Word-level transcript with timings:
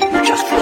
body 0.00 0.16
you 0.16 0.24
just. 0.24 0.61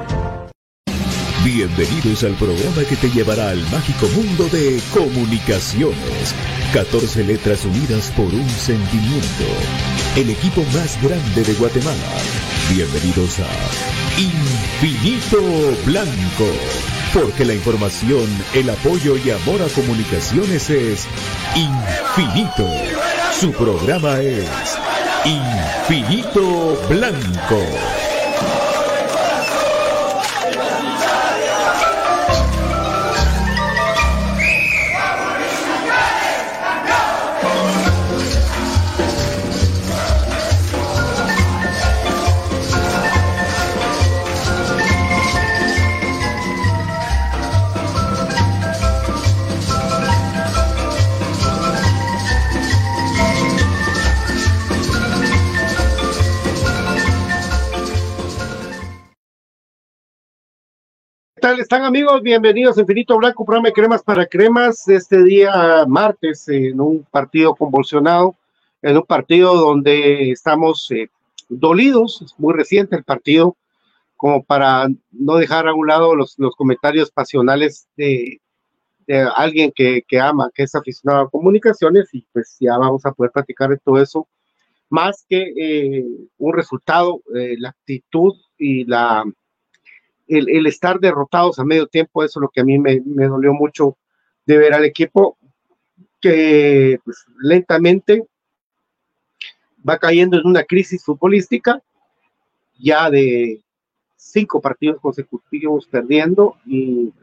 Bienvenidos 1.44 2.24
al 2.24 2.32
programa 2.36 2.84
que 2.88 2.96
te 2.96 3.10
llevará 3.10 3.50
al 3.50 3.60
mágico 3.70 4.08
mundo 4.16 4.48
de 4.48 4.80
comunicaciones. 4.94 6.34
14 6.74 7.26
letras 7.26 7.66
unidas 7.66 8.14
por 8.16 8.28
un 8.28 8.50
sentimiento. 8.50 9.46
El 10.16 10.30
equipo 10.30 10.64
más 10.74 10.98
grande 11.04 11.44
de 11.44 11.54
Guatemala. 11.56 11.98
Bienvenidos 12.74 13.40
a 13.40 14.22
Infinito 14.22 15.42
Blanco. 15.86 16.46
Porque 17.14 17.44
la 17.44 17.56
información, 17.56 18.26
el 18.54 18.70
apoyo 18.70 19.18
y 19.18 19.32
amor 19.32 19.62
a 19.62 19.68
comunicaciones 19.68 20.70
es 20.70 21.08
infinito. 21.56 23.17
Su 23.40 23.52
programa 23.52 24.20
es 24.20 24.50
Infinito 25.24 26.76
Blanco. 26.90 28.07
Están 61.56 61.84
amigos? 61.84 62.22
Bienvenidos 62.22 62.78
a 62.78 62.82
Infinito 62.82 63.18
Blanco, 63.18 63.46
programa 63.46 63.72
cremas 63.72 64.04
para 64.04 64.26
cremas. 64.26 64.86
Este 64.90 65.24
día 65.24 65.86
martes, 65.88 66.48
en 66.50 66.80
un 66.82 67.04
partido 67.10 67.56
convulsionado, 67.56 68.36
en 68.82 68.98
un 68.98 69.04
partido 69.04 69.56
donde 69.56 70.32
estamos 70.32 70.92
eh, 70.92 71.10
dolidos, 71.48 72.22
es 72.22 72.38
muy 72.38 72.54
reciente 72.54 72.98
el 72.98 73.06
partido, 73.06 73.56
como 74.18 74.44
para 74.44 74.90
no 75.12 75.36
dejar 75.38 75.70
a 75.70 75.74
un 75.74 75.88
lado 75.88 76.16
los, 76.16 76.36
comentarios 76.58 77.12
pasionales 77.12 77.88
de, 77.96 78.42
alguien 79.36 79.72
que, 79.74 80.04
que, 80.06 80.20
ama, 80.20 80.52
que 80.54 80.64
es 80.64 80.76
aficionado 80.76 81.24
a 81.24 81.30
comunicaciones, 81.30 82.14
y 82.14 82.26
pues 82.34 82.58
ya 82.60 82.78
vamos 82.78 83.06
a 83.06 83.14
poder 83.14 83.32
platicar 83.32 83.70
de 83.70 83.78
todo 83.78 84.02
eso. 84.02 84.28
Más 84.90 85.26
que 85.28 85.54
eh, 85.58 86.06
un 86.38 86.54
resultado, 86.54 87.22
eh, 87.34 87.56
la 87.58 87.70
actitud 87.70 88.34
y 88.58 88.84
la 88.84 89.24
el, 90.28 90.68
estar 90.68 91.00
derrotados 91.00 91.60
a 91.60 91.66
medio 91.66 91.88
tiempo, 91.88 92.24
eso 92.24 92.40
es 92.40 92.42
lo 92.42 92.50
que 92.50 92.62
a 92.62 92.64
mí 92.64 92.78
me, 92.78 93.00
dolió 93.00 93.54
mucho 93.54 93.98
de 94.46 94.58
ver 94.58 94.74
al 94.74 94.86
equipo 94.86 95.38
que 96.20 97.00
pues, 97.04 97.26
lentamente 97.40 98.26
va 99.88 99.98
cayendo 99.98 100.38
en 100.38 100.46
una 100.46 100.64
crisis 100.64 101.04
futbolística 101.04 101.82
ya 102.80 103.10
de 103.10 103.62
cinco 104.16 104.60
partidos 104.62 105.00
consecutivos 105.00 105.88
perdiendo 105.88 106.58
y 106.66 107.14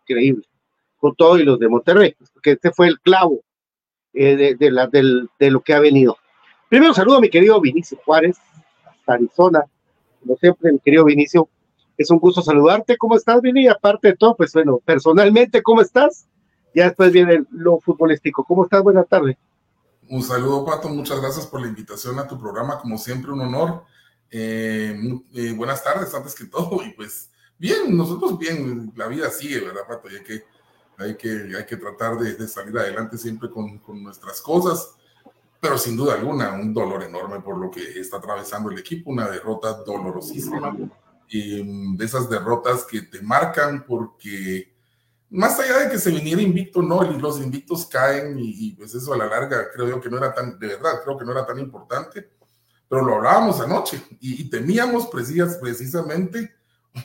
increíble 0.00 0.44
con 0.98 1.14
todo 1.14 1.38
y 1.38 1.44
los 1.44 1.58
de 1.58 1.68
Monterrey 1.68 2.14
porque 2.32 2.52
este 2.52 2.72
fue 2.72 2.88
el 2.88 3.00
clavo 3.00 3.40
eh, 4.12 4.56
de, 4.58 4.70
la, 4.70 4.86
de 4.86 5.50
lo 5.50 5.60
que 5.60 5.74
ha 5.74 5.80
venido. 5.80 6.16
Primero 6.68 6.94
saludo 6.94 7.16
a 7.16 7.20
mi 7.20 7.28
querido 7.28 7.60
Vinicio 7.60 7.98
Juárez 8.04 8.38
hasta 8.84 9.14
Arizona 9.14 9.64
como 10.20 10.36
siempre 10.36 10.72
mi 10.72 10.78
querido 10.78 11.04
Vinicio 11.04 11.48
es 11.96 12.10
un 12.10 12.18
gusto 12.18 12.42
saludarte. 12.42 12.96
¿Cómo 12.96 13.16
estás, 13.16 13.40
Vini? 13.40 13.68
Aparte 13.68 14.08
de 14.08 14.16
todo, 14.16 14.36
pues 14.36 14.52
bueno, 14.52 14.80
personalmente, 14.84 15.62
¿cómo 15.62 15.80
estás? 15.80 16.26
Ya 16.74 16.86
después 16.86 17.12
viene 17.12 17.44
lo 17.50 17.78
futbolístico. 17.78 18.44
¿Cómo 18.44 18.64
estás? 18.64 18.82
Buenas 18.82 19.08
tardes. 19.08 19.36
Un 20.08 20.22
saludo, 20.22 20.64
Pato. 20.64 20.88
Muchas 20.88 21.20
gracias 21.20 21.46
por 21.46 21.60
la 21.60 21.68
invitación 21.68 22.18
a 22.18 22.26
tu 22.26 22.38
programa. 22.38 22.78
Como 22.78 22.98
siempre, 22.98 23.32
un 23.32 23.40
honor. 23.40 23.84
Eh, 24.30 24.98
eh, 25.34 25.52
buenas 25.56 25.82
tardes, 25.84 26.12
antes 26.14 26.34
que 26.34 26.44
todo. 26.50 26.82
Y 26.84 26.92
pues, 26.92 27.30
bien, 27.58 27.96
nosotros 27.96 28.38
bien, 28.38 28.92
la 28.96 29.06
vida 29.06 29.30
sigue, 29.30 29.60
¿verdad, 29.60 29.82
Pato? 29.86 30.10
Y 30.10 30.16
hay 30.16 30.22
que, 30.24 30.44
hay 30.98 31.16
que, 31.16 31.56
hay 31.56 31.66
que 31.66 31.76
tratar 31.76 32.18
de, 32.18 32.48
salir 32.48 32.76
adelante 32.76 33.16
siempre 33.16 33.48
con, 33.50 33.78
con 33.78 34.02
nuestras 34.02 34.40
cosas 34.40 34.96
pero 35.64 35.78
sin 35.78 35.96
duda 35.96 36.12
alguna 36.12 36.52
un 36.52 36.74
dolor 36.74 37.04
enorme 37.04 37.40
por 37.40 37.56
lo 37.56 37.70
que 37.70 37.98
está 37.98 38.18
atravesando 38.18 38.70
el 38.70 38.78
equipo, 38.78 39.10
una 39.10 39.26
derrota 39.30 39.72
dolorosísima 39.82 40.76
Em, 41.30 41.96
de 41.96 42.04
esas 42.04 42.28
derrotas 42.28 42.84
que 42.84 43.02
te 43.02 43.22
marcan 43.22 43.84
porque 43.86 44.72
más 45.30 45.58
allá 45.58 45.78
de 45.80 45.90
que 45.90 45.98
se 45.98 46.10
viniera 46.10 46.40
invicto, 46.40 46.82
no, 46.82 47.02
los 47.02 47.40
invictos 47.40 47.86
caen 47.86 48.36
y, 48.38 48.72
pues 48.72 48.94
eso 48.94 49.12
a 49.12 49.16
la 49.16 49.26
larga 49.26 49.70
creo 49.72 49.88
yo 49.88 50.00
que 50.00 50.10
no 50.10 50.18
era 50.18 50.32
tan, 50.32 50.58
de 50.58 50.68
verdad, 50.68 51.00
creo 51.02 51.18
que 51.18 51.24
no 51.24 51.32
era 51.32 51.46
tan 51.46 51.58
importante, 51.58 52.30
pero 52.88 53.04
lo 53.04 53.16
hablábamos 53.16 53.58
anoche 53.60 54.00
y, 54.20 54.48
temíamos 54.48 55.06
precisamente 55.06 56.54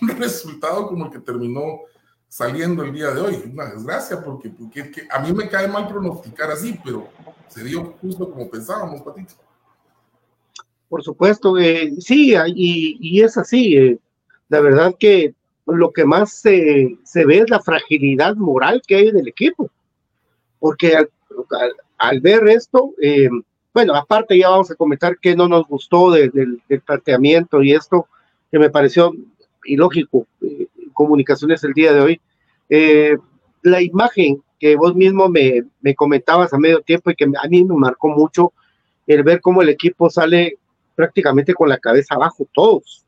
un 0.01 0.09
resultado 0.19 0.87
como 0.87 1.05
el 1.05 1.11
que 1.11 1.19
terminó 1.19 1.79
saliendo 2.27 2.83
el 2.83 2.93
día 2.93 3.11
de 3.11 3.21
hoy. 3.21 3.51
Una 3.51 3.65
desgracia 3.71 4.21
porque, 4.21 4.49
porque 4.49 5.07
a 5.09 5.19
mí 5.19 5.33
me 5.33 5.49
cae 5.49 5.67
mal 5.67 5.87
pronosticar 5.87 6.51
así, 6.51 6.79
pero 6.83 7.07
se 7.47 7.63
dio 7.63 7.95
justo 7.99 8.29
como 8.29 8.47
pensábamos, 8.49 9.01
Patito. 9.01 9.33
Por 10.87 11.03
supuesto, 11.03 11.57
eh, 11.57 11.93
sí, 11.99 12.35
y, 12.35 12.97
y, 12.99 13.21
es 13.21 13.37
así. 13.37 13.75
Eh, 13.75 13.99
la 14.49 14.59
verdad 14.61 14.95
que 14.99 15.33
lo 15.65 15.91
que 15.91 16.05
más 16.05 16.33
se, 16.33 16.97
ve 17.13 17.37
es 17.37 17.49
la 17.49 17.61
fragilidad 17.61 18.35
moral 18.35 18.81
que 18.85 18.95
hay 18.95 19.07
en 19.07 19.19
el 19.19 19.27
equipo. 19.27 19.69
Porque 20.59 20.97
al, 21.97 22.21
ver 22.21 22.47
esto, 22.47 22.93
eh, 23.01 23.29
bueno, 23.73 23.95
aparte 23.95 24.37
ya 24.37 24.49
vamos 24.49 24.71
a 24.71 24.75
comentar 24.75 25.17
que 25.19 25.35
no 25.35 25.47
nos 25.47 25.67
gustó 25.67 26.11
del 26.11 26.61
planteamiento 26.85 27.61
y 27.61 27.73
esto 27.73 28.07
que 28.51 28.59
me 28.59 28.69
pareció 28.69 29.13
ilógico, 29.63 30.25
eh, 30.41 30.67
comunicaciones 30.93 31.63
el 31.63 31.73
día 31.73 31.93
de 31.93 32.01
hoy. 32.01 32.21
Eh, 32.67 33.17
la 33.61 33.81
imagen 33.81 34.41
que 34.59 34.75
vos 34.75 34.95
mismo 34.95 35.29
me, 35.29 35.63
me, 35.81 35.93
comentabas 35.93 36.51
a 36.53 36.57
medio 36.57 36.81
tiempo 36.81 37.11
y 37.11 37.15
que 37.15 37.25
a 37.25 37.47
mí 37.47 37.63
me 37.63 37.75
marcó 37.75 38.09
mucho 38.09 38.51
el 39.05 39.23
ver 39.23 39.39
cómo 39.39 39.61
el 39.61 39.69
equipo 39.69 40.09
sale 40.09 40.57
prácticamente 40.95 41.53
con 41.53 41.69
la 41.69 41.77
cabeza 41.77 42.15
abajo, 42.15 42.47
todos 42.53 43.05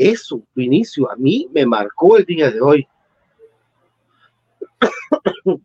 eso, 0.00 0.42
inicio, 0.56 1.10
a 1.10 1.16
mí 1.16 1.48
me 1.52 1.66
marcó 1.66 2.16
el 2.16 2.24
día 2.24 2.50
de 2.50 2.60
hoy. 2.60 2.88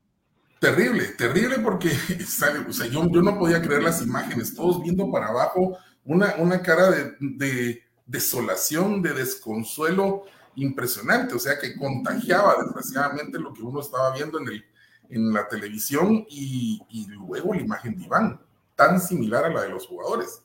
Terrible, 0.59 1.05
terrible 1.17 1.59
porque 1.59 1.89
o 2.69 2.73
sea, 2.73 2.87
yo, 2.87 3.03
no 3.05 3.37
podía 3.37 3.61
creer 3.61 3.83
las 3.83 4.01
imágenes, 4.01 4.55
todos 4.55 4.81
viendo 4.81 5.11
para 5.11 5.27
abajo, 5.27 5.77
una, 6.03 6.35
una 6.37 6.61
cara 6.61 6.89
de, 7.19 7.83
desolación, 8.05 9.01
de 9.01 9.13
desconsuelo 9.13 10.23
impresionante, 10.55 11.35
o 11.35 11.39
sea 11.39 11.59
que 11.59 11.77
contagiaba 11.77 12.55
desgraciadamente 12.63 13.37
lo 13.37 13.53
que 13.53 13.61
uno 13.61 13.79
estaba 13.79 14.11
viendo 14.15 14.39
en, 14.39 14.47
el, 14.47 14.65
en 15.09 15.33
la 15.33 15.47
televisión 15.47 16.25
y 16.27 17.05
luego 17.27 17.53
la 17.53 17.61
imagen 17.61 17.95
de 17.95 18.05
Iván, 18.05 18.41
tan 18.75 18.99
similar 18.99 19.45
a 19.45 19.49
la 19.49 19.61
de 19.63 19.69
los 19.69 19.85
jugadores. 19.85 20.44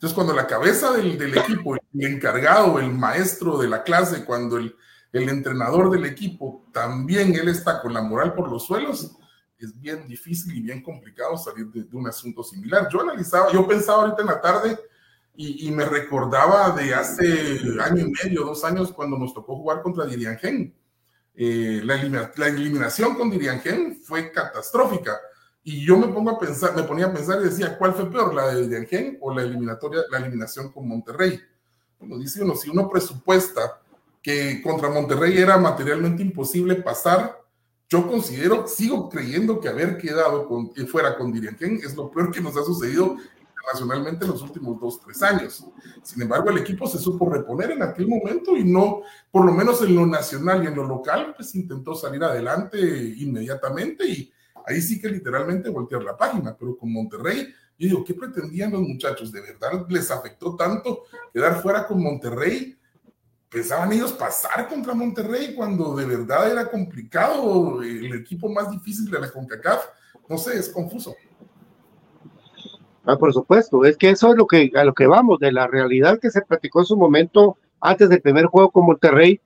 Entonces, 0.00 0.14
cuando 0.14 0.32
la 0.32 0.46
cabeza 0.46 0.92
del, 0.92 1.36
equipo, 1.36 1.74
el 1.74 2.06
encargado, 2.06 2.78
el 2.78 2.90
maestro 2.90 3.58
de 3.58 3.68
la 3.68 3.82
clase, 3.82 4.24
cuando 4.24 4.56
el, 4.56 4.74
entrenador 5.12 5.90
del 5.90 6.06
equipo, 6.06 6.64
también 6.72 7.34
él 7.34 7.48
está 7.48 7.82
con 7.82 7.92
la 7.92 8.00
moral 8.00 8.32
por 8.32 8.50
los 8.50 8.64
suelos, 8.64 9.14
es 9.58 9.78
bien 9.78 10.08
difícil 10.08 10.56
y 10.56 10.62
bien 10.62 10.82
complicado 10.82 11.36
salir 11.36 11.66
de, 11.66 11.86
un 11.94 12.08
asunto 12.08 12.42
similar. 12.42 12.88
Yo 12.90 13.02
analizaba, 13.02 13.52
yo 13.52 13.68
pensaba 13.68 14.04
ahorita 14.04 14.22
en 14.22 14.28
la 14.28 14.40
tarde 14.40 14.78
y, 15.36 15.70
me 15.70 15.84
recordaba 15.84 16.70
de 16.70 16.94
hace 16.94 17.60
año 17.82 18.06
y 18.06 18.10
medio, 18.24 18.46
dos 18.46 18.64
años, 18.64 18.92
cuando 18.92 19.18
nos 19.18 19.34
tocó 19.34 19.54
jugar 19.54 19.82
contra 19.82 20.06
Dirian 20.06 20.38
Gen. 20.38 20.74
Eh, 21.34 21.82
la, 21.84 21.96
la, 22.36 22.46
eliminación 22.48 23.16
con 23.16 23.28
Dirian 23.28 23.60
Gen 23.60 24.00
fue 24.02 24.32
catastrófica 24.32 25.20
y 25.62 25.84
yo 25.84 25.98
me 25.98 26.08
pongo 26.08 26.30
a 26.30 26.38
pensar, 26.38 26.74
me 26.74 26.82
ponía 26.82 27.06
a 27.06 27.12
pensar 27.12 27.40
y 27.40 27.44
decía, 27.44 27.76
¿cuál 27.76 27.94
fue 27.94 28.10
peor, 28.10 28.34
la 28.34 28.54
de 28.54 28.68
Diangen 28.68 29.18
o 29.20 29.34
la 29.34 29.42
eliminatoria, 29.42 30.02
la 30.10 30.18
eliminación 30.18 30.72
con 30.72 30.88
Monterrey? 30.88 31.40
Como 31.98 32.18
dice 32.18 32.42
uno, 32.42 32.54
si 32.56 32.70
uno 32.70 32.88
presupuesta 32.88 33.80
que 34.22 34.60
contra 34.62 34.90
Monterrey 34.90 35.38
era 35.38 35.56
materialmente 35.58 36.22
imposible 36.22 36.76
pasar. 36.76 37.38
Yo 37.88 38.06
considero, 38.06 38.66
sigo 38.66 39.08
creyendo 39.08 39.60
que 39.60 39.68
haber 39.68 39.98
quedado 39.98 40.46
con, 40.46 40.72
fuera 40.86 41.16
con 41.16 41.32
Dirianquén 41.32 41.80
es 41.82 41.96
lo 41.96 42.10
peor 42.10 42.30
que 42.30 42.40
nos 42.40 42.56
ha 42.56 42.62
sucedido 42.62 43.16
internacionalmente 43.50 44.24
en 44.24 44.30
los 44.30 44.42
últimos 44.42 44.78
dos, 44.78 45.00
tres 45.00 45.22
años. 45.22 45.66
Sin 46.02 46.22
embargo, 46.22 46.50
el 46.50 46.58
equipo 46.58 46.86
se 46.86 46.98
supo 46.98 47.28
reponer 47.28 47.72
en 47.72 47.82
aquel 47.82 48.06
momento 48.06 48.56
y 48.56 48.64
no, 48.64 49.02
por 49.30 49.44
lo 49.44 49.52
menos 49.52 49.82
en 49.82 49.94
lo 49.94 50.06
nacional 50.06 50.62
y 50.62 50.68
en 50.68 50.76
lo 50.76 50.84
local, 50.84 51.34
pues 51.36 51.54
intentó 51.54 51.94
salir 51.94 52.22
adelante 52.22 52.78
inmediatamente 53.16 54.06
y 54.06 54.32
ahí 54.66 54.80
sí 54.80 55.00
que 55.00 55.08
literalmente 55.08 55.68
voltear 55.68 56.02
la 56.02 56.16
página, 56.16 56.56
pero 56.58 56.76
con 56.76 56.92
Monterrey, 56.92 57.48
yo 57.78 57.88
digo, 57.88 58.04
¿qué 58.04 58.14
pretendían 58.14 58.72
los 58.72 58.82
muchachos? 58.82 59.32
¿De 59.32 59.40
verdad 59.40 59.86
les 59.88 60.10
afectó 60.10 60.56
tanto 60.56 61.04
quedar 61.32 61.60
fuera 61.62 61.86
con 61.86 62.02
Monterrey? 62.02 62.76
pensaban 63.50 63.92
ellos 63.92 64.12
pasar 64.12 64.68
contra 64.68 64.94
Monterrey 64.94 65.54
cuando 65.54 65.96
de 65.96 66.06
verdad 66.06 66.50
era 66.50 66.70
complicado, 66.70 67.82
el 67.82 68.14
equipo 68.14 68.48
más 68.48 68.70
difícil 68.70 69.10
de 69.10 69.20
la 69.20 69.30
CONCACAF. 69.30 69.86
No 70.28 70.38
sé, 70.38 70.56
es 70.56 70.68
confuso. 70.68 71.14
Ah, 73.04 73.16
por 73.16 73.32
supuesto, 73.32 73.84
es 73.84 73.96
que 73.96 74.10
eso 74.10 74.30
es 74.30 74.36
lo 74.36 74.46
que, 74.46 74.70
a 74.74 74.84
lo 74.84 74.94
que 74.94 75.06
vamos, 75.06 75.40
de 75.40 75.50
la 75.50 75.66
realidad 75.66 76.20
que 76.20 76.30
se 76.30 76.42
platicó 76.42 76.80
en 76.80 76.86
su 76.86 76.96
momento 76.96 77.56
antes 77.80 78.08
del 78.08 78.22
primer 78.22 78.46
juego 78.46 78.70
con 78.70 78.86
Monterrey. 78.86 79.40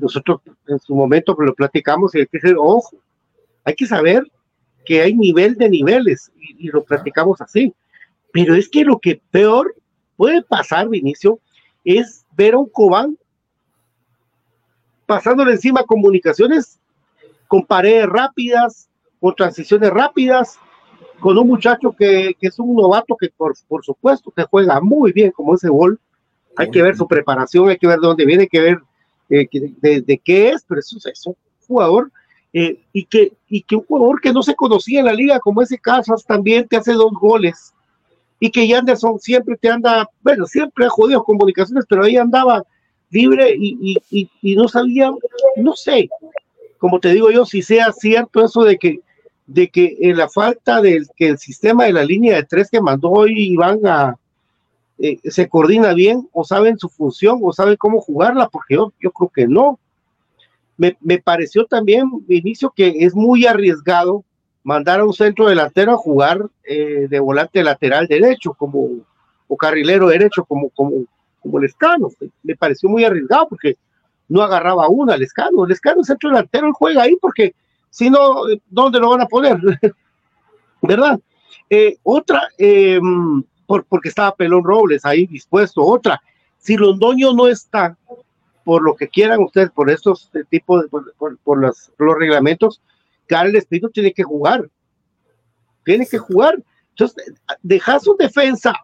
nosotros 0.00 0.40
en 0.68 0.78
su 0.78 0.94
momento 0.94 1.36
lo 1.36 1.54
platicamos 1.54 2.14
y 2.14 2.20
hay 2.20 2.26
que 2.26 2.38
decir, 2.38 2.56
ojo, 2.56 2.96
hay 3.64 3.74
que 3.74 3.86
saber 3.86 4.24
que 4.84 5.02
hay 5.02 5.14
nivel 5.14 5.56
de 5.56 5.68
niveles 5.68 6.32
y, 6.36 6.66
y 6.66 6.70
lo 6.70 6.84
platicamos 6.84 7.40
así. 7.40 7.72
Pero 8.32 8.54
es 8.54 8.68
que 8.68 8.84
lo 8.84 8.98
que 8.98 9.20
peor 9.30 9.74
puede 10.16 10.42
pasar, 10.42 10.88
Vinicio, 10.88 11.38
es 11.84 12.24
ver 12.36 12.54
a 12.54 12.58
un 12.58 12.68
Cobán 12.68 13.18
pasándole 15.06 15.52
encima 15.52 15.84
comunicaciones 15.84 16.78
con 17.46 17.66
paredes 17.66 18.06
rápidas, 18.06 18.88
con 19.20 19.34
transiciones 19.34 19.90
rápidas, 19.90 20.58
con 21.20 21.36
un 21.38 21.46
muchacho 21.46 21.92
que, 21.92 22.34
es 22.40 22.58
un 22.58 22.74
novato 22.74 23.16
que 23.16 23.28
por, 23.28 23.54
por, 23.68 23.84
supuesto 23.84 24.30
que 24.30 24.44
juega 24.44 24.80
muy 24.80 25.12
bien 25.12 25.30
como 25.30 25.54
ese 25.54 25.68
gol. 25.68 26.00
Hay 26.56 26.70
que 26.70 26.82
ver 26.82 26.96
su 26.96 27.06
preparación, 27.06 27.68
hay 27.68 27.76
que 27.78 27.86
ver 27.86 27.98
de 28.00 28.06
dónde 28.06 28.26
viene, 28.26 28.42
hay 28.42 28.48
que 28.48 28.60
ver 28.60 28.78
eh, 29.30 29.48
de, 30.02 30.20
qué 30.24 30.50
es, 30.50 30.64
pero 30.66 30.80
eso 30.80 30.96
es 31.04 31.26
un 31.26 31.36
jugador 31.66 32.10
eh, 32.52 32.78
y, 32.92 33.04
que, 33.04 33.32
y 33.48 33.62
que 33.62 33.76
un 33.76 33.84
jugador 33.84 34.20
que 34.20 34.32
no 34.32 34.42
se 34.42 34.54
conocía 34.54 35.00
en 35.00 35.06
la 35.06 35.14
liga 35.14 35.40
como 35.40 35.62
ese 35.62 35.78
Casas 35.78 36.24
también 36.24 36.68
te 36.68 36.76
hace 36.76 36.92
dos 36.92 37.12
goles 37.12 37.72
y 38.38 38.50
que 38.50 38.66
Yanderson 38.66 39.18
siempre 39.20 39.56
te 39.56 39.70
anda, 39.70 40.08
bueno, 40.20 40.46
siempre 40.46 40.84
ha 40.84 40.90
jodido 40.90 41.22
comunicaciones, 41.22 41.84
pero 41.88 42.04
ahí 42.04 42.16
andaba 42.16 42.62
libre 43.10 43.54
y, 43.56 43.96
y, 44.10 44.30
y, 44.40 44.56
no 44.56 44.68
sabía, 44.68 45.12
no 45.56 45.76
sé, 45.76 46.08
como 46.78 46.98
te 46.98 47.10
digo 47.10 47.30
yo, 47.30 47.44
si 47.44 47.62
sea 47.62 47.92
cierto 47.92 48.44
eso 48.44 48.64
de 48.64 48.78
que 48.78 49.00
de 49.46 49.68
que 49.68 49.96
la 50.14 50.28
falta 50.28 50.80
del 50.80 51.06
que 51.16 51.28
el 51.28 51.38
sistema 51.38 51.84
de 51.84 51.92
la 51.92 52.04
línea 52.04 52.36
de 52.36 52.44
tres 52.44 52.70
que 52.70 52.80
mandó 52.80 53.10
hoy 53.10 53.52
Iván 53.52 53.80
a, 53.86 54.16
eh, 54.98 55.18
se 55.24 55.48
coordina 55.48 55.94
bien 55.94 56.28
o 56.32 56.44
saben 56.44 56.78
su 56.78 56.88
función 56.88 57.40
o 57.42 57.52
saben 57.52 57.76
cómo 57.76 58.00
jugarla, 58.00 58.48
porque 58.48 58.74
yo, 58.74 58.92
yo 59.00 59.10
creo 59.10 59.30
que 59.34 59.48
no. 59.48 59.80
Me, 60.76 60.96
me 61.00 61.18
pareció 61.18 61.66
también, 61.66 62.10
inicio, 62.28 62.72
que 62.74 62.88
es 63.00 63.14
muy 63.14 63.46
arriesgado 63.46 64.24
mandar 64.64 65.00
a 65.00 65.04
un 65.04 65.12
centro 65.12 65.46
delantero 65.46 65.92
a 65.92 65.96
jugar 65.96 66.48
eh, 66.64 67.06
de 67.08 67.20
volante 67.20 67.62
lateral 67.62 68.06
derecho 68.06 68.54
como 68.54 68.88
o 69.48 69.56
carrilero 69.56 70.08
derecho 70.08 70.44
como 70.44 70.70
como 70.70 71.04
como 71.40 71.58
Lescano. 71.58 72.08
Me 72.42 72.56
pareció 72.56 72.88
muy 72.88 73.04
arriesgado 73.04 73.48
porque 73.48 73.76
no 74.28 74.42
agarraba 74.42 74.88
una 74.88 75.16
Lescano. 75.16 75.66
Lescano 75.66 76.04
centro 76.04 76.30
delantero 76.30 76.68
él 76.68 76.72
juega 76.72 77.02
ahí 77.02 77.16
porque 77.20 77.54
si 77.90 78.08
no 78.08 78.44
dónde 78.70 79.00
lo 79.00 79.10
van 79.10 79.22
a 79.22 79.26
poner, 79.26 79.58
¿verdad? 80.82 81.20
Eh, 81.68 81.96
otra 82.02 82.48
em, 82.58 83.42
por, 83.66 83.84
porque 83.84 84.08
estaba 84.08 84.34
Pelón 84.34 84.64
Robles 84.64 85.04
ahí 85.04 85.26
dispuesto. 85.26 85.84
Otra 85.84 86.20
si 86.58 86.76
Londoño 86.76 87.32
no 87.32 87.48
está 87.48 87.96
por 88.64 88.82
lo 88.82 88.94
que 88.94 89.08
quieran 89.08 89.42
ustedes 89.42 89.70
por 89.70 89.90
estos 89.90 90.30
tipos 90.50 90.82
de, 90.82 90.88
por, 90.88 91.38
por 91.38 91.58
los, 91.58 91.92
los 91.98 92.16
reglamentos 92.16 92.80
el 93.40 93.56
Espíritu 93.56 93.90
tiene 93.90 94.12
que 94.12 94.22
jugar. 94.22 94.68
Tiene 95.84 96.06
que 96.06 96.18
jugar. 96.18 96.62
Entonces, 96.90 97.32
dejas 97.62 98.06
un 98.06 98.16
defensa, 98.16 98.74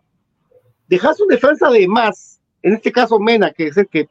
dejas 0.89 1.21
un 1.21 1.29
defensa 1.29 1.69
de 1.71 1.87
más, 1.87 2.41
en 2.63 2.75
este 2.75 2.91
caso 2.91 3.19
Mena, 3.19 3.53
que 3.53 3.67
es 3.67 3.77
el 3.77 3.87
que, 3.87 4.09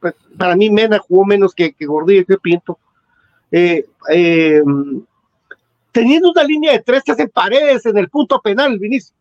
pues, 0.00 0.14
para 0.38 0.54
mí 0.54 0.70
Mena 0.70 0.98
jugó 1.00 1.24
menos 1.24 1.54
que, 1.54 1.72
que 1.72 1.86
Gordillo 1.86 2.24
que 2.24 2.38
Pinto. 2.38 2.78
Eh, 3.50 3.84
eh, 4.10 4.62
teniendo 5.90 6.30
una 6.30 6.44
línea 6.44 6.72
de 6.72 6.78
tres 6.78 7.04
te 7.04 7.12
hacen 7.12 7.28
paredes 7.28 7.84
en 7.84 7.98
el 7.98 8.08
punto 8.08 8.40
penal, 8.40 8.78
Vinicio. 8.78 9.14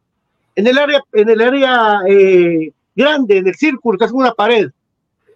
En 0.55 0.67
el 0.67 0.77
área, 0.77 1.03
en 1.13 1.29
el 1.29 1.41
área 1.41 2.01
eh, 2.07 2.71
grande, 2.95 3.38
en 3.38 3.48
el 3.48 3.55
círculo, 3.55 3.98
te 3.98 4.05
hacen 4.05 4.17
una 4.17 4.33
pared. 4.33 4.69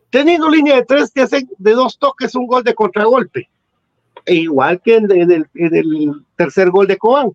Teniendo 0.09 0.50
línea 0.50 0.75
de 0.75 0.85
tres 0.85 1.12
te 1.12 1.21
hacen 1.21 1.50
de 1.57 1.71
dos 1.71 1.97
toques 1.97 2.35
un 2.35 2.47
gol 2.47 2.63
de 2.63 2.74
contragolpe. 2.74 3.50
E 4.25 4.35
igual 4.35 4.81
que 4.81 4.95
en, 4.95 5.12
el, 5.12 6.25
tercer 6.35 6.69
gol 6.71 6.88
de 6.88 6.97
Cobán. 6.97 7.31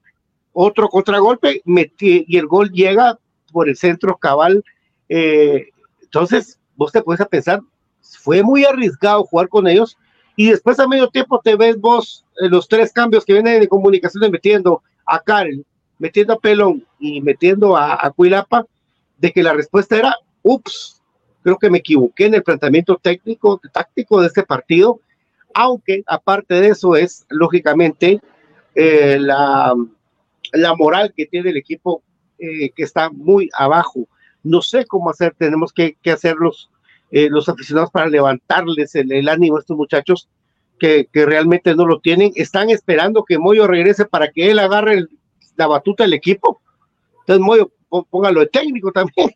Otro 0.52 0.88
contragolpe 0.88 1.62
y 1.64 2.36
el 2.36 2.46
gol 2.46 2.70
llega 2.70 3.18
por 3.52 3.68
el 3.68 3.76
centro 3.76 4.16
cabal. 4.16 4.64
Eh, 5.08 5.68
entonces, 6.02 6.58
vos 6.76 6.90
te 6.90 7.02
puedes 7.02 7.24
pensar, 7.28 7.60
fue 8.02 8.42
muy 8.42 8.64
arriesgado 8.64 9.24
jugar 9.24 9.48
con 9.48 9.68
ellos 9.68 9.96
y 10.36 10.50
después 10.50 10.78
a 10.80 10.88
medio 10.88 11.08
tiempo 11.08 11.40
te 11.42 11.54
ves 11.54 11.78
vos 11.78 12.24
eh, 12.40 12.48
los 12.48 12.66
tres 12.66 12.92
cambios 12.92 13.24
que 13.24 13.34
vienen 13.34 13.60
de 13.60 13.68
comunicaciones 13.68 14.30
metiendo 14.30 14.82
a 15.06 15.20
Karen, 15.20 15.64
metiendo 15.98 16.32
a 16.32 16.38
Pelón 16.38 16.84
y 16.98 17.20
metiendo 17.20 17.76
a, 17.76 17.98
a 18.04 18.10
Cuilapa, 18.10 18.66
de 19.18 19.32
que 19.32 19.42
la 19.42 19.52
respuesta 19.52 19.96
era, 19.96 20.16
ups, 20.42 20.99
creo 21.42 21.58
que 21.58 21.70
me 21.70 21.78
equivoqué 21.78 22.26
en 22.26 22.34
el 22.34 22.42
planteamiento 22.42 22.96
técnico, 22.96 23.60
táctico 23.72 24.20
de 24.20 24.28
este 24.28 24.42
partido 24.42 25.00
aunque 25.54 26.02
aparte 26.06 26.54
de 26.54 26.68
eso 26.68 26.96
es 26.96 27.26
lógicamente 27.28 28.20
eh, 28.74 29.18
la, 29.18 29.74
la, 30.52 30.74
moral 30.74 31.12
que 31.16 31.26
tiene 31.26 31.50
el 31.50 31.56
equipo 31.56 32.02
eh, 32.38 32.70
que 32.70 32.82
está 32.82 33.10
muy 33.10 33.50
abajo. 33.56 34.08
No 34.42 34.62
sé 34.62 34.86
cómo 34.86 35.10
hacer, 35.10 35.34
tenemos 35.36 35.72
que, 35.72 35.96
que 36.00 36.12
hacer 36.12 36.36
los, 36.36 36.70
eh, 37.10 37.28
los 37.30 37.48
aficionados 37.48 37.90
para 37.90 38.08
levantarles 38.08 38.94
el, 38.94 39.28
ánimo 39.28 39.56
a 39.56 39.60
estos 39.60 39.76
muchachos 39.76 40.28
que, 40.78 41.08
que, 41.12 41.26
realmente 41.26 41.74
no 41.74 41.86
lo 41.86 42.00
tienen. 42.00 42.32
Están 42.36 42.70
esperando 42.70 43.24
que 43.24 43.38
Moyo 43.38 43.66
regrese 43.66 44.06
para 44.06 44.30
que 44.30 44.50
él 44.50 44.58
agarre 44.58 45.06
la 45.56 45.66
batuta 45.66 46.04
del 46.04 46.14
equipo. 46.14 46.62
Entonces, 47.20 47.44
Moyo, 47.44 47.70
póngalo 48.08 48.40
de 48.40 48.46
técnico 48.46 48.92
también. 48.92 49.30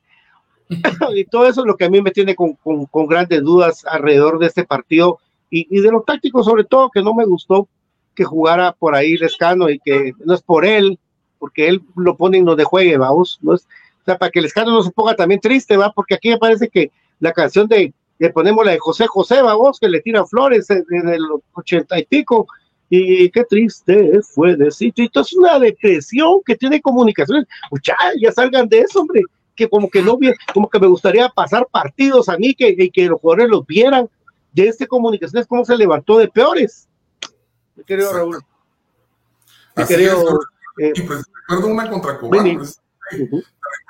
y 1.15 1.25
todo 1.25 1.47
eso 1.47 1.61
es 1.61 1.67
lo 1.67 1.77
que 1.77 1.85
a 1.85 1.91
mí 1.91 2.01
me 2.01 2.11
tiene 2.11 2.35
con, 2.35 2.55
con, 2.55 3.07
grandes 3.07 3.43
dudas 3.43 3.85
alrededor 3.87 4.39
de 4.39 4.47
este 4.47 4.65
partido 4.65 5.19
y, 5.51 5.81
de 5.81 5.91
lo 5.91 6.03
táctico 6.03 6.43
sobre 6.43 6.65
todo, 6.65 6.91
que 6.91 7.03
no 7.03 7.15
me 7.15 7.25
gustó 7.25 7.69
que 8.15 8.25
jugara 8.25 8.73
por 8.73 8.95
ahí 8.95 9.17
Lescano 9.17 9.69
y 9.69 9.79
que 9.79 10.13
no 10.25 10.35
es 10.35 10.43
por 10.43 10.65
él, 10.65 10.99
porque 11.39 11.69
él 11.69 11.83
lo 11.97 12.17
pone 12.17 12.39
en 12.39 12.45
donde 12.45 12.65
juegue, 12.65 12.97
vamos, 12.97 13.39
no 13.43 13.55
es, 13.55 13.63
o 13.63 14.05
sea, 14.05 14.19
para 14.19 14.31
que 14.31 14.41
Lescano 14.41 14.71
no 14.71 14.83
se 14.83 14.91
ponga 14.91 15.15
también 15.15 15.41
triste, 15.41 15.77
va, 15.77 15.93
porque 15.93 16.15
aquí 16.15 16.29
me 16.29 16.39
parece 16.39 16.69
que 16.69 16.91
la 17.21 17.33
canción 17.33 17.67
de, 17.67 17.93
le 18.19 18.31
ponemos 18.31 18.65
la 18.65 18.73
de 18.73 18.79
José 18.79 19.07
José, 19.07 19.43
vamos, 19.43 19.81
que 19.81 19.89
le 19.89 20.01
tira 20.01 20.25
flores 20.27 20.71
en, 20.71 21.09
el 21.09 21.23
ochenta 21.55 21.99
y 21.99 22.05
pico, 22.05 22.47
y 22.89 23.29
qué 23.31 23.45
triste 23.45 24.21
fue 24.23 24.57
de 24.57 24.71
sitio, 24.71 25.05
y 25.05 25.19
es 25.19 25.33
una 25.33 25.59
depresión 25.59 26.41
que 26.45 26.55
tiene 26.55 26.81
comunicaciones, 26.81 27.47
ya 27.83 28.33
salgan 28.33 28.69
de 28.69 28.81
eso, 28.81 29.01
hombre, 29.01 29.23
que 29.55 29.69
como 29.69 29.89
que 29.89 30.03
no, 30.03 30.19
como 30.53 30.69
que 30.69 30.81
me 30.81 30.87
gustaría 30.87 31.29
pasar 31.29 31.67
partidos 31.71 32.29
a 32.29 32.37
mí, 32.37 32.55
que, 32.55 32.75
y 32.77 32.91
que 32.91 33.07
los 33.07 33.21
jugadores 33.21 33.51
los 33.51 33.67
vieran, 33.67 34.09
de 34.53 34.69
este 34.69 34.87
comunicaciones 34.87 35.47
cómo 35.47 35.65
se 35.65 35.77
levantó 35.77 36.19
de 36.19 36.29
peores. 36.29 36.89
Mi 37.75 37.85
querido 37.85 38.13
Raúl. 38.13 38.43
Mi 39.77 39.85
querido. 39.85 40.41
Eh, 40.79 40.93
y 40.95 41.03
pues 41.03 41.25
recuerdo 41.49 41.73
una 41.73 41.91
contra 41.91 42.19
Cobán. 42.19 42.57
Pues, 42.57 42.81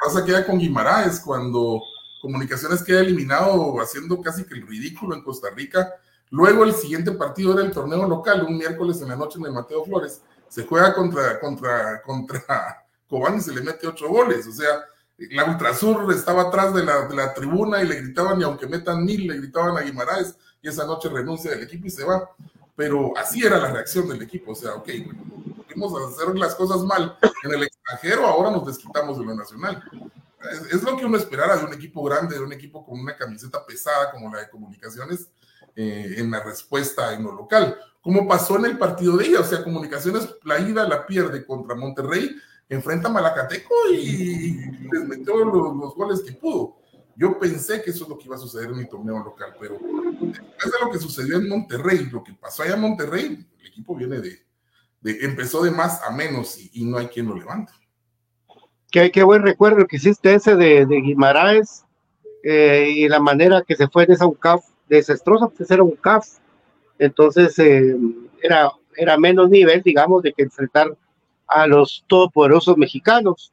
pasa 0.04 0.24
queda 0.24 0.44
con 0.44 0.58
Guimaraes 0.58 1.20
cuando 1.20 1.80
Comunicaciones 2.24 2.82
queda 2.82 3.00
eliminado 3.00 3.78
haciendo 3.82 4.22
casi 4.22 4.44
que 4.44 4.54
el 4.54 4.66
ridículo 4.66 5.14
en 5.14 5.22
Costa 5.22 5.48
Rica. 5.54 5.92
Luego 6.30 6.64
el 6.64 6.72
siguiente 6.72 7.12
partido 7.12 7.52
era 7.52 7.60
el 7.60 7.70
torneo 7.70 8.08
local, 8.08 8.46
un 8.48 8.56
miércoles 8.56 9.02
en 9.02 9.10
la 9.10 9.16
noche 9.16 9.38
en 9.38 9.44
el 9.44 9.52
Mateo 9.52 9.84
Flores. 9.84 10.22
Se 10.48 10.64
juega 10.64 10.94
contra, 10.94 11.38
contra, 11.38 12.00
contra 12.00 12.82
Cobán 13.10 13.36
y 13.36 13.40
se 13.42 13.52
le 13.52 13.60
mete 13.60 13.86
ocho 13.86 14.08
goles. 14.08 14.46
O 14.46 14.52
sea, 14.52 14.86
la 15.16 15.44
Ultrasur 15.44 16.12
estaba 16.12 16.42
atrás 16.42 16.74
de 16.74 16.84
la, 16.84 17.34
tribuna 17.34 17.82
y 17.82 17.86
le 17.86 18.00
gritaban, 18.00 18.40
y 18.40 18.44
aunque 18.44 18.66
metan 18.66 19.04
mil, 19.04 19.26
le 19.26 19.38
gritaban 19.38 19.76
a 19.76 19.80
Guimaraes 19.80 20.36
y 20.60 20.68
esa 20.68 20.86
noche 20.86 21.08
renuncia 21.08 21.50
del 21.50 21.62
equipo 21.62 21.86
y 21.86 21.90
se 21.90 22.04
va. 22.04 22.30
Pero 22.76 23.16
así 23.16 23.44
era 23.44 23.58
la 23.58 23.70
reacción 23.70 24.08
del 24.08 24.22
equipo, 24.22 24.52
o 24.52 24.54
sea, 24.54 24.74
ok, 24.74 24.88
bueno, 25.76 25.98
a 25.98 26.08
hacer 26.08 26.36
las 26.36 26.54
cosas 26.54 26.80
mal 26.82 27.16
en 27.44 27.52
el 27.52 27.62
extranjero, 27.62 28.26
ahora 28.26 28.50
nos 28.50 28.66
desquitamos 28.66 29.18
de 29.18 29.24
lo 29.24 29.34
nacional. 29.34 29.82
Es, 30.70 30.82
lo 30.82 30.96
que 30.96 31.06
uno 31.06 31.16
esperara 31.16 31.56
de 31.56 31.64
un 31.64 31.72
equipo 31.72 32.02
grande, 32.02 32.36
de 32.36 32.44
un 32.44 32.52
equipo 32.52 32.84
con 32.84 33.00
una 33.00 33.16
camiseta 33.16 33.64
pesada 33.64 34.10
como 34.10 34.32
la 34.32 34.40
de 34.40 34.50
comunicaciones 34.50 35.28
eh, 35.74 36.16
en 36.18 36.30
la 36.30 36.40
respuesta 36.40 37.14
en 37.14 37.24
lo 37.24 37.32
local. 37.32 37.78
Como 38.02 38.28
pasó 38.28 38.56
en 38.56 38.66
el 38.66 38.76
partido 38.76 39.16
de 39.16 39.26
ella, 39.26 39.40
o 39.40 39.44
sea, 39.44 39.64
comunicaciones, 39.64 40.28
la 40.44 40.58
ida 40.58 40.86
la 40.86 41.06
pierde 41.06 41.46
contra 41.46 41.74
Monterrey, 41.74 42.36
enfrenta 42.68 43.08
a 43.08 43.12
Malacateco 43.12 43.74
y 43.92 44.54
les 44.92 45.08
metió 45.08 45.44
los, 45.44 45.76
los 45.76 45.94
goles 45.94 46.22
que 46.22 46.32
pudo. 46.32 46.76
Yo 47.16 47.38
pensé 47.38 47.82
que 47.82 47.90
eso 47.90 48.04
es 48.04 48.10
lo 48.10 48.18
que 48.18 48.24
iba 48.24 48.34
a 48.34 48.38
suceder 48.38 48.70
en 48.70 48.78
mi 48.78 48.88
torneo 48.88 49.18
local, 49.22 49.54
pero 49.60 49.74
después 49.74 50.72
de 50.72 50.84
lo 50.84 50.90
que 50.90 50.98
sucedió 50.98 51.36
en 51.36 51.48
Monterrey, 51.48 52.08
lo 52.10 52.24
que 52.24 52.32
pasó 52.34 52.62
allá 52.62 52.74
en 52.74 52.80
Monterrey, 52.80 53.46
el 53.60 53.66
equipo 53.66 53.94
viene 53.94 54.20
de, 54.20 54.44
empezó 55.04 55.62
de 55.62 55.70
más 55.70 56.02
a 56.02 56.10
menos 56.10 56.58
y, 56.72 56.84
no 56.84 56.98
hay 56.98 57.06
quien 57.06 57.26
lo 57.26 57.36
levante. 57.36 57.72
Qué, 58.90 59.12
qué, 59.12 59.22
buen 59.22 59.42
recuerdo 59.42 59.86
que 59.86 59.96
hiciste 59.96 60.34
ese 60.34 60.56
de, 60.56 60.86
de 60.86 60.96
Guimaraes 61.00 61.84
eh, 62.42 62.90
y 62.94 63.08
la 63.08 63.20
manera 63.20 63.62
que 63.62 63.76
se 63.76 63.88
fue 63.88 64.06
de 64.06 64.14
esa 64.14 64.26
UCAF 64.26 64.64
desastrosa, 64.88 65.48
pues 65.48 65.70
era 65.70 65.82
un 65.82 65.96
CAF, 65.96 66.26
entonces 66.98 67.58
eh, 67.58 67.96
era, 68.42 68.72
era 68.96 69.16
menos 69.18 69.50
nivel, 69.50 69.82
digamos, 69.82 70.22
de 70.22 70.32
que 70.32 70.42
enfrentar 70.42 70.96
a 71.46 71.66
los 71.66 72.04
todopoderosos 72.06 72.76
mexicanos 72.76 73.52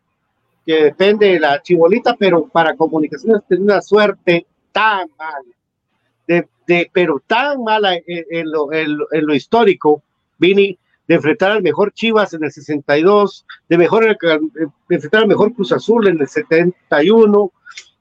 que 0.66 0.84
depende 0.84 1.28
de 1.28 1.40
la 1.40 1.62
chibolita, 1.62 2.16
pero 2.18 2.48
para 2.48 2.76
comunicaciones 2.76 3.42
tiene 3.48 3.64
una 3.64 3.82
suerte 3.82 4.46
tan 4.72 5.10
mala, 5.18 6.46
de, 6.68 6.90
pero 6.94 7.22
tan 7.26 7.64
mala 7.64 7.96
en, 7.96 8.52
lo, 8.52 8.72
en, 8.72 8.98
lo, 9.12 9.34
histórico, 9.34 10.04
Vini, 10.38 10.78
de 11.08 11.16
enfrentar 11.16 11.52
al 11.52 11.62
mejor 11.62 11.92
Chivas 11.92 12.34
en 12.34 12.44
el 12.44 12.52
62, 12.52 13.46
de, 13.68 13.78
mejor, 13.78 14.18
de 14.18 14.70
enfrentar 14.90 15.24
al 15.24 15.28
mejor 15.28 15.54
Cruz 15.54 15.72
Azul 15.72 16.08
en 16.08 16.22
el 16.22 16.28
71, 16.28 17.52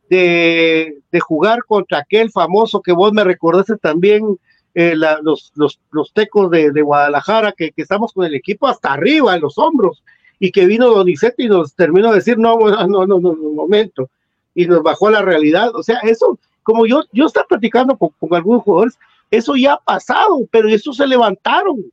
de, 0.09 0.99
de 1.11 1.21
jugar 1.21 1.65
contra 1.65 1.99
aquel 1.99 2.31
famoso 2.31 2.83
que 2.83 2.93
vos 2.93 3.13
me 3.13 3.25
recordaste 3.25 3.77
también, 3.77 4.39
eh, 4.75 4.95
los, 4.97 5.53
los, 5.55 5.81
los, 5.91 6.13
tecos 6.13 6.51
de, 6.51 6.71
de 6.71 6.83
Guadalajara, 6.83 7.53
que, 7.53 7.73
que, 7.73 7.83
estamos 7.83 8.13
con 8.13 8.25
el 8.25 8.35
equipo 8.35 8.69
hasta 8.69 8.93
arriba, 8.93 9.35
en 9.35 9.41
los 9.41 9.59
hombros, 9.59 10.03
y 10.39 10.53
que 10.53 10.67
vino 10.67 10.89
Donizetti 10.89 11.45
y 11.45 11.49
nos 11.49 11.75
terminó 11.75 12.11
de 12.11 12.17
decir, 12.17 12.39
no, 12.39 12.57
no, 12.59 12.87
no, 12.87 13.07
no, 13.07 13.19
no, 13.19 13.31
un 13.31 13.55
momento, 13.55 14.09
y 14.55 14.67
nos 14.67 14.83
bajó 14.83 15.09
a 15.09 15.13
la 15.13 15.23
realidad. 15.23 15.75
O 15.75 15.83
sea, 15.83 15.99
eso, 16.01 16.39
como 16.63 16.87
yo, 16.87 17.03
yo 17.13 17.27
estaba 17.27 17.47
platicando 17.47 17.97
con, 17.97 18.11
con 18.19 18.35
algunos 18.35 18.63
jugadores, 18.63 18.99
eso 19.31 19.57
ya 19.57 19.75
ha 19.75 19.81
pasado, 19.81 20.41
pero 20.51 20.69
eso 20.69 20.93
se 20.93 21.07
levantaron, 21.07 21.85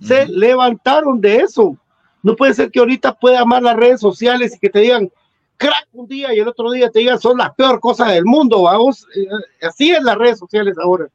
se 0.00 0.26
levantaron 0.26 1.20
de 1.20 1.36
eso. 1.36 1.76
No 2.22 2.34
puede 2.36 2.54
ser 2.54 2.70
que 2.70 2.78
ahorita 2.78 3.14
pueda 3.14 3.40
amar 3.40 3.62
las 3.62 3.76
redes 3.76 4.00
sociales 4.00 4.56
y 4.56 4.58
que 4.58 4.70
te 4.70 4.80
digan 4.80 5.10
crack 5.56 5.88
un 5.92 6.08
día 6.08 6.34
y 6.34 6.40
el 6.40 6.48
otro 6.48 6.70
día 6.70 6.90
te 6.90 7.00
digan 7.00 7.20
son 7.20 7.38
la 7.38 7.52
peor 7.52 7.80
cosa 7.80 8.06
del 8.08 8.24
mundo, 8.24 8.62
vamos. 8.62 9.06
Eh, 9.14 9.26
así 9.66 9.90
es 9.90 10.02
las 10.02 10.16
redes 10.16 10.38
sociales 10.38 10.76
ahora. 10.78 11.08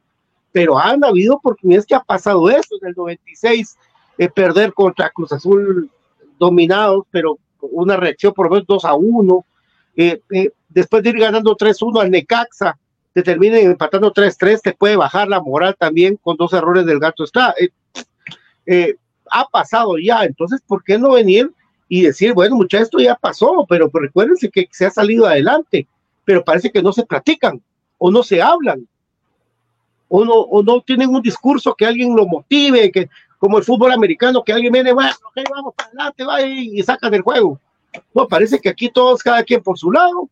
Pero 0.52 0.78
han 0.78 1.04
habido 1.04 1.34
oportunidades 1.34 1.86
que 1.86 1.94
ha 1.94 2.02
pasado 2.02 2.50
eso 2.50 2.76
en 2.80 2.88
el 2.88 2.94
96, 2.96 3.76
eh, 4.18 4.28
perder 4.28 4.72
contra 4.72 5.10
Cruz 5.10 5.32
Azul 5.32 5.90
dominados, 6.38 7.04
pero 7.10 7.38
una 7.60 7.96
reacción 7.96 8.32
por 8.32 8.46
lo 8.46 8.52
menos 8.52 8.66
2 8.66 8.84
a 8.84 8.94
1. 8.94 9.46
Eh, 9.96 10.20
eh, 10.30 10.50
después 10.68 11.02
de 11.02 11.10
ir 11.10 11.18
ganando 11.18 11.56
3-1 11.56 12.00
al 12.00 12.10
Necaxa, 12.10 12.78
te 13.12 13.22
terminen 13.22 13.70
empatando 13.70 14.12
3-3, 14.12 14.60
te 14.62 14.72
puede 14.72 14.96
bajar 14.96 15.28
la 15.28 15.40
moral 15.40 15.76
también 15.78 16.16
con 16.16 16.36
dos 16.36 16.52
errores 16.52 16.86
del 16.86 17.00
gato. 17.00 17.24
Está, 17.24 17.54
eh, 18.66 18.94
ha 19.30 19.46
pasado 19.48 19.98
ya, 19.98 20.24
entonces, 20.24 20.60
¿por 20.66 20.82
qué 20.84 20.98
no 20.98 21.12
venir 21.12 21.50
y 21.88 22.02
decir, 22.02 22.32
bueno, 22.34 22.56
muchachos, 22.56 22.84
esto 22.84 22.98
ya 23.00 23.16
pasó, 23.16 23.66
pero 23.68 23.90
recuérdense 23.92 24.48
que 24.48 24.68
se 24.70 24.86
ha 24.86 24.90
salido 24.90 25.26
adelante, 25.26 25.88
pero 26.24 26.44
parece 26.44 26.70
que 26.70 26.82
no 26.82 26.92
se 26.92 27.04
platican 27.04 27.60
o 27.98 28.10
no 28.10 28.22
se 28.22 28.40
hablan 28.40 28.86
o 30.12 30.24
no, 30.24 30.34
o 30.34 30.62
no 30.62 30.82
tienen 30.82 31.14
un 31.14 31.22
discurso 31.22 31.74
que 31.74 31.86
alguien 31.86 32.14
lo 32.16 32.26
motive, 32.26 32.90
que 32.90 33.08
como 33.38 33.58
el 33.58 33.64
fútbol 33.64 33.92
americano, 33.92 34.42
que 34.44 34.52
alguien 34.52 34.72
viene, 34.72 34.92
bueno, 34.92 35.14
vamos 35.50 35.74
para 35.74 35.88
adelante, 35.88 36.24
va 36.24 36.42
y, 36.42 36.82
saca 36.82 37.08
del 37.08 37.22
juego. 37.22 37.58
No, 38.12 38.26
parece 38.26 38.58
que 38.58 38.68
aquí 38.68 38.90
todos, 38.92 39.22
cada 39.22 39.42
quien 39.44 39.62
por 39.62 39.78
su 39.78 39.90
lado, 39.90 40.28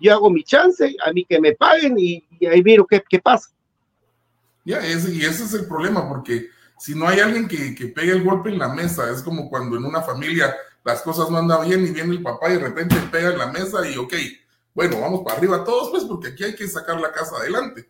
yo 0.00 0.14
hago 0.14 0.30
mi 0.30 0.42
chance, 0.42 0.96
a 1.04 1.12
mí 1.12 1.24
que 1.24 1.40
me 1.40 1.52
paguen 1.52 1.96
y, 1.98 2.24
ahí 2.50 2.62
miro 2.62 2.86
qué, 2.86 3.02
qué 3.06 3.20
pasa. 3.20 3.50
Ya, 4.64 4.78
ese, 4.78 5.14
y 5.14 5.20
ese 5.20 5.44
es 5.44 5.52
el 5.52 5.66
problema, 5.66 6.08
porque 6.08 6.48
si 6.78 6.94
no 6.94 7.06
hay 7.06 7.20
alguien 7.20 7.46
que, 7.48 7.74
que 7.74 7.88
pegue 7.88 8.12
el 8.12 8.24
golpe 8.24 8.48
en 8.48 8.58
la 8.58 8.70
mesa, 8.70 9.10
es 9.12 9.22
como 9.22 9.50
cuando 9.50 9.76
en 9.76 9.84
una 9.84 10.00
familia 10.00 10.54
las 10.84 11.02
cosas 11.02 11.30
no 11.30 11.36
andan 11.36 11.68
bien 11.68 11.86
y 11.86 11.90
viene 11.90 12.12
el 12.12 12.22
papá 12.22 12.48
y 12.48 12.54
de 12.54 12.60
repente 12.60 12.96
pega 13.12 13.30
en 13.30 13.38
la 13.38 13.48
mesa 13.48 13.86
y 13.88 13.98
ok, 13.98 14.14
bueno, 14.74 15.00
vamos 15.00 15.20
para 15.22 15.36
arriba 15.36 15.64
todos, 15.64 15.90
pues 15.90 16.04
porque 16.04 16.28
aquí 16.28 16.44
hay 16.44 16.54
que 16.54 16.66
sacar 16.66 16.98
la 16.98 17.12
casa 17.12 17.36
adelante. 17.36 17.88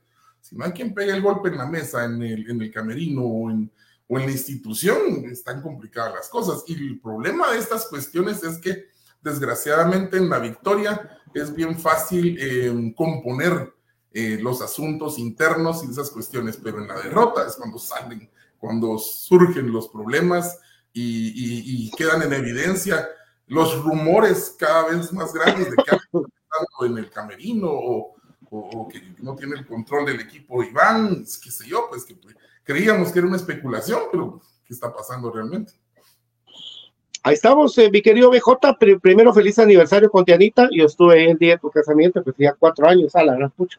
Si 0.48 0.56
no 0.56 0.64
hay 0.64 0.72
quien 0.72 0.94
pegue 0.94 1.12
el 1.12 1.20
golpe 1.20 1.50
en 1.50 1.58
la 1.58 1.66
mesa, 1.66 2.04
en 2.04 2.22
el, 2.22 2.50
en 2.50 2.62
el 2.62 2.70
camerino 2.72 3.22
o 3.22 3.50
en, 3.50 3.70
o 4.08 4.18
en 4.18 4.24
la 4.24 4.32
institución 4.32 5.26
están 5.30 5.60
complicadas 5.60 6.14
las 6.14 6.28
cosas. 6.30 6.64
Y 6.66 6.74
el 6.74 7.00
problema 7.00 7.52
de 7.52 7.58
estas 7.58 7.86
cuestiones 7.86 8.42
es 8.42 8.56
que 8.56 8.86
desgraciadamente 9.20 10.16
en 10.16 10.30
la 10.30 10.38
victoria 10.38 11.20
es 11.34 11.54
bien 11.54 11.78
fácil 11.78 12.38
eh, 12.40 12.94
componer 12.96 13.74
eh, 14.10 14.38
los 14.40 14.62
asuntos 14.62 15.18
internos 15.18 15.84
y 15.84 15.90
esas 15.90 16.08
cuestiones, 16.08 16.58
pero 16.62 16.80
en 16.80 16.88
la 16.88 16.98
derrota 16.98 17.46
es 17.46 17.56
cuando 17.56 17.78
salen, 17.78 18.30
cuando 18.58 18.96
surgen 18.96 19.70
los 19.70 19.88
problemas 19.88 20.58
y, 20.94 21.90
quedan 21.96 22.22
en 22.22 22.32
evidencia 22.32 23.06
los 23.46 23.82
rumores 23.82 24.56
cada 24.58 24.88
vez 24.88 25.12
más 25.12 25.32
grandes 25.32 25.70
de 25.70 25.76
que 25.76 25.96
en 26.86 26.98
el 26.98 27.10
camerino 27.10 27.68
o, 27.70 28.17
o, 28.50 28.88
que 28.88 29.02
no 29.18 29.34
tiene 29.34 29.56
el 29.56 29.66
control 29.66 30.06
del 30.06 30.20
equipo 30.20 30.62
Iván, 30.62 31.24
qué 31.42 31.50
sé 31.50 31.68
yo, 31.68 31.86
pues 31.88 32.04
que 32.04 32.16
creíamos 32.64 33.12
que 33.12 33.18
era 33.18 33.28
una 33.28 33.36
especulación, 33.36 34.02
pero 34.10 34.40
¿qué 34.64 34.74
está 34.74 34.92
pasando 34.92 35.30
realmente? 35.30 35.72
Ahí 37.22 37.34
estamos, 37.34 37.76
eh, 37.78 37.90
mi 37.90 38.00
querido 38.00 38.30
BJ. 38.30 38.78
primero, 39.02 39.34
feliz 39.34 39.58
aniversario 39.58 40.10
con 40.10 40.24
Tianita. 40.24 40.68
Yo 40.70 40.86
estuve 40.86 41.30
el 41.30 41.36
día 41.36 41.54
de 41.54 41.58
tu 41.58 41.70
casamiento, 41.70 42.22
que 42.22 42.32
tenía 42.32 42.54
cuatro 42.58 42.88
años, 42.88 43.14
a 43.16 43.24
la 43.24 43.34
gran 43.34 43.50
pucha. 43.50 43.78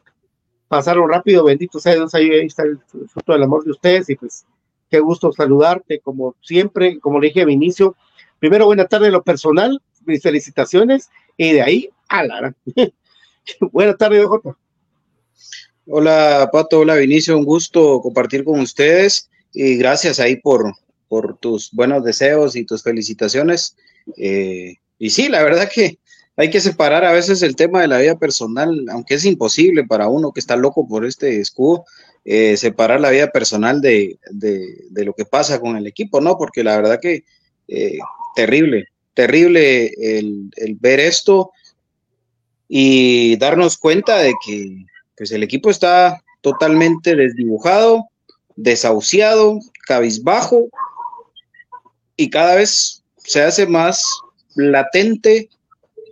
Pasaron 0.68 1.08
rápido, 1.08 1.44
bendito 1.44 1.80
sea 1.80 1.94
Dios. 1.94 2.14
Ahí 2.14 2.28
está 2.46 2.62
el 2.62 2.78
fruto 3.08 3.32
del 3.32 3.42
amor 3.42 3.64
de 3.64 3.72
ustedes. 3.72 4.08
Y 4.10 4.16
pues, 4.16 4.46
qué 4.88 5.00
gusto 5.00 5.32
saludarte, 5.32 6.00
como 6.00 6.36
siempre, 6.42 7.00
como 7.00 7.18
le 7.18 7.28
dije 7.28 7.42
a 7.42 7.50
inicio. 7.50 7.96
Primero, 8.38 8.66
buena 8.66 8.86
tarde 8.86 9.10
lo 9.10 9.22
personal, 9.22 9.80
mis 10.04 10.22
felicitaciones. 10.22 11.10
Y 11.36 11.52
de 11.52 11.62
ahí, 11.62 11.90
a 12.08 12.24
la 12.24 12.54
gran. 13.60 13.70
buena 13.72 13.96
tarde, 13.96 14.24
BJ. 14.24 14.56
Hola 15.86 16.48
Pato, 16.52 16.80
hola 16.80 16.94
Vinicio, 16.94 17.36
un 17.36 17.44
gusto 17.44 18.00
compartir 18.00 18.44
con 18.44 18.60
ustedes 18.60 19.28
y 19.52 19.76
gracias 19.76 20.20
ahí 20.20 20.36
por, 20.36 20.72
por 21.08 21.38
tus 21.38 21.72
buenos 21.72 22.04
deseos 22.04 22.54
y 22.54 22.64
tus 22.64 22.82
felicitaciones. 22.82 23.76
Eh, 24.16 24.76
y 24.98 25.10
sí, 25.10 25.28
la 25.28 25.42
verdad 25.42 25.68
que 25.72 25.98
hay 26.36 26.50
que 26.50 26.60
separar 26.60 27.04
a 27.04 27.12
veces 27.12 27.42
el 27.42 27.56
tema 27.56 27.80
de 27.80 27.88
la 27.88 27.98
vida 27.98 28.18
personal, 28.18 28.86
aunque 28.90 29.14
es 29.14 29.24
imposible 29.24 29.84
para 29.84 30.08
uno 30.08 30.32
que 30.32 30.40
está 30.40 30.54
loco 30.54 30.86
por 30.86 31.04
este 31.04 31.40
escudo, 31.40 31.84
eh, 32.24 32.56
separar 32.56 33.00
la 33.00 33.10
vida 33.10 33.30
personal 33.32 33.80
de, 33.80 34.18
lo 34.92 35.12
que 35.14 35.24
pasa 35.24 35.58
con 35.60 35.76
el 35.76 35.86
equipo, 35.86 36.20
¿no? 36.20 36.38
Porque 36.38 36.62
la 36.62 36.76
verdad 36.76 37.00
que 37.00 37.24
eh, 37.66 37.98
terrible, 38.36 38.86
terrible 39.14 39.86
el, 39.98 40.50
el 40.56 40.76
ver 40.76 41.00
esto 41.00 41.50
y 42.72 43.36
darnos 43.36 43.76
cuenta 43.76 44.18
de 44.18 44.32
que 44.46 44.86
pues 45.16 45.32
el 45.32 45.42
equipo 45.42 45.70
está 45.70 46.22
totalmente 46.40 47.16
desdibujado, 47.16 48.06
desahuciado, 48.54 49.58
cabizbajo 49.88 50.68
y 52.16 52.30
cada 52.30 52.54
vez 52.54 53.02
se 53.16 53.42
hace 53.42 53.66
más 53.66 54.06
latente, 54.54 55.50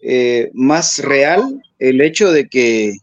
eh, 0.02 0.50
más 0.52 0.98
real 0.98 1.62
el 1.78 2.00
hecho 2.00 2.32
de 2.32 2.48
que 2.48 2.96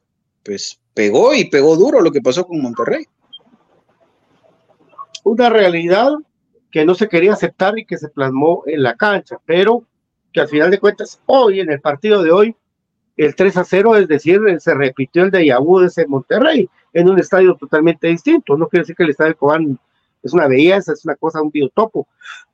pues 0.44 0.78
pegó 0.94 1.34
y 1.34 1.50
pegó 1.50 1.78
duro 1.78 2.02
lo 2.02 2.12
que 2.12 2.22
pasó 2.22 2.46
con 2.46 2.62
Monterrey. 2.62 3.06
Una 5.24 5.50
realidad 5.50 6.12
que 6.72 6.84
no 6.84 6.94
se 6.94 7.08
quería 7.08 7.32
aceptar 7.32 7.80
y 7.80 7.86
que 7.86 7.98
se 7.98 8.10
plasmó 8.10 8.64
en 8.66 8.84
la 8.84 8.98
cancha, 8.98 9.38
pero 9.46 9.88
que 10.34 10.42
al 10.42 10.50
final 10.50 10.70
de 10.72 10.80
cuentas 10.80 11.22
hoy 11.26 11.62
en 11.62 11.72
el 11.72 11.80
partido 11.80 12.22
de 12.22 12.32
hoy 12.32 12.56
el 13.18 13.36
3 13.36 13.58
a 13.58 13.64
0, 13.64 13.96
es 13.96 14.08
decir, 14.08 14.42
se 14.60 14.74
repitió 14.74 15.24
el 15.24 15.32
de 15.32 15.46
Yabú 15.46 15.80
de 15.80 15.88
ese 15.88 16.08
Monterrey 16.08 16.70
en 16.94 17.10
un 17.10 17.20
estadio 17.20 17.56
totalmente 17.56 18.08
distinto. 18.08 18.58
No 18.58 18.68
quiere 18.68 18.84
decir 18.84 18.96
que 18.96 19.04
el 19.04 19.12
estadio 19.12 19.32
de 19.32 19.36
Cobán 19.36 19.80
es 20.24 20.34
una 20.34 20.48
belleza, 20.48 20.94
es 20.94 21.06
una 21.06 21.16
cosa, 21.16 21.42
un 21.42 21.52
biotopo, 21.52 22.08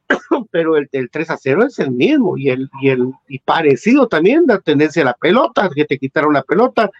pero 0.51 0.77
el, 0.77 0.89
3 1.09 1.29
a 1.29 1.37
0 1.37 1.65
es 1.65 1.79
el 1.79 1.91
mismo 1.91 2.37
y 2.37 2.49
el, 2.49 2.69
y 2.81 2.89
el 2.89 3.11
y 3.27 3.39
parecido 3.39 4.07
también 4.07 4.43
la 4.47 4.59
tendencia 4.59 5.01
a 5.01 5.05
la 5.05 5.13
pelota, 5.13 5.69
que 5.73 5.85
te 5.85 5.97
quitaron 5.97 6.33
la 6.33 6.43
pelota, 6.43 6.91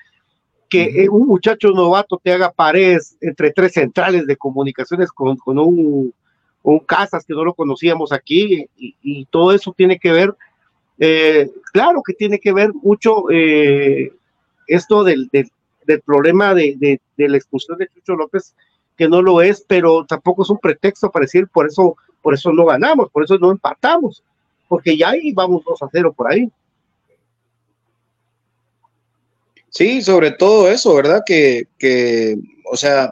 que 0.70 1.10
un 1.12 1.28
muchacho 1.28 1.72
novato 1.72 2.20
te 2.24 2.32
haga 2.32 2.50
paredes 2.50 3.18
entre 3.20 3.52
tres 3.52 3.74
centrales 3.74 4.26
de 4.26 4.38
comunicaciones 4.38 5.12
con, 5.12 5.36
con 5.36 5.60
un, 5.60 6.14
un 6.64 6.80
Casas 6.80 7.26
que 7.26 7.34
no 7.34 7.44
lo 7.44 7.54
conocíamos 7.54 8.14
aquí 8.14 8.70
y, 8.78 8.96
y 9.02 9.26
todo 9.26 9.52
eso 9.52 9.74
tiene 9.76 10.00
que 10.00 10.14
ver 10.14 10.34
Eh, 11.04 11.50
claro 11.74 12.04
que 12.06 12.14
tiene 12.14 12.40
que 12.40 12.54
ver 12.54 12.72
mucho 12.76 13.24
eh, 13.32 14.14
esto 14.68 15.04
del, 15.04 15.30
del, 15.32 15.50
problema 16.06 16.54
de, 16.54 17.00
de, 17.18 17.28
la 17.28 17.38
expulsión 17.38 17.80
de 17.80 17.88
Chucho 17.88 18.16
López, 18.16 18.54
que 18.96 19.10
no 19.10 19.24
lo 19.24 19.42
es, 19.42 19.66
pero 19.68 20.06
tampoco 20.06 20.44
es 20.44 20.52
un 20.52 20.60
pretexto 20.60 21.10
para 21.10 21.24
decir 21.24 21.48
por 21.48 21.66
eso, 21.66 21.98
por 22.22 22.36
eso 22.36 22.54
no 22.54 22.66
ganamos, 22.66 23.10
por 23.10 23.24
eso 23.24 23.40
no 23.40 23.50
empatamos, 23.50 24.24
porque 24.68 24.96
ya 24.96 25.10
ahí 25.10 25.34
vamos 25.34 25.64
2 25.66 25.82
a 25.82 25.90
0 25.92 26.14
por 26.16 26.32
ahí. 26.32 26.52
Sí, 29.70 30.04
sobre 30.04 30.30
todo 30.30 30.70
eso, 30.70 30.94
¿verdad? 30.94 31.24
Que, 31.26 31.64
que, 31.80 32.38
o 32.72 32.78
sea, 32.78 33.12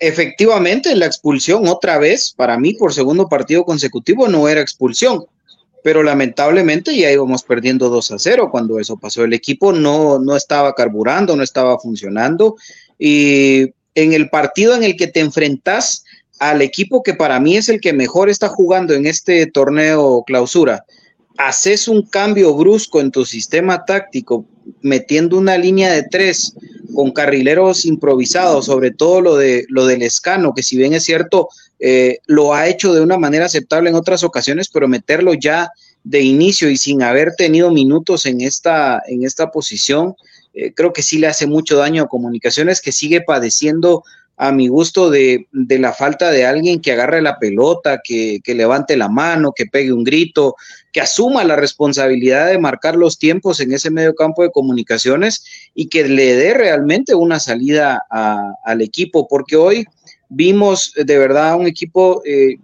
efectivamente 0.00 0.96
la 0.96 1.06
expulsión 1.06 1.68
otra 1.68 1.96
vez, 1.98 2.34
para 2.36 2.58
mí 2.58 2.74
por 2.74 2.92
segundo 2.92 3.28
partido 3.28 3.62
consecutivo 3.64 4.26
no 4.26 4.48
era 4.48 4.60
expulsión, 4.60 5.26
pero 5.84 6.02
lamentablemente 6.02 6.96
ya 6.96 7.12
íbamos 7.12 7.42
perdiendo 7.42 7.90
2 7.90 8.12
a 8.12 8.18
0 8.18 8.48
cuando 8.50 8.80
eso 8.80 8.96
pasó. 8.96 9.22
El 9.22 9.34
equipo 9.34 9.70
no, 9.70 10.18
no 10.18 10.34
estaba 10.34 10.74
carburando, 10.74 11.36
no 11.36 11.42
estaba 11.42 11.78
funcionando 11.78 12.56
y 12.98 13.74
en 13.94 14.14
el 14.14 14.30
partido 14.30 14.74
en 14.74 14.82
el 14.82 14.96
que 14.96 15.08
te 15.08 15.20
enfrentas 15.20 16.02
al 16.38 16.62
equipo 16.62 17.02
que 17.02 17.12
para 17.12 17.38
mí 17.38 17.58
es 17.58 17.68
el 17.68 17.82
que 17.82 17.92
mejor 17.92 18.30
está 18.30 18.48
jugando 18.48 18.94
en 18.94 19.04
este 19.04 19.46
torneo 19.46 20.24
clausura, 20.26 20.86
haces 21.36 21.86
un 21.86 22.00
cambio 22.00 22.54
brusco 22.54 23.02
en 23.02 23.10
tu 23.10 23.26
sistema 23.26 23.84
táctico, 23.84 24.46
metiendo 24.80 25.36
una 25.36 25.58
línea 25.58 25.92
de 25.92 26.04
tres 26.04 26.54
con 26.94 27.10
carrileros 27.10 27.84
improvisados, 27.84 28.64
sobre 28.64 28.90
todo 28.90 29.20
lo, 29.20 29.36
de, 29.36 29.66
lo 29.68 29.84
del 29.84 30.00
escano, 30.00 30.54
que 30.54 30.62
si 30.62 30.78
bien 30.78 30.94
es 30.94 31.04
cierto, 31.04 31.50
eh, 31.86 32.20
lo 32.24 32.54
ha 32.54 32.66
hecho 32.66 32.94
de 32.94 33.02
una 33.02 33.18
manera 33.18 33.44
aceptable 33.44 33.90
en 33.90 33.94
otras 33.94 34.24
ocasiones, 34.24 34.70
pero 34.72 34.88
meterlo 34.88 35.34
ya 35.34 35.70
de 36.02 36.22
inicio 36.22 36.70
y 36.70 36.78
sin 36.78 37.02
haber 37.02 37.34
tenido 37.36 37.70
minutos 37.70 38.24
en 38.24 38.40
esta, 38.40 39.02
en 39.06 39.22
esta 39.22 39.50
posición, 39.50 40.14
eh, 40.54 40.72
creo 40.72 40.94
que 40.94 41.02
sí 41.02 41.18
le 41.18 41.26
hace 41.26 41.46
mucho 41.46 41.76
daño 41.76 42.04
a 42.04 42.08
comunicaciones, 42.08 42.80
que 42.80 42.90
sigue 42.90 43.20
padeciendo 43.20 44.02
a 44.38 44.50
mi 44.50 44.68
gusto 44.68 45.10
de, 45.10 45.46
la 45.52 45.92
falta 45.92 46.30
de 46.30 46.46
alguien 46.46 46.80
que 46.80 46.92
agarre 46.92 47.20
la 47.20 47.38
pelota, 47.38 48.00
que, 48.02 48.40
levante 48.46 48.96
la 48.96 49.10
mano, 49.10 49.52
que 49.54 49.66
pegue 49.66 49.92
un 49.92 50.04
grito, 50.04 50.56
que 50.90 51.02
asuma 51.02 51.44
la 51.44 51.54
responsabilidad 51.54 52.46
de 52.46 52.58
marcar 52.58 52.96
los 52.96 53.18
tiempos 53.18 53.60
en 53.60 53.74
ese 53.74 53.90
medio 53.90 54.14
campo 54.14 54.42
de 54.42 54.50
comunicaciones 54.50 55.44
y 55.74 55.88
que 55.88 56.08
le 56.08 56.34
dé 56.34 56.54
realmente 56.54 57.14
una 57.14 57.38
salida 57.40 58.02
al 58.08 58.80
equipo, 58.80 59.28
porque 59.28 59.56
hoy 59.56 59.86
vimos 60.28 60.92
de 60.96 61.18
verdad 61.18 61.58
un 61.58 61.66
equipo 61.66 62.22
eh, 62.24 62.56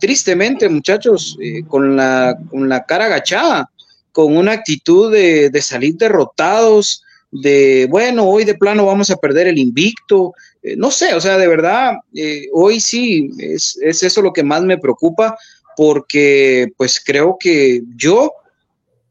tristemente, 0.00 0.68
muchachos, 0.68 1.36
eh, 1.40 1.62
con, 1.66 1.96
la, 1.96 2.38
con 2.50 2.68
la 2.68 2.84
cara 2.84 3.06
agachada, 3.06 3.70
con 4.12 4.36
una 4.36 4.52
actitud 4.52 5.12
de, 5.12 5.50
de 5.50 5.62
salir 5.62 5.96
derrotados, 5.96 7.02
de, 7.30 7.86
bueno, 7.90 8.24
hoy 8.24 8.44
de 8.44 8.54
plano 8.54 8.86
vamos 8.86 9.10
a 9.10 9.16
perder 9.16 9.48
el 9.48 9.58
invicto, 9.58 10.32
eh, 10.62 10.76
no 10.76 10.90
sé, 10.90 11.14
o 11.14 11.20
sea, 11.20 11.36
de 11.36 11.46
verdad, 11.46 11.94
eh, 12.14 12.46
hoy 12.52 12.80
sí 12.80 13.30
es, 13.38 13.78
eso 13.82 14.22
lo 14.22 14.32
que 14.32 14.42
más 14.42 14.62
me 14.62 14.78
preocupa, 14.78 15.36
porque 15.76 16.72
pues 16.76 17.00
creo 17.04 17.36
que 17.38 17.82
yo 17.96 18.32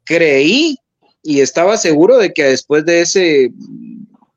creí 0.04 0.78
y 1.24 1.42
estaba 1.42 1.78
seguro 1.78 2.18
de 2.18 2.34
que 2.34 2.44
después 2.44 2.86
de 2.86 3.02
ese 3.02 3.52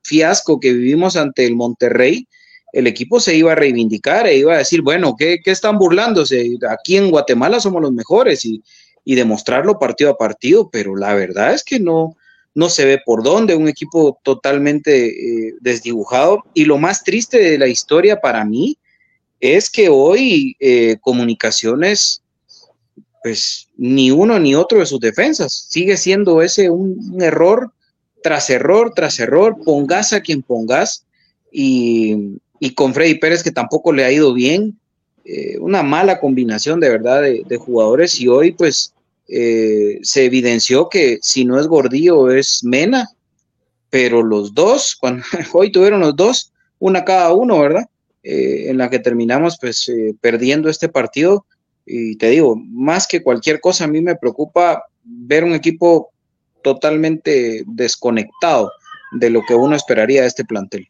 fiasco 0.02 0.60
que 0.60 0.72
vivimos 0.72 1.16
ante 1.16 1.46
el 1.46 1.56
Monterrey, 1.56 2.26
el 2.72 2.86
equipo 2.86 3.20
se 3.20 3.34
iba 3.34 3.52
a 3.52 3.56
reivindicar 3.56 4.26
e 4.26 4.38
iba 4.38 4.54
a 4.54 4.58
decir, 4.58 4.82
bueno, 4.82 5.16
¿qué, 5.18 5.40
qué 5.42 5.50
están 5.50 5.78
burlándose? 5.78 6.50
Aquí 6.68 6.96
en 6.96 7.10
Guatemala 7.10 7.60
somos 7.60 7.82
los 7.82 7.92
mejores 7.92 8.44
y, 8.44 8.62
y 9.04 9.14
demostrarlo 9.14 9.78
partido 9.78 10.10
a 10.10 10.18
partido, 10.18 10.70
pero 10.70 10.96
la 10.96 11.14
verdad 11.14 11.54
es 11.54 11.64
que 11.64 11.80
no, 11.80 12.16
no 12.54 12.68
se 12.68 12.84
ve 12.84 13.00
por 13.04 13.22
dónde, 13.22 13.54
un 13.54 13.68
equipo 13.68 14.18
totalmente 14.22 15.08
eh, 15.08 15.54
desdibujado. 15.60 16.44
Y 16.54 16.64
lo 16.64 16.78
más 16.78 17.04
triste 17.04 17.38
de 17.38 17.58
la 17.58 17.68
historia 17.68 18.20
para 18.20 18.44
mí 18.44 18.78
es 19.40 19.70
que 19.70 19.88
hoy 19.88 20.56
eh, 20.60 20.98
comunicaciones, 21.00 22.22
pues 23.22 23.68
ni 23.76 24.10
uno 24.10 24.38
ni 24.38 24.54
otro 24.54 24.80
de 24.80 24.86
sus 24.86 25.00
defensas, 25.00 25.66
sigue 25.68 25.96
siendo 25.96 26.42
ese 26.42 26.70
un, 26.70 27.18
error 27.20 27.72
tras 28.22 28.50
error 28.50 28.92
tras 28.94 29.18
error, 29.18 29.56
pongas 29.64 30.12
a 30.12 30.20
quien 30.20 30.42
pongas, 30.42 31.06
y, 31.50 32.38
con 32.74 32.94
Freddy 32.94 33.16
Pérez 33.16 33.42
que 33.42 33.50
tampoco 33.50 33.92
le 33.92 34.04
ha 34.04 34.12
ido 34.12 34.34
bien, 34.34 34.78
eh, 35.24 35.58
una 35.58 35.82
mala 35.82 36.20
combinación 36.20 36.80
de 36.80 36.88
verdad 36.88 37.22
de, 37.22 37.42
de 37.46 37.56
jugadores 37.56 38.20
y 38.20 38.28
hoy 38.28 38.52
pues 38.52 38.94
eh, 39.32 40.00
se 40.02 40.24
evidenció 40.24 40.88
que 40.88 41.20
si 41.22 41.44
no 41.44 41.60
es 41.60 41.68
Gordillo 41.68 42.32
es 42.32 42.64
Mena, 42.64 43.08
pero 43.88 44.24
los 44.24 44.54
dos, 44.54 44.96
cuando 45.00 45.24
hoy 45.52 45.70
tuvieron 45.70 46.00
los 46.00 46.16
dos, 46.16 46.52
una 46.80 47.04
cada 47.04 47.32
uno, 47.32 47.60
¿verdad? 47.60 47.88
Eh, 48.24 48.68
en 48.68 48.78
la 48.78 48.90
que 48.90 48.98
terminamos 48.98 49.56
pues 49.60 49.88
eh, 49.88 50.14
perdiendo 50.20 50.68
este 50.68 50.88
partido. 50.88 51.46
Y 51.86 52.16
te 52.16 52.30
digo, 52.30 52.56
más 52.56 53.06
que 53.06 53.22
cualquier 53.22 53.60
cosa, 53.60 53.84
a 53.84 53.88
mí 53.88 54.00
me 54.00 54.16
preocupa 54.16 54.84
ver 55.04 55.44
un 55.44 55.54
equipo 55.54 56.10
totalmente 56.62 57.62
desconectado 57.66 58.72
de 59.12 59.30
lo 59.30 59.42
que 59.46 59.54
uno 59.54 59.76
esperaría 59.76 60.22
de 60.22 60.28
este 60.28 60.44
plantel. 60.44 60.88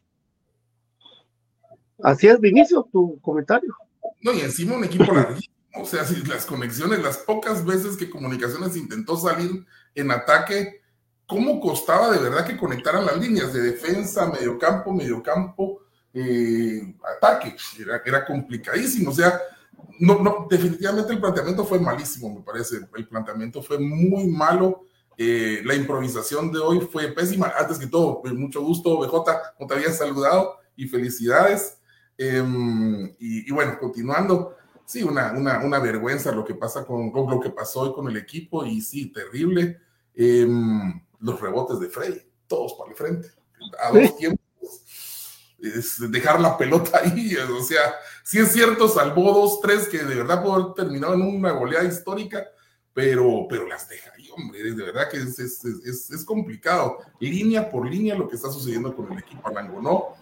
Así 2.03 2.27
es, 2.27 2.39
Vinicio, 2.39 2.87
tu 2.91 3.19
comentario. 3.21 3.75
No, 4.21 4.33
y 4.33 4.41
encima 4.41 4.75
un 4.75 4.83
equipo 4.83 5.11
larguísimo 5.11 5.51
o 5.75 5.85
sea, 5.85 6.05
si 6.05 6.15
las 6.25 6.45
conexiones, 6.45 7.01
las 7.01 7.17
pocas 7.17 7.65
veces 7.65 7.95
que 7.95 8.09
Comunicaciones 8.09 8.75
intentó 8.75 9.15
salir 9.15 9.65
en 9.95 10.11
ataque, 10.11 10.81
¿cómo 11.25 11.61
costaba 11.61 12.11
de 12.11 12.19
verdad 12.19 12.45
que 12.45 12.57
conectaran 12.57 13.05
las 13.05 13.17
líneas 13.17 13.53
de 13.53 13.61
defensa, 13.61 14.27
mediocampo, 14.27 14.91
mediocampo, 14.91 15.81
eh, 16.13 16.93
ataque? 17.15 17.55
Era, 17.79 18.01
era 18.05 18.25
complicadísimo. 18.25 19.11
O 19.11 19.13
sea, 19.13 19.39
no, 19.99 20.19
no, 20.19 20.47
definitivamente 20.49 21.13
el 21.13 21.21
planteamiento 21.21 21.65
fue 21.65 21.79
malísimo, 21.79 22.35
me 22.35 22.41
parece. 22.41 22.77
El 22.95 23.07
planteamiento 23.07 23.63
fue 23.63 23.79
muy 23.79 24.27
malo. 24.27 24.85
Eh, 25.17 25.61
la 25.63 25.75
improvisación 25.75 26.51
de 26.51 26.59
hoy 26.59 26.81
fue 26.91 27.07
pésima. 27.09 27.53
Antes 27.57 27.79
que 27.79 27.87
todo, 27.87 28.21
mucho 28.35 28.61
gusto, 28.61 28.97
BJ, 28.97 29.41
no 29.59 29.67
te 29.67 29.73
había 29.73 29.91
saludado 29.93 30.57
y 30.75 30.87
felicidades. 30.87 31.77
Em, 32.23 33.15
y, 33.17 33.49
y, 33.49 33.51
bueno, 33.51 33.79
continuando, 33.79 34.55
sí, 34.85 35.01
una, 35.01 35.31
una, 35.31 35.57
una, 35.65 35.79
vergüenza 35.79 36.31
lo 36.31 36.45
que 36.45 36.53
pasa 36.53 36.85
con, 36.85 37.11
lo 37.11 37.39
que 37.39 37.49
pasó 37.49 37.79
hoy 37.79 37.93
con 37.93 38.07
el 38.07 38.15
equipo 38.15 38.63
y 38.63 38.79
sí, 38.79 39.11
terrible. 39.11 39.79
Em, 40.13 41.01
los 41.19 41.41
rebotes 41.41 41.79
de 41.79 41.89
Frey, 41.89 42.21
todos 42.45 42.75
para 42.75 42.91
el 42.91 42.95
frente, 42.95 43.29
a 43.83 43.89
dos 43.89 44.15
tiempos. 44.17 44.45
Es 45.57 46.11
dejar 46.11 46.39
la 46.39 46.55
pelota 46.59 46.99
ahí, 47.03 47.35
o 47.35 47.63
sea, 47.63 47.95
sí 48.23 48.37
es 48.37 48.51
cierto, 48.51 48.87
salvó 48.87 49.33
dos, 49.33 49.59
tres 49.59 49.87
que 49.87 50.03
de 50.03 50.15
verdad 50.15 50.43
pudo 50.43 50.53
haber 50.53 50.73
terminado 50.75 51.15
en 51.15 51.21
una 51.21 51.51
goleada 51.51 51.85
histórica, 51.85 52.45
pero, 52.93 53.47
pero 53.49 53.67
las 53.67 53.89
deja 53.89 54.11
ahí, 54.15 54.29
hombre, 54.35 54.61
de 54.61 54.83
verdad 54.83 55.09
que 55.09 55.17
es, 55.17 55.39
es, 55.39 55.65
es, 55.65 56.11
es 56.11 56.23
complicado, 56.23 56.99
línea 57.19 57.67
por 57.67 57.89
línea 57.89 58.15
lo 58.15 58.27
que 58.27 58.35
está 58.35 58.51
sucediendo 58.51 58.95
con 58.95 59.11
el 59.11 59.19
equipo 59.19 59.47
Alangonó 59.47 60.20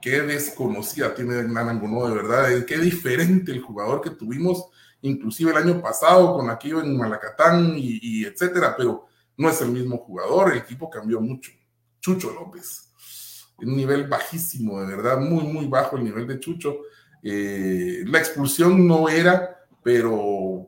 qué 0.00 0.22
desconocida 0.22 1.14
tiene 1.14 1.42
Nanangonó 1.44 2.08
de 2.08 2.14
verdad, 2.14 2.64
qué 2.64 2.78
diferente 2.78 3.52
el 3.52 3.60
jugador 3.60 4.00
que 4.00 4.10
tuvimos, 4.10 4.66
inclusive 5.02 5.50
el 5.50 5.58
año 5.58 5.80
pasado 5.80 6.34
con 6.36 6.50
aquello 6.50 6.80
en 6.80 6.96
Malacatán 6.96 7.74
y, 7.76 8.24
etcétera, 8.24 8.74
pero 8.76 9.06
no 9.36 9.48
es 9.48 9.60
el 9.60 9.70
mismo 9.70 9.98
jugador, 9.98 10.52
el 10.52 10.58
equipo 10.58 10.90
cambió 10.90 11.20
mucho. 11.20 11.52
Chucho 12.00 12.32
López, 12.32 12.92
un 13.58 13.76
nivel 13.76 14.08
bajísimo, 14.08 14.80
de 14.80 14.96
verdad, 14.96 15.18
muy, 15.18 15.44
muy 15.44 15.66
bajo 15.66 15.96
el 15.96 16.04
nivel 16.04 16.26
de 16.26 16.38
Chucho. 16.40 16.78
Eh, 17.22 18.04
la 18.06 18.18
expulsión 18.18 18.86
no 18.86 19.08
era, 19.08 19.58
pero 19.82 20.67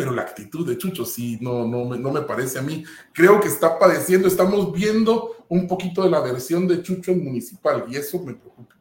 pero 0.00 0.12
la 0.12 0.22
actitud 0.22 0.66
de 0.66 0.78
Chucho 0.78 1.04
sí, 1.04 1.36
no, 1.42 1.66
no, 1.66 1.94
no 1.94 2.10
me 2.10 2.22
parece 2.22 2.58
a 2.58 2.62
mí. 2.62 2.84
Creo 3.12 3.38
que 3.38 3.48
está 3.48 3.78
padeciendo, 3.78 4.28
estamos 4.28 4.72
viendo 4.72 5.44
un 5.46 5.68
poquito 5.68 6.02
de 6.02 6.08
la 6.08 6.20
versión 6.20 6.66
de 6.66 6.82
Chucho 6.82 7.10
en 7.10 7.22
municipal 7.22 7.84
y 7.86 7.96
eso 7.96 8.18
me 8.18 8.32
preocupa. 8.32 8.76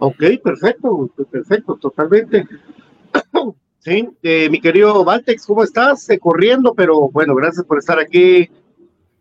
Ok, 0.00 0.20
perfecto, 0.42 1.08
perfecto, 1.30 1.76
totalmente. 1.76 2.44
Sí, 3.78 4.06
eh, 4.22 4.50
mi 4.50 4.60
querido 4.60 5.02
Valtex, 5.04 5.46
¿cómo 5.46 5.62
estás? 5.62 6.10
Eh, 6.10 6.18
corriendo, 6.18 6.74
pero 6.74 7.08
bueno, 7.08 7.34
gracias 7.34 7.64
por 7.64 7.78
estar 7.78 7.98
aquí, 7.98 8.50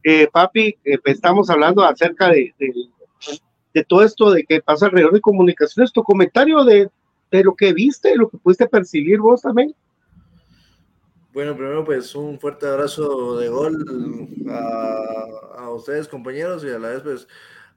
eh, 0.03 0.27
papi. 0.33 0.75
estamos 1.05 1.49
hablando 1.49 1.81
acerca 1.81 2.27
de, 2.27 2.53
de, 3.73 3.83
todo 3.85 4.03
esto 4.03 4.31
de 4.31 4.43
que 4.43 4.59
pasa 4.61 4.87
alrededor 4.87 5.13
de 5.13 5.21
comunicaciones. 5.21 5.93
Tu 5.93 6.03
comentario 6.03 6.65
de, 6.65 6.89
de 7.31 7.43
lo 7.43 7.55
que 7.55 7.71
viste, 7.71 8.17
lo 8.17 8.27
que 8.29 8.37
pudiste 8.37 8.67
percibir 8.67 9.19
vos 9.19 9.43
también. 9.43 9.73
Bueno, 11.31 11.55
primero 11.55 11.85
pues 11.85 12.15
un 12.15 12.39
fuerte 12.39 12.67
abrazo 12.67 13.37
de 13.37 13.49
gol 13.49 13.85
a, 14.49 15.69
ustedes 15.69 16.07
compañeros 16.07 16.63
y 16.63 16.69
a 16.69 16.79
la 16.79 16.89
vez 16.89 17.01
pues 17.01 17.27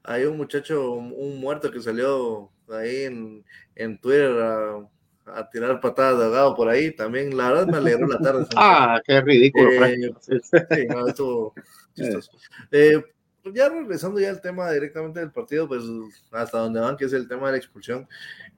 hay 0.03 0.25
un 0.25 0.37
muchacho, 0.37 0.93
un 0.93 1.39
muerto 1.39 1.71
que 1.71 1.81
salió 1.81 2.51
ahí 2.71 3.05
en, 3.77 3.99
Twitter 3.99 4.33
a 5.27 5.49
tirar 5.51 5.81
patadas 5.81 6.19
de 6.19 6.25
ahogado 6.25 6.57
por 6.57 6.69
ahí, 6.69 6.91
también 6.91 7.37
la 7.37 7.51
verdad 7.51 7.67
me 7.67 7.77
alegró 7.79 8.07
la 8.07 8.19
tarde. 8.19 8.47
ah, 8.57 9.01
qué 9.05 9.21
ridículo. 9.21 9.71
Eh, 9.85 10.13
sí, 10.21 10.87
no, 10.89 11.07
estuvo 11.07 11.55
chistoso. 11.95 12.33
Eh, 12.71 13.03
pues 13.43 13.55
ya 13.55 13.69
regresando 13.69 14.21
ya 14.21 14.31
al 14.31 14.41
tema 14.41 14.71
directamente 14.71 15.21
del 15.21 15.33
partido, 15.33 15.67
pues 15.67 15.83
hasta 16.31 16.59
donde 16.59 16.81
van, 16.81 16.97
que 16.97 17.07
es 17.07 17.13
el 17.13 17.29
tema 17.29 17.47
de 17.47 17.53
la 17.53 17.59
expulsión, 17.59 18.09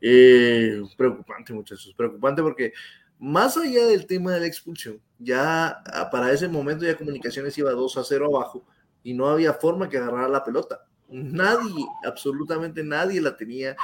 eh, 0.00 0.82
preocupante 0.96 1.52
muchachos, 1.52 1.94
preocupante 1.96 2.42
porque 2.42 2.72
más 3.18 3.56
allá 3.56 3.86
del 3.86 4.06
tema 4.06 4.32
de 4.32 4.40
la 4.40 4.46
expulsión, 4.46 5.00
ya 5.18 5.82
ah, 5.92 6.10
para 6.10 6.32
ese 6.32 6.48
momento 6.48 6.84
ya 6.84 6.96
Comunicaciones 6.96 7.56
iba 7.58 7.70
2 7.70 7.96
a 7.96 8.04
0 8.04 8.26
abajo 8.26 8.64
y 9.02 9.14
no 9.14 9.28
había 9.28 9.52
forma 9.54 9.88
que 9.88 9.98
agarrara 9.98 10.28
la 10.28 10.44
pelota. 10.44 10.84
Nadie, 11.08 11.86
absolutamente 12.04 12.82
nadie 12.82 13.20
la 13.20 13.36
tenía, 13.36 13.76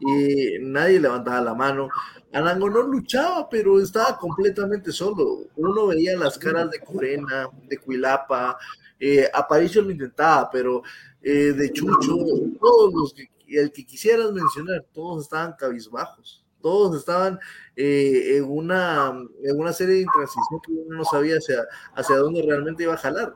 y 0.00 0.58
nadie 0.60 1.00
levantaba 1.00 1.40
la 1.40 1.54
mano. 1.54 1.88
Arango 2.32 2.68
no 2.68 2.82
luchaba, 2.82 3.48
pero 3.48 3.80
estaba 3.80 4.18
completamente 4.18 4.92
solo. 4.92 5.46
Uno 5.56 5.86
veía 5.86 6.16
las 6.16 6.36
caras 6.36 6.70
de 6.70 6.80
Corena, 6.80 7.48
de 7.68 7.78
Cuilapa, 7.78 8.58
eh, 8.98 9.28
Aparicio 9.32 9.82
lo 9.82 9.92
intentaba, 9.92 10.50
pero 10.50 10.82
eh, 11.22 11.52
de 11.52 11.72
Chucho, 11.72 12.16
todos 12.60 12.92
los 12.92 13.14
que, 13.14 13.30
el 13.48 13.72
que 13.72 13.86
quisieras 13.86 14.32
mencionar, 14.32 14.84
todos 14.92 15.22
estaban 15.22 15.54
cabizbajos, 15.58 16.43
todos 16.64 16.96
estaban 16.96 17.38
eh, 17.76 18.38
en, 18.38 18.44
una, 18.44 19.12
en 19.42 19.60
una 19.60 19.70
serie 19.74 19.96
de 19.96 20.00
intransición 20.00 20.60
que 20.64 20.72
uno 20.72 20.96
no 20.96 21.04
sabía 21.04 21.36
hacia, 21.36 21.62
hacia 21.94 22.16
dónde 22.16 22.40
realmente 22.40 22.84
iba 22.84 22.94
a 22.94 22.96
jalar. 22.96 23.34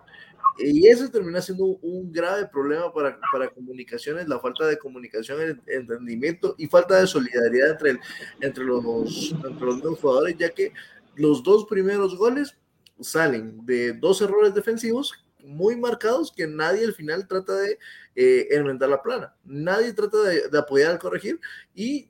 Y 0.56 0.88
eso 0.88 1.10
termina 1.10 1.42
siendo 1.42 1.66
un 1.66 2.10
grave 2.10 2.46
problema 2.46 2.90
para, 2.90 3.20
para 3.30 3.50
comunicaciones, 3.50 4.26
la 4.26 4.40
falta 4.40 4.66
de 4.66 4.78
comunicación, 4.78 5.62
entendimiento 5.66 6.54
y 6.56 6.68
falta 6.68 6.98
de 6.98 7.06
solidaridad 7.06 7.72
entre, 7.72 8.00
entre, 8.40 8.64
los, 8.64 9.34
entre 9.44 9.66
los 9.66 9.82
dos 9.82 10.00
jugadores, 10.00 10.34
ya 10.38 10.48
que 10.48 10.72
los 11.14 11.42
dos 11.42 11.66
primeros 11.66 12.16
goles 12.16 12.56
salen 12.98 13.64
de 13.66 13.92
dos 13.92 14.22
errores 14.22 14.54
defensivos 14.54 15.12
muy 15.44 15.76
marcados 15.76 16.32
que 16.32 16.46
nadie 16.46 16.86
al 16.86 16.94
final 16.94 17.28
trata 17.28 17.54
de 17.54 17.78
eh, 18.16 18.48
enmendar 18.52 18.88
la 18.88 19.02
plana, 19.02 19.34
nadie 19.44 19.92
trata 19.92 20.16
de, 20.22 20.58
apoyar 20.58 20.92
al 20.92 20.98
corregir 20.98 21.38
y 21.74 22.08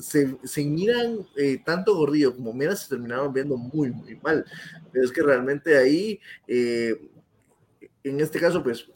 se, 0.00 0.64
miran 0.64 1.26
eh, 1.36 1.60
tanto 1.64 1.96
Gordillo 1.96 2.34
como 2.34 2.52
Mira 2.52 2.76
se 2.76 2.88
terminaron 2.88 3.32
viendo 3.32 3.56
muy, 3.56 3.90
muy 3.90 4.16
mal. 4.16 4.44
Es 4.92 5.10
que 5.10 5.22
realmente 5.22 5.76
ahí 5.76 6.20
eh, 6.46 7.00
en 8.04 8.20
este 8.20 8.38
caso, 8.38 8.62
pues 8.62 8.86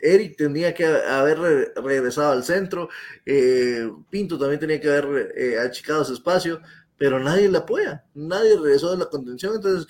Eric 0.00 0.36
tendría 0.36 0.72
que 0.72 0.86
haber 0.86 1.72
regresado 1.76 2.32
al 2.32 2.44
centro, 2.44 2.88
eh, 3.26 3.90
Pinto 4.08 4.38
también 4.38 4.60
tenía 4.60 4.80
que 4.80 4.90
haber 4.90 5.58
achicado 5.58 6.02
ese 6.02 6.14
espacio, 6.14 6.60
pero 6.96 7.18
nadie 7.20 7.48
le 7.48 7.58
apoya, 7.58 8.04
nadie 8.14 8.56
regresó 8.56 8.92
de 8.92 8.98
la 8.98 9.06
contención, 9.06 9.56
entonces 9.56 9.86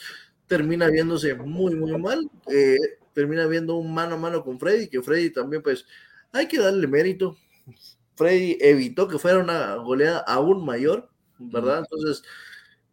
termina 0.47 0.89
viéndose 0.89 1.35
muy, 1.35 1.77
muy 1.77 1.97
mal, 1.97 2.29
termina 3.13 3.47
viendo 3.47 3.77
un 3.77 3.95
mano 3.95 4.17
a 4.17 4.19
mano 4.19 4.43
con 4.43 4.59
Freddy, 4.59 4.89
que 4.89 5.03
Freddy 5.03 5.31
también, 5.31 5.63
pues, 5.63 5.87
hay 6.33 6.47
que 6.47 6.59
darle 6.59 6.87
mérito. 6.87 7.37
Freddy 8.21 8.59
evitó 8.61 9.09
que 9.09 9.19
fuera 9.19 9.39
una 9.39 9.77
goleada 9.77 10.19
aún 10.21 10.63
mayor, 10.63 11.09
¿verdad? 11.39 11.79
Entonces, 11.79 12.23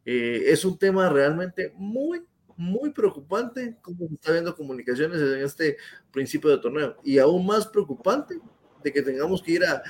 es 0.06 0.64
un 0.64 0.78
tema 0.78 1.10
realmente 1.10 1.74
muy, 1.76 2.22
muy 2.56 2.92
preocupante 2.92 3.78
cómo 3.82 4.08
se 4.08 4.14
está 4.14 4.32
viendo 4.32 4.56
comunicaciones 4.56 5.22
en 5.22 5.44
este 5.44 5.76
principio 6.12 6.50
de 6.50 6.60
torneo. 6.60 6.96
Y 7.04 7.18
aún 7.18 7.46
más 7.46 7.68
preocupante 7.68 8.40
de 8.84 8.94
que 8.94 9.02
tengamos 9.02 9.42
que 9.42 9.52
ir 9.54 9.64
a 9.66 9.84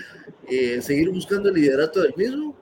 eh, 0.47 0.81
seguir 0.81 1.09
buscando 1.09 1.49
el 1.49 1.55
liderato 1.55 2.01
del 2.01 2.13
mismo 2.15 2.55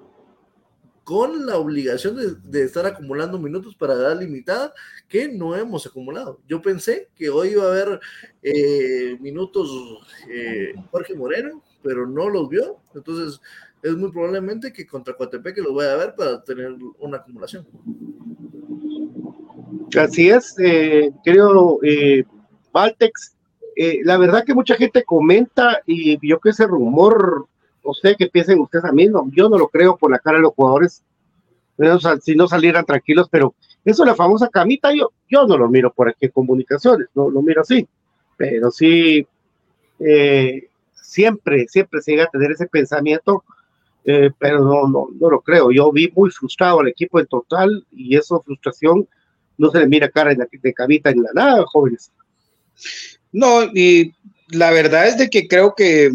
con 1.03 1.45
la 1.45 1.57
obligación 1.57 2.41
de, 2.43 2.63
estar 2.63 2.85
acumulando 2.87 3.37
minutos 3.37 3.75
para 3.75 3.93
edad 3.93 4.19
limitada 4.19 4.73
que 5.07 5.27
no 5.27 5.55
hemos 5.55 5.85
acumulado. 5.85 6.41
Yo 6.47 6.61
pensé 6.61 7.09
que 7.15 7.29
hoy 7.29 7.49
iba 7.49 7.63
a 7.63 7.67
haber 7.67 7.99
eh, 8.41 9.15
minutos 9.19 9.69
eh, 10.27 10.73
Jorge 10.89 11.13
Moreno, 11.13 11.63
pero 11.85 12.07
no 12.07 12.27
los 12.29 12.49
vio. 12.49 12.77
Entonces 12.95 13.39
es 13.83 13.95
muy 13.95 14.11
probablemente 14.11 14.73
que 14.73 14.87
contra 14.87 15.13
Coatepeque 15.13 15.61
lo 15.61 15.75
vaya 15.75 15.93
a 15.93 15.97
ver 15.97 16.15
para 16.15 16.43
tener 16.43 16.75
una 16.99 17.17
acumulación. 17.17 17.65
Así 19.95 20.29
es, 20.29 20.55
eh, 20.57 21.11
querido 21.23 21.79
eh, 21.83 22.23
Valtex. 22.73 23.35
Eh, 23.75 23.99
la 24.03 24.17
verdad 24.17 24.43
que 24.43 24.55
mucha 24.55 24.75
gente 24.75 25.03
comenta 25.03 25.81
y 25.85 26.17
yo 26.27 26.39
que 26.39 26.49
ese 26.49 26.65
rumor, 26.65 27.45
no 27.85 27.93
sé 27.93 28.15
qué 28.17 28.27
piensen 28.27 28.59
ustedes 28.59 28.85
a 28.85 28.91
mí, 28.91 29.07
no, 29.07 29.29
yo 29.31 29.47
no 29.47 29.57
lo 29.57 29.67
creo 29.67 29.95
por 29.95 30.09
la 30.09 30.19
cara 30.19 30.37
de 30.37 30.43
los 30.43 30.53
jugadores, 30.53 31.03
si 32.21 32.35
no 32.35 32.47
salieran 32.47 32.85
tranquilos, 32.85 33.27
pero 33.29 33.53
eso 33.83 34.05
la 34.05 34.15
famosa 34.15 34.47
camita, 34.47 34.93
yo, 34.93 35.11
yo 35.29 35.45
no 35.45 35.57
lo 35.57 35.67
miro 35.67 35.91
por 35.93 36.07
aquí 36.07 36.25
en 36.25 36.31
comunicaciones, 36.31 37.09
no 37.13 37.29
lo 37.29 37.41
miro 37.41 37.61
así, 37.61 37.85
pero 38.37 38.71
sí, 38.71 39.27
eh, 39.99 40.69
siempre, 41.15 41.65
siempre 41.69 42.01
se 42.01 42.11
llega 42.11 42.25
a 42.25 42.29
tener 42.29 42.51
ese 42.51 42.67
pensamiento, 42.67 43.43
pero 44.03 44.59
no, 44.59 44.87
no, 44.87 45.07
no 45.19 45.29
lo 45.29 45.41
creo. 45.41 45.71
Yo 45.71 45.91
vi 45.91 46.11
muy 46.15 46.29
frustrado 46.29 46.81
al 46.81 46.89
equipo 46.89 47.19
en 47.19 47.25
total 47.25 47.85
y 47.91 48.15
esa 48.15 48.39
frustración 48.39 49.07
no 49.57 49.71
se 49.71 49.79
le 49.79 49.87
mira 49.87 50.09
cara 50.09 50.35
de, 50.35 50.47
de 50.61 50.73
cabita 50.73 51.11
ni 51.11 51.21
la 51.21 51.31
nada, 51.33 51.63
jóvenes. 51.65 52.11
No, 53.31 53.63
y 53.73 54.13
la 54.49 54.71
verdad 54.71 55.07
es 55.07 55.17
de 55.17 55.29
que 55.29 55.47
creo 55.47 55.73
que 55.73 56.11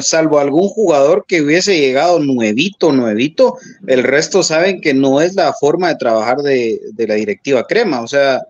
salvo 0.00 0.38
algún 0.38 0.68
jugador 0.68 1.24
que 1.26 1.42
hubiese 1.42 1.78
llegado 1.78 2.18
nuevito, 2.18 2.92
nuevito, 2.92 3.56
el 3.86 4.02
resto 4.02 4.42
saben 4.42 4.80
que 4.80 4.92
no 4.92 5.20
es 5.20 5.34
la 5.34 5.52
forma 5.52 5.88
de 5.88 5.96
trabajar 5.96 6.38
de, 6.38 6.80
de, 6.92 7.06
la 7.08 7.14
directiva 7.14 7.66
crema. 7.66 8.02
O 8.02 8.06
sea, 8.06 8.42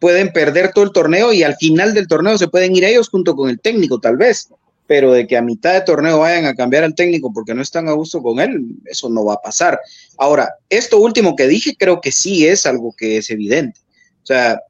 pueden 0.00 0.32
perder 0.32 0.72
todo 0.72 0.84
el 0.84 0.92
torneo 0.92 1.32
y 1.32 1.42
al 1.42 1.56
final 1.56 1.94
del 1.94 2.08
torneo 2.08 2.38
se 2.38 2.48
pueden 2.48 2.74
ir 2.74 2.84
ellos 2.84 3.08
junto 3.08 3.36
con 3.36 3.50
el 3.50 3.60
técnico, 3.60 4.00
tal 4.00 4.16
vez 4.16 4.48
pero 4.86 5.12
de 5.12 5.26
que 5.26 5.36
a 5.36 5.42
mitad 5.42 5.74
de 5.74 5.80
torneo 5.80 6.20
vayan 6.20 6.46
a 6.46 6.54
cambiar 6.54 6.84
al 6.84 6.94
técnico 6.94 7.32
porque 7.32 7.54
no 7.54 7.62
están 7.62 7.88
a 7.88 7.92
gusto 7.92 8.22
con 8.22 8.38
él, 8.40 8.76
eso 8.84 9.08
no 9.08 9.24
va 9.24 9.34
a 9.34 9.42
pasar. 9.42 9.78
Ahora, 10.16 10.50
esto 10.68 10.98
último 10.98 11.34
que 11.34 11.48
dije 11.48 11.76
creo 11.76 12.00
que 12.00 12.12
sí 12.12 12.46
es 12.46 12.66
algo 12.66 12.94
que 12.96 13.18
es 13.18 13.30
evidente. 13.30 13.80
O 14.22 14.26
sea, 14.26 14.60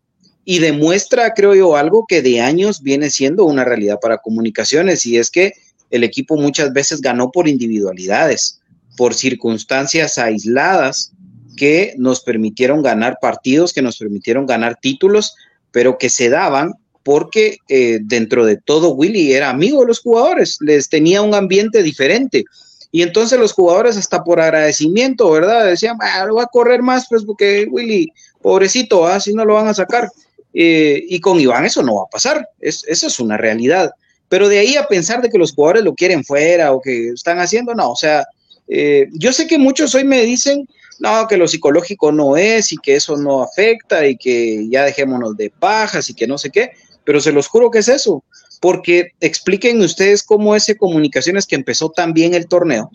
y 0.44 0.60
demuestra, 0.60 1.34
creo 1.34 1.54
yo, 1.54 1.76
algo 1.76 2.06
que 2.06 2.22
de 2.22 2.40
años 2.40 2.82
viene 2.82 3.10
siendo 3.10 3.44
una 3.44 3.64
realidad 3.64 3.98
para 4.00 4.18
comunicaciones 4.18 5.04
y 5.04 5.18
es 5.18 5.30
que 5.30 5.52
el 5.90 6.04
equipo 6.04 6.36
muchas 6.36 6.72
veces 6.72 7.00
ganó 7.00 7.30
por 7.30 7.48
individualidades, 7.48 8.60
por 8.96 9.14
circunstancias 9.14 10.18
aisladas 10.18 11.12
que 11.56 11.94
nos 11.96 12.20
permitieron 12.20 12.82
ganar 12.82 13.18
partidos, 13.20 13.72
que 13.72 13.82
nos 13.82 13.98
permitieron 13.98 14.46
ganar 14.46 14.78
títulos, 14.80 15.34
pero 15.72 15.98
que 15.98 16.10
se 16.10 16.28
daban 16.28 16.74
porque 17.06 17.58
eh, 17.68 18.00
dentro 18.02 18.44
de 18.44 18.56
todo 18.56 18.90
Willy 18.90 19.32
era 19.32 19.50
amigo 19.50 19.82
de 19.82 19.86
los 19.86 20.00
jugadores, 20.00 20.58
les 20.60 20.88
tenía 20.88 21.22
un 21.22 21.36
ambiente 21.36 21.84
diferente. 21.84 22.44
Y 22.90 23.02
entonces 23.02 23.38
los 23.38 23.52
jugadores 23.52 23.96
hasta 23.96 24.24
por 24.24 24.40
agradecimiento, 24.40 25.30
¿verdad? 25.30 25.66
Decían, 25.66 25.98
ah, 26.00 26.26
va 26.36 26.42
a 26.42 26.46
correr 26.46 26.82
más, 26.82 27.06
pues 27.08 27.22
porque 27.22 27.68
Willy, 27.70 28.12
pobrecito, 28.42 29.06
así 29.06 29.32
no 29.32 29.44
lo 29.44 29.54
van 29.54 29.68
a 29.68 29.74
sacar. 29.74 30.10
Eh, 30.52 31.04
y 31.08 31.20
con 31.20 31.38
Iván 31.38 31.64
eso 31.64 31.80
no 31.80 31.94
va 31.94 32.02
a 32.02 32.10
pasar, 32.10 32.48
es, 32.58 32.82
eso 32.88 33.06
es 33.06 33.20
una 33.20 33.36
realidad. 33.36 33.92
Pero 34.28 34.48
de 34.48 34.58
ahí 34.58 34.74
a 34.74 34.88
pensar 34.88 35.22
de 35.22 35.30
que 35.30 35.38
los 35.38 35.52
jugadores 35.52 35.84
lo 35.84 35.94
quieren 35.94 36.24
fuera 36.24 36.72
o 36.72 36.80
que 36.80 37.10
están 37.10 37.38
haciendo, 37.38 37.72
no, 37.72 37.92
o 37.92 37.96
sea, 37.96 38.26
eh, 38.66 39.06
yo 39.12 39.32
sé 39.32 39.46
que 39.46 39.58
muchos 39.58 39.94
hoy 39.94 40.02
me 40.02 40.22
dicen, 40.22 40.68
no, 40.98 41.28
que 41.28 41.36
lo 41.36 41.46
psicológico 41.46 42.10
no 42.10 42.36
es 42.36 42.72
y 42.72 42.78
que 42.78 42.96
eso 42.96 43.16
no 43.16 43.44
afecta 43.44 44.08
y 44.08 44.16
que 44.16 44.66
ya 44.68 44.82
dejémonos 44.82 45.36
de 45.36 45.50
pajas 45.50 46.10
y 46.10 46.14
que 46.14 46.26
no 46.26 46.36
sé 46.36 46.50
qué, 46.50 46.72
pero 47.06 47.20
se 47.20 47.32
los 47.32 47.46
juro 47.46 47.70
que 47.70 47.78
es 47.78 47.88
eso, 47.88 48.22
porque 48.60 49.12
expliquen 49.20 49.80
ustedes 49.80 50.22
cómo 50.22 50.54
ese 50.54 50.76
Comunicaciones 50.76 51.46
que 51.46 51.54
empezó 51.54 51.88
tan 51.90 52.12
bien 52.12 52.34
el 52.34 52.48
torneo, 52.48 52.90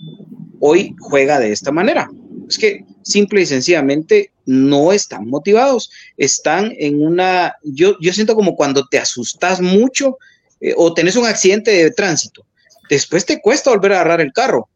hoy 0.59 0.93
juega 0.99 1.39
de 1.39 1.51
esta 1.51 1.71
manera. 1.71 2.11
Es 2.47 2.57
que 2.57 2.83
simple 3.01 3.41
y 3.41 3.45
sencillamente 3.45 4.31
no 4.45 4.91
están 4.91 5.27
motivados, 5.27 5.89
están 6.17 6.73
en 6.77 7.01
una, 7.01 7.55
yo, 7.63 7.95
yo 8.01 8.13
siento 8.13 8.35
como 8.35 8.55
cuando 8.55 8.85
te 8.85 8.99
asustas 8.99 9.61
mucho 9.61 10.17
eh, 10.59 10.73
o 10.75 10.93
tenés 10.93 11.15
un 11.15 11.25
accidente 11.25 11.71
de 11.71 11.91
tránsito, 11.91 12.45
después 12.89 13.25
te 13.25 13.39
cuesta 13.39 13.71
volver 13.71 13.93
a 13.93 14.01
agarrar 14.01 14.19
el 14.19 14.33
carro, 14.33 14.67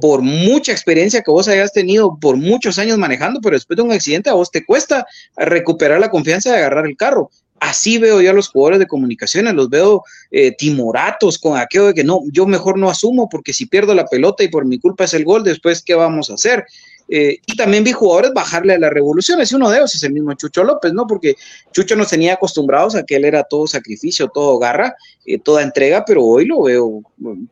por 0.00 0.22
mucha 0.22 0.72
experiencia 0.72 1.22
que 1.22 1.30
vos 1.30 1.48
hayas 1.48 1.72
tenido 1.72 2.18
por 2.20 2.36
muchos 2.36 2.78
años 2.78 2.98
manejando, 2.98 3.40
pero 3.40 3.56
después 3.56 3.76
de 3.76 3.82
un 3.82 3.92
accidente 3.92 4.30
a 4.30 4.34
vos 4.34 4.50
te 4.50 4.64
cuesta 4.64 5.06
recuperar 5.36 6.00
la 6.00 6.10
confianza 6.10 6.50
de 6.50 6.58
agarrar 6.58 6.86
el 6.86 6.96
carro. 6.96 7.30
Así 7.60 7.98
veo 7.98 8.20
yo 8.20 8.30
a 8.30 8.34
los 8.34 8.48
jugadores 8.48 8.78
de 8.78 8.86
comunicaciones, 8.86 9.54
los 9.54 9.68
veo 9.68 10.04
eh, 10.30 10.52
timoratos 10.56 11.38
con 11.38 11.56
aquello 11.56 11.86
de 11.86 11.94
que 11.94 12.04
no, 12.04 12.22
yo 12.30 12.46
mejor 12.46 12.78
no 12.78 12.88
asumo 12.88 13.28
porque 13.28 13.52
si 13.52 13.66
pierdo 13.66 13.94
la 13.94 14.06
pelota 14.06 14.44
y 14.44 14.48
por 14.48 14.64
mi 14.64 14.78
culpa 14.78 15.04
es 15.04 15.14
el 15.14 15.24
gol, 15.24 15.44
después, 15.44 15.82
¿qué 15.82 15.94
vamos 15.94 16.30
a 16.30 16.34
hacer? 16.34 16.64
Eh, 17.10 17.38
y 17.46 17.56
también 17.56 17.84
vi 17.84 17.92
jugadores 17.92 18.32
bajarle 18.34 18.74
a 18.74 18.78
las 18.78 18.92
revoluciones, 18.92 19.50
y 19.50 19.54
uno 19.54 19.70
de 19.70 19.78
ellos 19.78 19.94
es 19.94 20.02
el 20.02 20.12
mismo 20.12 20.34
Chucho 20.34 20.62
López, 20.62 20.92
¿no? 20.92 21.06
Porque 21.06 21.36
Chucho 21.72 21.96
nos 21.96 22.10
tenía 22.10 22.34
acostumbrados 22.34 22.94
a 22.94 23.02
que 23.02 23.16
él 23.16 23.24
era 23.24 23.44
todo 23.44 23.66
sacrificio, 23.66 24.28
todo 24.28 24.58
garra, 24.58 24.94
eh, 25.24 25.38
toda 25.38 25.62
entrega, 25.62 26.04
pero 26.06 26.22
hoy 26.22 26.44
lo 26.44 26.62
veo 26.62 27.02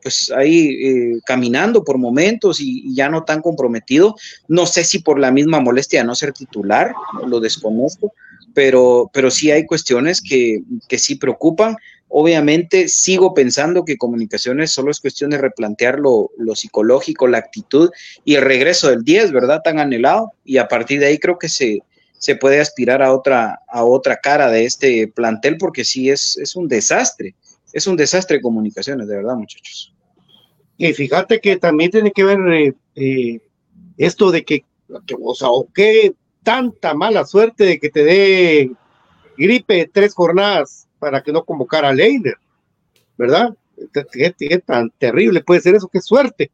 pues 0.02 0.30
ahí 0.30 0.68
eh, 0.68 1.20
caminando 1.24 1.82
por 1.82 1.96
momentos 1.96 2.60
y, 2.60 2.94
ya 2.94 3.08
no 3.08 3.24
tan 3.24 3.40
comprometido. 3.40 4.14
No 4.46 4.66
sé 4.66 4.84
si 4.84 4.98
por 4.98 5.18
la 5.18 5.30
misma 5.30 5.60
molestia 5.60 6.00
de 6.00 6.06
no 6.06 6.14
ser 6.14 6.32
titular, 6.32 6.94
lo 7.26 7.40
desconozco, 7.40 8.12
pero, 8.56 9.10
pero 9.12 9.30
sí 9.30 9.50
hay 9.50 9.66
cuestiones 9.66 10.22
que, 10.22 10.62
que 10.88 10.96
sí 10.96 11.16
preocupan. 11.16 11.76
Obviamente 12.08 12.88
sigo 12.88 13.34
pensando 13.34 13.84
que 13.84 13.98
comunicaciones 13.98 14.70
solo 14.70 14.90
es 14.90 14.98
cuestión 14.98 15.28
de 15.28 15.36
replantear 15.36 15.98
lo, 15.98 16.30
psicológico, 16.54 17.26
la 17.26 17.36
actitud 17.36 17.90
y 18.24 18.36
el 18.36 18.40
regreso 18.40 18.88
del 18.88 19.04
10, 19.04 19.32
¿verdad? 19.32 19.60
Tan 19.62 19.78
anhelado. 19.78 20.32
Y 20.42 20.56
a 20.56 20.68
partir 20.68 21.00
de 21.00 21.06
ahí 21.08 21.18
creo 21.18 21.38
que 21.38 21.50
se, 21.50 21.80
se 22.16 22.34
puede 22.34 22.58
aspirar 22.58 23.02
a 23.02 23.12
otra, 23.12 23.60
a 23.68 23.84
otra 23.84 24.16
cara 24.16 24.50
de 24.50 24.64
este 24.64 25.06
plantel 25.06 25.58
porque 25.58 25.84
sí 25.84 26.08
es, 26.08 26.38
es 26.38 26.56
un 26.56 26.66
desastre. 26.66 27.34
Es 27.74 27.86
un 27.86 27.96
desastre 27.96 28.38
de 28.38 28.42
comunicaciones, 28.42 29.06
de 29.06 29.16
verdad, 29.16 29.36
muchachos. 29.36 29.92
Y 30.78 30.94
fíjate 30.94 31.40
que 31.40 31.58
también 31.58 31.90
tiene 31.90 32.10
que 32.10 32.24
ver 32.24 32.38
eh, 32.54 32.72
eh, 32.94 33.38
esto 33.98 34.30
de 34.30 34.46
que, 34.46 34.64
o 35.20 35.34
sea, 35.34 35.50
o 35.50 35.68
qué 35.74 36.14
tanta 36.46 36.94
mala 36.94 37.26
suerte 37.26 37.64
de 37.64 37.80
que 37.80 37.90
te 37.90 38.04
dé 38.04 38.70
gripe 39.36 39.90
tres 39.92 40.14
jornadas 40.14 40.86
para 41.00 41.20
que 41.20 41.32
no 41.32 41.44
convocara 41.44 41.88
a 41.88 41.92
Leiner, 41.92 42.36
¿verdad? 43.18 43.52
¿Qué, 44.12 44.62
tan 44.64 44.90
terrible 44.90 45.40
puede 45.40 45.60
ser 45.60 45.74
eso? 45.74 45.88
Qué 45.88 46.00
suerte, 46.00 46.52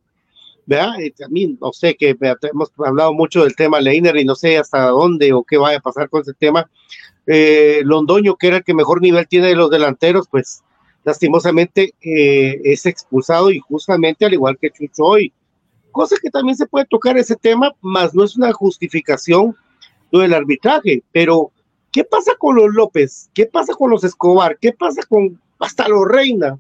¿verdad? 0.65 0.95
a 0.95 1.29
mí 1.29 1.59
no 1.61 1.75
sé, 1.75 1.95
que 1.95 2.17
hemos 2.19 2.73
hablado 2.79 3.13
mucho 3.13 3.45
del 3.45 3.55
tema 3.55 3.83
Leiner 3.83 4.17
y 4.17 4.25
no 4.25 4.35
sé 4.35 4.57
hasta 4.57 4.87
dónde 4.87 5.35
o 5.35 5.45
qué 5.45 5.59
vaya 5.59 5.77
a 5.77 5.83
pasar 5.83 6.09
con 6.09 6.23
ese 6.23 6.33
tema. 6.33 6.71
Eh, 7.27 7.83
Londoño, 7.85 8.37
que 8.37 8.47
era 8.47 8.57
el 8.57 8.65
que 8.65 8.73
mejor 8.73 9.03
nivel 9.03 9.29
tiene 9.29 9.49
de 9.49 9.57
los 9.57 9.69
delanteros, 9.69 10.27
pues 10.27 10.63
lastimosamente 11.05 11.93
eh, 12.01 12.63
es 12.65 12.87
expulsado 12.87 13.51
y 13.51 13.59
justamente 13.59 14.25
al 14.25 14.33
igual 14.33 14.57
que 14.59 14.71
Chucho 14.71 15.05
hoy. 15.05 15.35
Cosa 15.91 16.17
que 16.17 16.31
también 16.31 16.57
se 16.57 16.67
puede 16.67 16.87
tocar 16.87 17.19
ese 17.19 17.37
tema, 17.37 17.73
más 17.83 18.15
no 18.15 18.25
es 18.25 18.37
una 18.37 18.55
justificación 18.55 19.55
del 20.21 20.35
arbitraje, 20.35 21.03
pero 21.13 21.53
¿Qué 21.93 22.05
pasa 22.05 22.33
con 22.39 22.57
los 22.57 22.73
López? 22.73 23.31
¿Qué 23.35 23.45
pasa 23.45 23.75
con 23.75 23.91
los 23.91 24.03
Escobar? 24.03 24.59
¿Qué 24.59 24.73
pasa 24.73 25.03
con 25.07 25.39
hasta 25.59 25.87
los 25.89 26.09
Reina? 26.09 26.59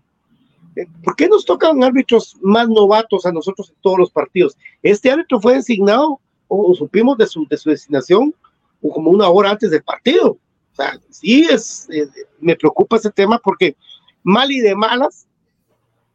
Eh, 0.76 0.86
¿Por 1.02 1.16
qué 1.16 1.26
nos 1.26 1.46
tocan 1.46 1.82
árbitros 1.82 2.36
más 2.42 2.68
novatos 2.68 3.24
a 3.24 3.32
nosotros 3.32 3.70
en 3.70 3.76
todos 3.80 3.98
los 3.98 4.10
partidos? 4.10 4.58
Este 4.82 5.10
árbitro 5.10 5.40
fue 5.40 5.54
designado 5.54 6.20
o, 6.48 6.74
supimos 6.74 7.16
de 7.16 7.26
su, 7.26 7.46
de 7.48 7.56
su 7.56 7.70
designación 7.70 8.34
como 8.82 9.10
una 9.10 9.28
hora 9.30 9.50
antes 9.50 9.70
del 9.70 9.82
partido. 9.82 10.32
O 10.32 10.74
sea, 10.74 11.00
sí 11.08 11.46
es, 11.50 11.88
eh, 11.90 12.06
me 12.38 12.54
preocupa 12.54 12.96
ese 12.96 13.10
tema 13.10 13.40
porque 13.42 13.74
mal 14.22 14.52
y 14.52 14.60
de 14.60 14.74
malas, 14.74 15.26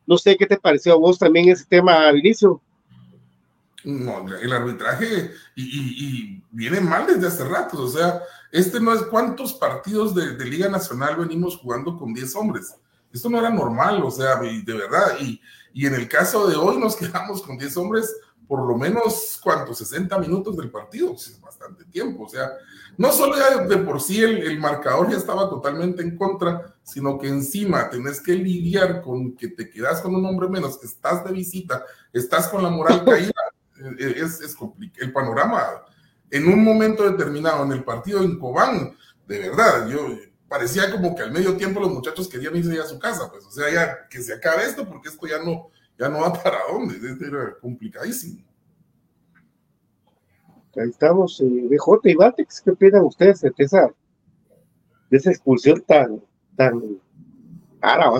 no 0.06 0.18
sé 0.18 0.38
qué 0.38 0.46
te 0.46 0.58
pareció 0.58 0.94
a 0.94 0.98
vos 0.98 1.18
también 1.18 1.50
ese 1.50 1.66
tema, 1.66 2.12
Vinicio. 2.12 2.62
No, 3.88 4.28
el 4.36 4.52
arbitraje 4.52 5.32
y, 5.56 6.44
viene 6.52 6.82
mal 6.82 7.08
desde 7.08 7.28
hace 7.28 7.46
rato. 7.46 7.84
O 7.84 7.88
sea, 7.88 8.22
este 8.52 8.82
no 8.82 8.94
es 8.94 9.04
cuántos 9.04 9.54
partidos 9.54 10.14
de, 10.14 10.44
Liga 10.44 10.68
Nacional 10.68 11.16
venimos 11.16 11.56
jugando 11.56 11.98
con 11.98 12.14
10 12.14 12.36
hombres. 12.36 12.76
Esto 13.14 13.30
no 13.30 13.40
era 13.40 13.50
normal, 13.50 14.04
o 14.04 14.12
sea, 14.12 14.36
de 14.42 14.74
verdad. 14.74 15.16
Y, 15.22 15.40
y 15.74 15.86
en 15.86 15.94
el 15.94 16.10
caso 16.10 16.50
de 16.50 16.58
hoy 16.58 16.78
nos 16.78 16.96
quedamos 16.98 17.42
con 17.42 17.58
10 17.58 17.78
hombres 17.78 18.14
por 18.46 18.68
lo 18.68 18.78
menos, 18.78 19.40
¿cuántos? 19.42 19.78
60 19.78 20.18
minutos 20.20 20.58
del 20.58 20.70
partido. 20.70 21.14
Es 21.14 21.40
bastante 21.40 21.86
tiempo. 21.86 22.26
O 22.26 22.30
sea, 22.30 22.52
no 22.98 23.14
solo 23.14 23.38
ya 23.38 23.64
de 23.64 23.78
por 23.78 24.02
sí 24.02 24.22
el, 24.22 24.40
el, 24.40 24.60
marcador 24.60 25.10
ya 25.10 25.16
estaba 25.16 25.50
totalmente 25.50 26.02
en 26.02 26.18
contra, 26.18 26.76
sino 26.84 27.18
que 27.18 27.30
encima 27.30 27.90
tenés 27.90 28.20
que 28.20 28.34
lidiar 28.34 29.02
con 29.02 29.38
que 29.38 29.48
te 29.48 29.70
quedas 29.70 30.02
con 30.02 30.14
un 30.14 30.26
hombre 30.26 30.50
menos, 30.50 30.78
que 30.78 30.88
estás 30.88 31.24
de 31.24 31.32
visita, 31.32 31.86
estás 32.12 32.50
con 32.50 32.62
la 32.62 32.70
moral 32.70 33.04
caída 33.06 33.32
es, 34.00 34.42
es 34.42 34.56
el 35.00 35.12
panorama 35.12 35.84
en 36.32 36.48
un 36.48 36.64
momento 36.64 37.10
determinado 37.10 37.64
en 37.64 37.72
el 37.72 37.84
partido 37.84 38.22
en 38.24 38.38
Cobán, 38.40 38.96
de 39.28 39.40
verdad, 39.40 39.88
yo 39.88 40.18
parecía 40.48 40.92
como 40.92 41.16
que 41.16 41.24
al 41.24 41.32
medio 41.32 41.56
tiempo 41.58 41.80
los 41.80 41.92
muchachos 41.92 42.28
querían 42.28 42.56
irse 42.56 42.80
a 42.80 42.86
su 42.86 43.00
casa, 43.00 43.30
pues, 43.30 43.46
o 43.46 43.52
sea, 43.52 43.72
ya 43.72 44.08
que 44.10 44.22
se 44.22 44.34
acabe 44.34 44.64
esto, 44.64 44.88
porque 44.88 45.10
esto 45.10 45.28
ya 45.28 45.40
no, 45.44 45.70
ya 45.98 46.10
no 46.10 46.22
va 46.22 46.34
para 46.44 46.60
dónde, 46.72 46.96
era 47.26 47.58
complicadísimo. 47.60 48.46
Ahí 50.76 50.90
estamos, 50.90 51.42
eh, 51.42 51.68
BJ 51.70 52.12
y 52.12 52.16
Batex, 52.16 52.62
¿qué 52.62 52.72
opinan 52.72 53.04
ustedes 53.04 53.42
de 53.42 53.52
esa, 53.58 53.90
de 55.10 55.18
esa 55.18 55.32
expulsión 55.32 55.82
tan, 55.82 56.22
tan 56.56 57.00
cara? 57.80 58.12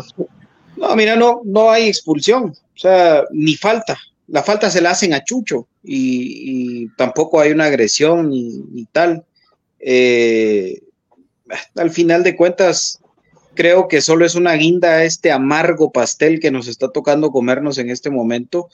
No, 0.76 0.96
mira, 0.96 1.16
no, 1.16 1.42
no 1.44 1.70
hay 1.70 1.88
expulsión, 1.88 2.46
o 2.46 2.78
sea, 2.78 3.26
ni 3.32 3.56
falta 3.56 3.96
la 4.28 4.44
falta 4.44 4.70
se 4.70 4.82
la 4.82 4.92
hacen 4.92 5.14
a 5.14 5.24
Chucho 5.24 5.68
y, 5.84 6.90
tampoco 6.98 7.40
hay 7.40 7.52
una 7.52 7.66
agresión 7.66 8.30
ni, 8.30 8.86
tal. 8.92 9.26
Eh, 9.80 10.82
al 11.76 11.92
final 11.92 12.24
de 12.24 12.36
cuentas, 12.36 13.00
creo 13.54 13.88
que 13.88 14.02
solo 14.02 14.26
es 14.26 14.36
una 14.36 14.54
guinda 14.54 15.04
este 15.04 15.32
amargo 15.32 15.92
pastel 15.92 16.40
que 16.40 16.52
nos 16.52 16.68
está 16.68 16.90
tocando 16.92 17.32
comernos 17.32 17.78
en 17.78 17.90
este 17.90 18.10
momento, 18.10 18.70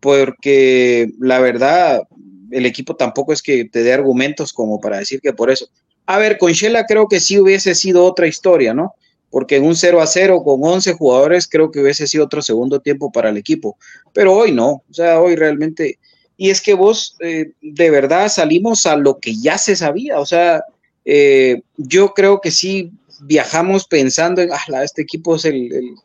porque 0.00 1.10
la 1.20 1.38
verdad, 1.38 2.02
el 2.50 2.64
equipo 2.64 2.96
tampoco 2.96 3.32
es 3.32 3.42
que 3.42 3.66
te 3.66 3.82
dé 3.82 3.92
argumentos 3.92 4.52
como 4.52 4.80
para 4.80 4.98
decir 4.98 5.20
que 5.20 5.32
por 5.32 5.50
eso. 5.50 5.68
A 6.06 6.18
ver, 6.18 6.38
con 6.38 6.52
Shela 6.52 6.86
creo 6.86 7.08
que 7.08 7.20
sí 7.20 7.38
hubiese 7.38 7.74
sido 7.74 8.04
otra 8.04 8.26
historia, 8.26 8.74
¿no? 8.74 8.94
Porque 9.34 9.56
en 9.56 9.64
un 9.64 9.74
0 9.74 10.00
a 10.00 10.06
0 10.06 10.44
con 10.44 10.60
11 10.62 10.92
jugadores 10.92 11.48
creo 11.48 11.72
que 11.72 11.80
hubiese 11.80 12.06
sido 12.06 12.24
otro 12.24 12.40
segundo 12.40 12.78
tiempo 12.78 13.10
para 13.10 13.30
el 13.30 13.36
equipo, 13.36 13.76
pero 14.12 14.32
hoy 14.32 14.52
no, 14.52 14.84
o 14.88 14.94
sea, 14.94 15.20
hoy 15.20 15.34
realmente, 15.34 15.98
y 16.36 16.50
es 16.50 16.60
que 16.60 16.74
vos 16.74 17.16
eh, 17.18 17.50
de 17.60 17.90
verdad 17.90 18.28
salimos 18.28 18.86
a 18.86 18.94
lo 18.94 19.18
que 19.18 19.34
ya 19.34 19.58
se 19.58 19.74
sabía, 19.74 20.20
o 20.20 20.24
sea, 20.24 20.62
eh, 21.04 21.62
yo 21.76 22.14
creo 22.14 22.40
que 22.40 22.52
sí 22.52 22.92
viajamos 23.22 23.88
pensando 23.88 24.40
en, 24.40 24.50
ah, 24.52 24.84
este 24.84 25.02
equipo 25.02 25.34
es 25.34 25.46
el, 25.46 25.96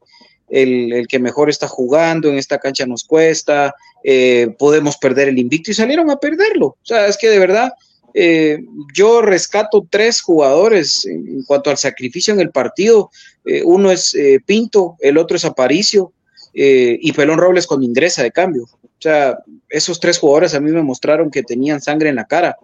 el, 0.49 1.07
que 1.07 1.19
mejor 1.19 1.51
está 1.51 1.67
jugando, 1.67 2.29
en 2.29 2.37
esta 2.39 2.57
cancha 2.57 2.87
nos 2.87 3.03
cuesta, 3.03 3.75
eh, 4.03 4.55
podemos 4.57 4.97
perder 4.97 5.29
el 5.29 5.37
invicto 5.37 5.69
y 5.69 5.75
salieron 5.75 6.09
a 6.09 6.19
perderlo, 6.19 6.65
o 6.65 6.77
sea, 6.81 7.05
es 7.05 7.15
que 7.15 7.29
de 7.29 7.37
verdad 7.37 7.73
eh, 8.13 8.59
yo 8.93 9.21
rescato 9.21 9.85
tres 9.89 10.21
jugadores 10.21 11.05
en, 11.05 11.43
cuanto 11.43 11.69
al 11.69 11.77
sacrificio 11.77 12.33
en 12.33 12.39
el 12.39 12.51
partido. 12.51 13.11
Eh, 13.45 13.61
uno 13.63 13.91
es 13.91 14.15
eh, 14.15 14.39
Pinto, 14.45 14.95
el 14.99 15.17
otro 15.17 15.37
es 15.37 15.45
Aparicio 15.45 16.13
y 16.51 17.13
Pelón 17.13 17.37
Robles 17.37 17.67
con 17.67 17.83
ingresa 17.83 18.21
de 18.23 18.31
cambio. 18.31 18.63
O 18.63 19.01
sea, 19.01 19.37
esos 19.69 19.99
tres 19.99 20.17
jugadores 20.17 20.53
a 20.55 20.59
mí 20.59 20.71
me 20.71 20.81
mostraron 20.81 21.31
que 21.31 21.43
tenían 21.43 21.79
sangre 21.79 22.09
en 22.09 22.15
la 22.15 22.25
cara 22.25 22.57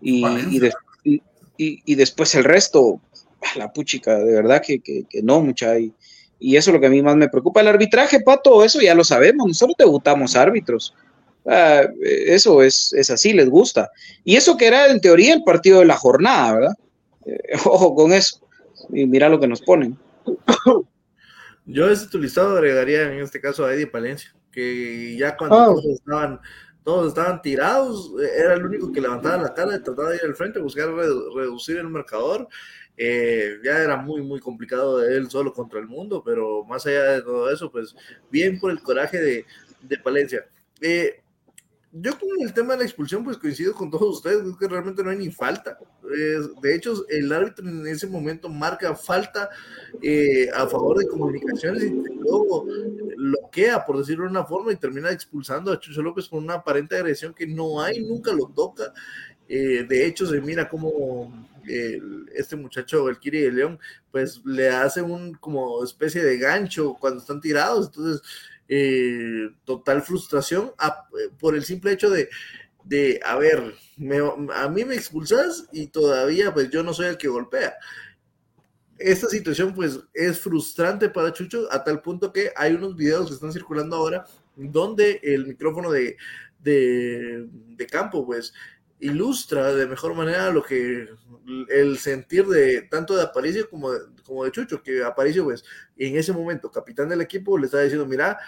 y, 0.00 0.24
y, 1.56 1.94
después 1.96 2.34
el 2.36 2.44
resto, 2.44 3.00
la 3.56 3.72
puchica, 3.72 4.18
de 4.18 4.32
verdad 4.32 4.62
que, 4.64 4.80
que, 4.80 5.22
no, 5.22 5.40
mucha. 5.40 5.78
Y, 5.78 5.92
y 6.38 6.56
eso 6.56 6.70
es 6.70 6.74
lo 6.74 6.80
que 6.80 6.86
a 6.86 6.90
mí 6.90 7.02
más 7.02 7.16
me 7.16 7.28
preocupa. 7.28 7.60
El 7.60 7.68
arbitraje, 7.68 8.20
Pato, 8.20 8.62
eso 8.62 8.80
ya 8.80 8.94
lo 8.94 9.04
sabemos, 9.04 9.48
nosotros 9.48 9.76
debutamos 9.78 10.36
árbitros. 10.36 10.94
Ah, 11.46 11.82
eso 12.02 12.62
es, 12.62 12.92
es 12.92 13.10
así, 13.10 13.32
les 13.32 13.48
gusta. 13.48 13.90
Y 14.24 14.36
eso 14.36 14.56
que 14.56 14.66
era 14.66 14.88
en 14.88 15.00
teoría 15.00 15.34
el 15.34 15.42
partido 15.42 15.80
de 15.80 15.86
la 15.86 15.96
jornada, 15.96 16.54
¿verdad? 16.54 16.74
Eh, 17.26 17.38
ojo 17.64 17.94
con 17.94 18.12
eso. 18.12 18.40
Y 18.90 19.06
mira 19.06 19.28
lo 19.28 19.40
que 19.40 19.48
nos 19.48 19.62
ponen. 19.62 19.98
Yo 21.66 21.88
ese 21.88 22.08
tu 22.08 22.18
listado 22.18 22.56
agregaría 22.56 23.12
en 23.12 23.20
este 23.20 23.40
caso 23.40 23.64
a 23.64 23.72
Eddie 23.72 23.86
Palencia, 23.86 24.34
que 24.50 25.16
ya 25.16 25.36
cuando 25.36 25.56
ah. 25.56 25.66
todos 25.66 25.86
estaban 25.86 26.40
todos 26.82 27.08
estaban 27.08 27.42
tirados, 27.42 28.12
era 28.36 28.54
el 28.54 28.64
único 28.64 28.90
que 28.90 29.00
levantaba 29.00 29.42
la 29.42 29.54
cara 29.54 29.76
y 29.76 29.82
trataba 29.82 30.10
de 30.10 30.16
ir 30.16 30.24
al 30.24 30.34
frente, 30.34 30.58
buscar 30.60 30.88
reducir 30.88 31.76
el 31.76 31.88
marcador. 31.88 32.48
Eh, 32.96 33.58
ya 33.64 33.78
era 33.78 33.96
muy, 33.96 34.22
muy 34.22 34.40
complicado 34.40 34.98
de 34.98 35.16
él 35.16 35.30
solo 35.30 35.52
contra 35.52 35.78
el 35.78 35.86
mundo, 35.86 36.22
pero 36.24 36.64
más 36.64 36.86
allá 36.86 37.04
de 37.12 37.22
todo 37.22 37.50
eso, 37.50 37.70
pues 37.70 37.94
bien 38.30 38.58
por 38.58 38.70
el 38.70 38.80
coraje 38.80 39.20
de, 39.20 39.46
de 39.82 39.98
Palencia. 39.98 40.46
Eh, 40.80 41.20
yo 41.92 42.18
con 42.18 42.28
el 42.40 42.54
tema 42.54 42.74
de 42.74 42.80
la 42.80 42.84
expulsión, 42.84 43.24
pues 43.24 43.36
coincido 43.36 43.74
con 43.74 43.90
todos 43.90 44.16
ustedes, 44.16 44.46
es 44.46 44.56
que 44.56 44.68
realmente 44.68 45.02
no 45.02 45.10
hay 45.10 45.18
ni 45.18 45.30
falta. 45.30 45.76
de 46.62 46.74
hecho, 46.74 47.04
el 47.08 47.32
árbitro 47.32 47.68
en 47.68 47.86
ese 47.86 48.06
momento 48.06 48.48
marca 48.48 48.94
falta 48.94 49.50
eh, 50.00 50.48
a 50.54 50.68
favor 50.68 50.98
de 50.98 51.08
comunicaciones 51.08 51.82
y 51.84 51.90
luego 51.90 52.66
bloquea, 53.16 53.84
por 53.84 53.98
decirlo 53.98 54.24
de 54.24 54.30
una 54.30 54.44
forma, 54.44 54.72
y 54.72 54.76
termina 54.76 55.10
expulsando 55.10 55.72
a 55.72 55.80
Chucho 55.80 56.00
López 56.02 56.28
con 56.28 56.44
una 56.44 56.54
aparente 56.54 56.96
agresión 56.96 57.34
que 57.34 57.46
no 57.46 57.82
hay, 57.82 58.00
nunca 58.04 58.32
lo 58.32 58.46
toca. 58.46 58.92
Eh, 59.48 59.84
de 59.88 60.06
hecho, 60.06 60.26
se 60.26 60.40
mira 60.40 60.68
como 60.68 61.48
este 62.34 62.56
muchacho, 62.56 63.08
el 63.08 63.18
Kiri 63.18 63.42
de 63.42 63.52
León, 63.52 63.78
pues 64.10 64.40
le 64.44 64.70
hace 64.70 65.02
un 65.02 65.34
como 65.34 65.84
especie 65.84 66.22
de 66.22 66.38
gancho 66.38 66.96
cuando 66.98 67.20
están 67.20 67.40
tirados. 67.40 67.86
Entonces, 67.86 68.22
eh, 68.72 69.50
total 69.64 70.00
frustración 70.00 70.72
por 71.38 71.56
el 71.56 71.64
simple 71.64 71.92
hecho 71.92 72.08
de 72.08 72.28
de, 72.84 73.20
a 73.24 73.36
ver, 73.36 73.74
a 74.54 74.68
mí 74.68 74.84
me 74.84 74.94
expulsas 74.94 75.68
y 75.72 75.88
todavía 75.88 76.52
pues 76.52 76.70
yo 76.70 76.82
no 76.82 76.92
soy 76.92 77.06
el 77.06 77.18
que 77.18 77.28
golpea. 77.28 77.74
Esta 78.98 79.28
situación 79.28 79.74
pues 79.74 79.98
es 80.12 80.38
frustrante 80.38 81.08
para 81.08 81.32
Chucho 81.32 81.68
a 81.70 81.82
tal 81.82 82.02
punto 82.02 82.32
que 82.32 82.52
hay 82.56 82.74
unos 82.74 82.96
videos 82.96 83.28
que 83.28 83.34
están 83.34 83.52
circulando 83.52 83.96
ahora 83.96 84.26
donde 84.56 85.20
el 85.22 85.46
micrófono 85.46 85.90
de, 85.90 86.16
de 86.58 87.86
campo 87.90 88.26
pues 88.26 88.52
ilustra 89.00 89.74
de 89.74 89.86
mejor 89.86 90.14
manera 90.14 90.50
lo 90.50 90.62
que 90.62 91.08
el 91.68 91.98
sentir 91.98 92.46
de 92.46 92.82
tanto 92.82 93.16
de 93.16 93.22
Aparicio 93.22 93.68
como 93.68 93.92
de, 93.92 94.00
como 94.24 94.44
de 94.44 94.52
Chucho, 94.52 94.82
que 94.82 95.02
Aparicio, 95.02 95.44
pues, 95.44 95.64
en 95.96 96.16
ese 96.16 96.32
momento, 96.32 96.70
capitán 96.70 97.08
del 97.08 97.20
equipo, 97.20 97.58
le 97.58 97.66
está 97.66 97.80
diciendo, 97.80 98.06
mira, 98.06 98.38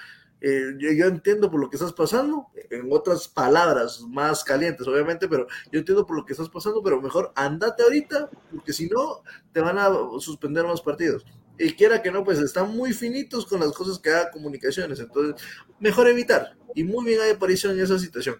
eh, 0.45 0.75
yo, 0.77 1.07
entiendo 1.07 1.49
por 1.51 1.61
lo 1.61 1.71
que 1.71 1.77
estás 1.77 1.93
pasando, 1.93 2.49
en 2.71 2.89
otras 2.91 3.29
palabras 3.29 4.01
más 4.09 4.43
calientes, 4.43 4.87
obviamente, 4.89 5.29
pero 5.29 5.47
yo 5.71 5.79
entiendo 5.79 6.05
por 6.05 6.17
lo 6.17 6.25
que 6.25 6.33
estás 6.33 6.49
pasando, 6.49 6.83
pero 6.83 7.01
mejor 7.01 7.33
andate 7.37 7.85
ahorita, 7.85 8.29
porque 8.51 8.73
si 8.73 8.89
no, 8.89 9.23
te 9.53 9.61
van 9.61 9.79
a 9.79 9.89
suspender 10.19 10.65
más 10.65 10.81
partidos. 10.81 11.25
Y 11.59 11.75
quiera 11.75 12.03
que 12.03 12.11
no, 12.11 12.25
pues 12.25 12.41
están 12.41 12.77
muy 12.77 12.93
finitos 12.93 13.47
con 13.47 13.61
las 13.61 13.71
cosas 13.73 14.01
que 14.01 14.11
haga 14.11 14.33
comunicaciones, 14.33 14.99
entonces, 14.99 15.41
mejor 15.79 16.09
evitar. 16.09 16.57
Y 16.75 16.83
muy 16.83 17.05
bien 17.05 17.21
hay 17.21 17.31
aparición 17.31 17.75
en 17.75 17.85
esa 17.85 17.99
situación. 18.01 18.37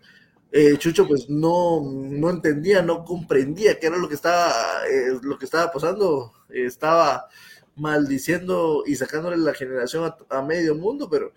Eh, 0.55 0.77
Chucho 0.77 1.09
pues 1.09 1.31
no, 1.31 1.81
no 1.83 2.29
entendía, 2.29 2.83
no 2.83 3.05
comprendía 3.07 3.79
qué 3.79 3.87
era 3.87 3.97
lo 3.97 4.07
que 4.07 4.17
estaba, 4.17 4.53
eh, 4.87 5.19
lo 5.23 5.39
que 5.39 5.47
estaba 5.47 5.73
pasando, 5.73 6.35
estaba 6.51 7.27
maldiciendo 7.75 8.83
y 8.87 8.95
sacándole 8.95 9.39
la 9.39 9.55
generación 9.55 10.13
a, 10.29 10.43
medio 10.43 10.75
mundo, 10.75 11.09
pero 11.11 11.33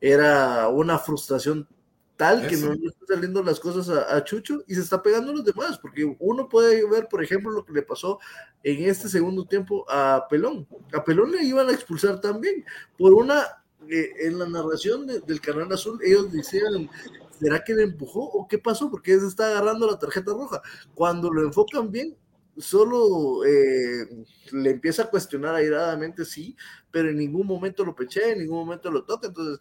era 0.00 0.66
una 0.68 0.98
frustración 0.98 1.68
tal 2.16 2.48
que 2.48 2.56
no 2.56 2.74
le 2.74 2.88
están 2.88 3.06
saliendo 3.06 3.44
las 3.44 3.60
cosas 3.60 3.88
a, 3.90 4.24
Chucho 4.24 4.64
y 4.66 4.74
se 4.74 4.80
está 4.80 5.00
pegando 5.00 5.30
a 5.30 5.36
los 5.36 5.44
demás, 5.44 5.78
porque 5.78 6.16
uno 6.18 6.48
puede 6.48 6.84
ver, 6.90 7.06
por 7.08 7.22
ejemplo, 7.22 7.52
lo 7.52 7.64
que 7.64 7.72
le 7.72 7.82
pasó 7.82 8.18
en 8.64 8.88
este 8.88 9.08
segundo 9.08 9.44
tiempo 9.44 9.88
a 9.88 10.26
Pelón. 10.28 10.66
A 10.92 11.04
Pelón 11.04 11.30
le 11.30 11.44
iban 11.44 11.68
a 11.68 11.72
expulsar 11.72 12.20
también. 12.20 12.64
Por 12.98 13.14
una, 13.14 13.62
eh, 13.88 14.10
en 14.22 14.36
la 14.40 14.48
narración 14.48 15.06
del 15.06 15.40
Canal 15.40 15.72
Azul, 15.72 16.00
ellos 16.02 16.32
decían 16.32 16.90
¿será 17.38 17.62
que 17.64 17.74
le 17.74 17.84
empujó 17.84 18.22
o 18.24 18.48
qué 18.48 18.58
pasó? 18.58 18.90
Porque 18.90 19.18
se 19.18 19.26
está 19.26 19.48
agarrando 19.48 19.86
la 19.86 19.98
tarjeta 19.98 20.32
roja. 20.32 20.62
Cuando 20.94 21.30
lo 21.30 21.42
enfocan 21.42 21.90
bien, 21.90 22.16
solo 22.56 23.44
eh, 23.44 24.24
le 24.52 24.70
empieza 24.70 25.04
a 25.04 25.10
cuestionar 25.10 25.54
airadamente, 25.54 26.24
sí, 26.24 26.56
pero 26.90 27.10
en 27.10 27.16
ningún 27.16 27.46
momento 27.46 27.84
lo 27.84 27.94
peché, 27.94 28.32
en 28.32 28.40
ningún 28.40 28.58
momento 28.58 28.90
lo 28.90 29.04
toca. 29.04 29.28
Entonces, 29.28 29.60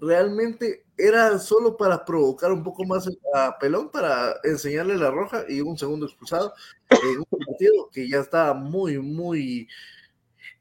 realmente 0.00 0.84
era 0.96 1.38
solo 1.38 1.76
para 1.76 2.04
provocar 2.04 2.52
un 2.52 2.62
poco 2.62 2.84
más 2.84 3.08
a 3.34 3.56
Pelón, 3.58 3.90
para 3.90 4.34
enseñarle 4.42 4.96
la 4.96 5.10
roja 5.10 5.44
y 5.48 5.60
un 5.60 5.78
segundo 5.78 6.06
expulsado 6.06 6.52
en 6.90 7.18
un 7.18 7.46
partido 7.46 7.88
que 7.92 8.08
ya 8.08 8.18
estaba 8.18 8.54
muy, 8.54 8.98
muy 8.98 9.68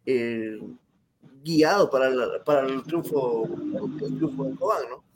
eh, 0.05 0.59
guiado 1.43 1.89
para, 1.89 2.07
el 2.07 2.84
triunfo, 2.84 3.45
el 3.45 4.17
triunfo 4.17 4.43
de 4.45 4.55
Cobán, 4.55 4.84
¿no? 4.89 5.11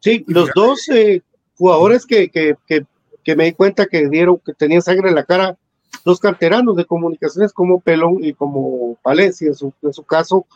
Sí, 0.00 0.24
los 0.26 0.50
dos 0.54 0.88
eh, 0.88 1.22
jugadores 1.56 2.06
que, 2.06 2.28
que, 2.30 2.56
que, 2.66 3.36
me 3.36 3.44
di 3.44 3.52
cuenta 3.52 3.86
que 3.86 4.08
dieron, 4.08 4.38
que 4.38 4.54
tenían 4.54 4.82
sangre 4.82 5.10
en 5.10 5.14
la 5.14 5.24
cara, 5.24 5.56
dos 6.04 6.18
canteranos 6.18 6.74
de 6.76 6.84
comunicaciones 6.84 7.52
como 7.52 7.80
Pelón 7.80 8.18
y 8.24 8.32
como 8.32 8.96
Palencia, 9.02 9.48
en 9.48 9.54
su, 9.54 9.72
en 9.82 9.92
su 9.92 10.02
caso, 10.02 10.46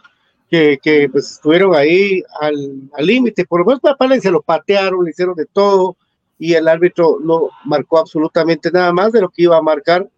que, 0.51 0.79
que 0.83 1.09
pues 1.09 1.33
estuvieron 1.33 1.75
ahí 1.75 2.23
al 2.41 3.07
límite. 3.07 3.45
Por 3.45 3.61
lo 3.61 3.67
menos 3.67 3.81
para 3.81 3.97
Palencia 3.97 4.31
lo 4.31 4.43
patearon, 4.43 5.05
le 5.05 5.11
hicieron 5.11 5.37
de 5.37 5.47
todo 5.47 5.97
y 6.39 6.55
el 6.55 6.67
árbitro 6.67 7.19
no 7.23 7.51
marcó 7.65 7.99
absolutamente 7.99 8.71
nada 8.71 8.93
más 8.93 9.13
de 9.13 9.21
lo 9.21 9.29
que 9.29 9.43
iba 9.43 9.57
a 9.57 9.63
marcar, 9.63 10.09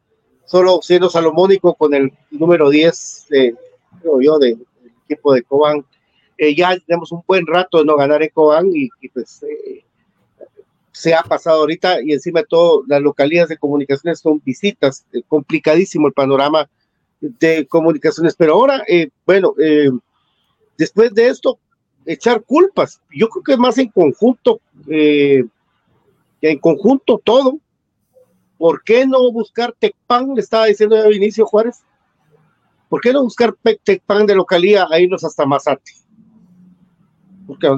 solo 0.45 0.81
siendo 0.83 1.11
salomónico 1.11 1.75
con 1.75 1.95
el 1.95 2.13
número 2.31 2.71
10, 2.71 3.27
de, 3.29 3.55
creo 4.01 4.21
yo, 4.21 4.39
del 4.39 4.65
equipo 5.05 5.35
de 5.35 5.43
Cobán 5.43 5.85
eh, 6.39 6.55
ya 6.55 6.79
tenemos 6.79 7.13
un 7.13 7.23
buen 7.27 7.47
rato 7.47 7.79
de 7.79 7.85
no 7.85 7.97
ganar 7.97 8.23
en 8.23 8.31
y, 8.75 8.91
pues 9.09 9.43
eh, 9.43 9.85
se 10.93 11.15
ha 11.15 11.23
pasado 11.23 11.61
ahorita 11.61 12.03
y 12.03 12.13
encima 12.13 12.41
de 12.41 12.47
todo 12.49 12.85
las 12.87 13.01
localidades 13.01 13.49
de 13.51 13.59
comunicaciones 13.59 14.21
son 14.21 14.43
visitas, 14.45 15.07
eh, 15.13 15.23
complicadísimo 15.27 16.09
el 16.09 16.13
panorama 16.13 16.69
de 17.21 17.67
comunicaciones, 17.67 18.35
pero 18.37 18.55
ahora, 18.55 18.85
bueno, 19.25 19.55
después 20.77 21.15
de 21.15 21.29
esto, 21.29 21.59
echar 22.05 22.43
culpas, 22.43 23.01
yo 23.11 23.29
creo 23.29 23.43
que 23.43 23.53
es 23.53 23.59
más 23.59 23.79
en 23.79 23.89
conjunto, 23.89 24.61
en 24.87 25.49
conjunto 26.61 27.19
todo, 27.25 27.59
¿por 28.59 28.83
qué 28.85 29.07
no 29.07 29.33
buscar 29.33 29.75
Tecpan? 29.79 30.35
Le 30.35 30.43
estaba 30.43 30.67
diciendo 30.67 30.97
a 30.97 31.09
Vinicio 31.09 31.47
Juárez, 31.47 31.83
¿por 32.91 33.01
qué 33.01 33.15
no 33.15 33.23
buscar 33.23 33.55
Tecpan 33.83 34.27
de 34.27 34.35
localía 34.35 34.87
a 34.91 35.01
irnos 35.01 35.25
hasta 35.25 35.47
Mazate? 35.47 36.06
Porque 37.47 37.69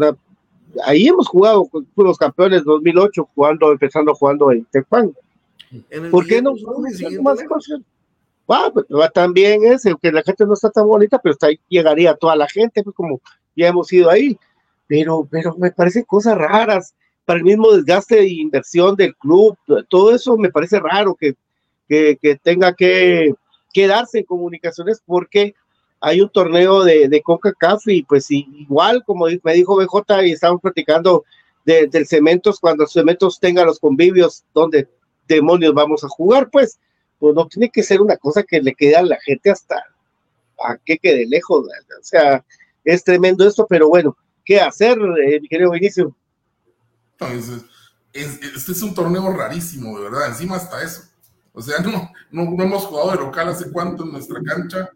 ahí 0.85 1.09
hemos 1.09 1.29
jugado, 1.29 1.69
fuimos 1.95 2.19
campeones 2.19 2.65
2008 2.65 3.29
jugando, 3.35 3.73
empezando 3.73 4.15
jugando 4.15 4.53
en 4.53 4.65
Tecpan. 4.67 5.15
¿Por 6.11 6.27
qué 6.27 6.41
no? 6.41 6.55
más? 7.23 7.39
Ah, 8.51 8.71
pues 8.73 8.87
también 9.13 9.65
ese, 9.65 9.95
que 10.01 10.11
la 10.11 10.23
gente 10.23 10.47
no 10.47 10.55
está 10.55 10.71
tan 10.71 10.87
bonita, 10.87 11.19
pero 11.19 11.35
está, 11.35 11.49
llegaría 11.69 12.15
toda 12.15 12.35
la 12.35 12.49
gente, 12.49 12.83
pues 12.83 12.97
como 12.97 13.21
ya 13.55 13.69
hemos 13.69 13.93
ido 13.93 14.09
ahí. 14.09 14.39
Pero, 14.87 15.29
pero 15.31 15.55
me 15.59 15.71
parecen 15.71 16.05
cosas 16.05 16.39
raras 16.39 16.95
para 17.27 17.41
el 17.41 17.45
mismo 17.45 17.71
desgaste 17.73 18.17
de 18.17 18.29
inversión 18.31 18.97
del 18.97 19.15
club, 19.15 19.55
todo 19.91 20.15
eso 20.15 20.39
me 20.39 20.49
parece 20.49 20.81
raro 20.81 21.15
que, 21.15 21.35
que, 21.87 22.17
que 22.17 22.37
tenga 22.37 22.73
que 22.73 23.35
quedarse 23.75 24.21
en 24.21 24.25
comunicaciones 24.25 25.03
porque 25.05 25.55
hay 26.01 26.21
un 26.21 26.31
torneo 26.31 26.85
de, 26.85 27.09
de 27.09 27.23
CONCACAF 27.23 27.87
y 27.89 28.03
pues 28.03 28.31
igual, 28.31 29.03
como 29.05 29.27
me 29.43 29.55
dijo 29.55 29.77
BJ, 29.77 30.27
y 30.27 30.33
estamos 30.33 30.61
platicando 30.61 31.25
de, 31.65 31.87
del 31.87 32.07
Cementos, 32.07 32.61
cuando 32.61 32.87
Cementos 32.87 33.41
tenga 33.41 33.65
los 33.65 33.79
convivios, 33.79 34.45
donde 34.55 34.89
demonios 35.27 35.75
vamos 35.75 36.05
a 36.05 36.09
jugar, 36.09 36.49
pues, 36.51 36.79
pues 37.19 37.35
no 37.35 37.47
tiene 37.47 37.71
que 37.71 37.83
ser 37.83 38.01
una 38.01 38.17
cosa 38.17 38.43
que 38.43 38.61
le 38.61 38.75
quede 38.75 38.97
a 38.97 39.03
la 39.03 39.19
gente 39.21 39.51
hasta 39.51 39.77
a 40.65 40.77
que 40.77 40.99
quede 40.99 41.27
lejos, 41.27 41.67
o 41.67 42.03
sea, 42.03 42.45
es 42.85 43.05
tremendo 43.05 43.47
esto, 43.47 43.67
pero 43.69 43.89
bueno, 43.89 44.17
¿qué 44.45 44.61
hacer, 44.61 44.99
eh, 44.99 45.41
mi 45.41 45.49
querido 45.49 45.71
Vinicio? 45.71 46.17
este 48.13 48.73
es 48.73 48.83
un 48.83 48.95
torneo 48.95 49.33
rarísimo, 49.33 49.99
de 49.99 50.05
verdad, 50.05 50.29
encima 50.29 50.57
hasta 50.57 50.83
eso. 50.83 51.03
O 51.53 51.63
sea, 51.63 51.79
no, 51.83 52.11
no, 52.31 52.51
no 52.51 52.65
hemos 52.65 52.85
jugado 52.87 53.11
de 53.11 53.17
local 53.19 53.49
hace 53.49 53.71
cuánto 53.71 54.05
en 54.05 54.13
nuestra 54.13 54.41
cancha 54.43 54.91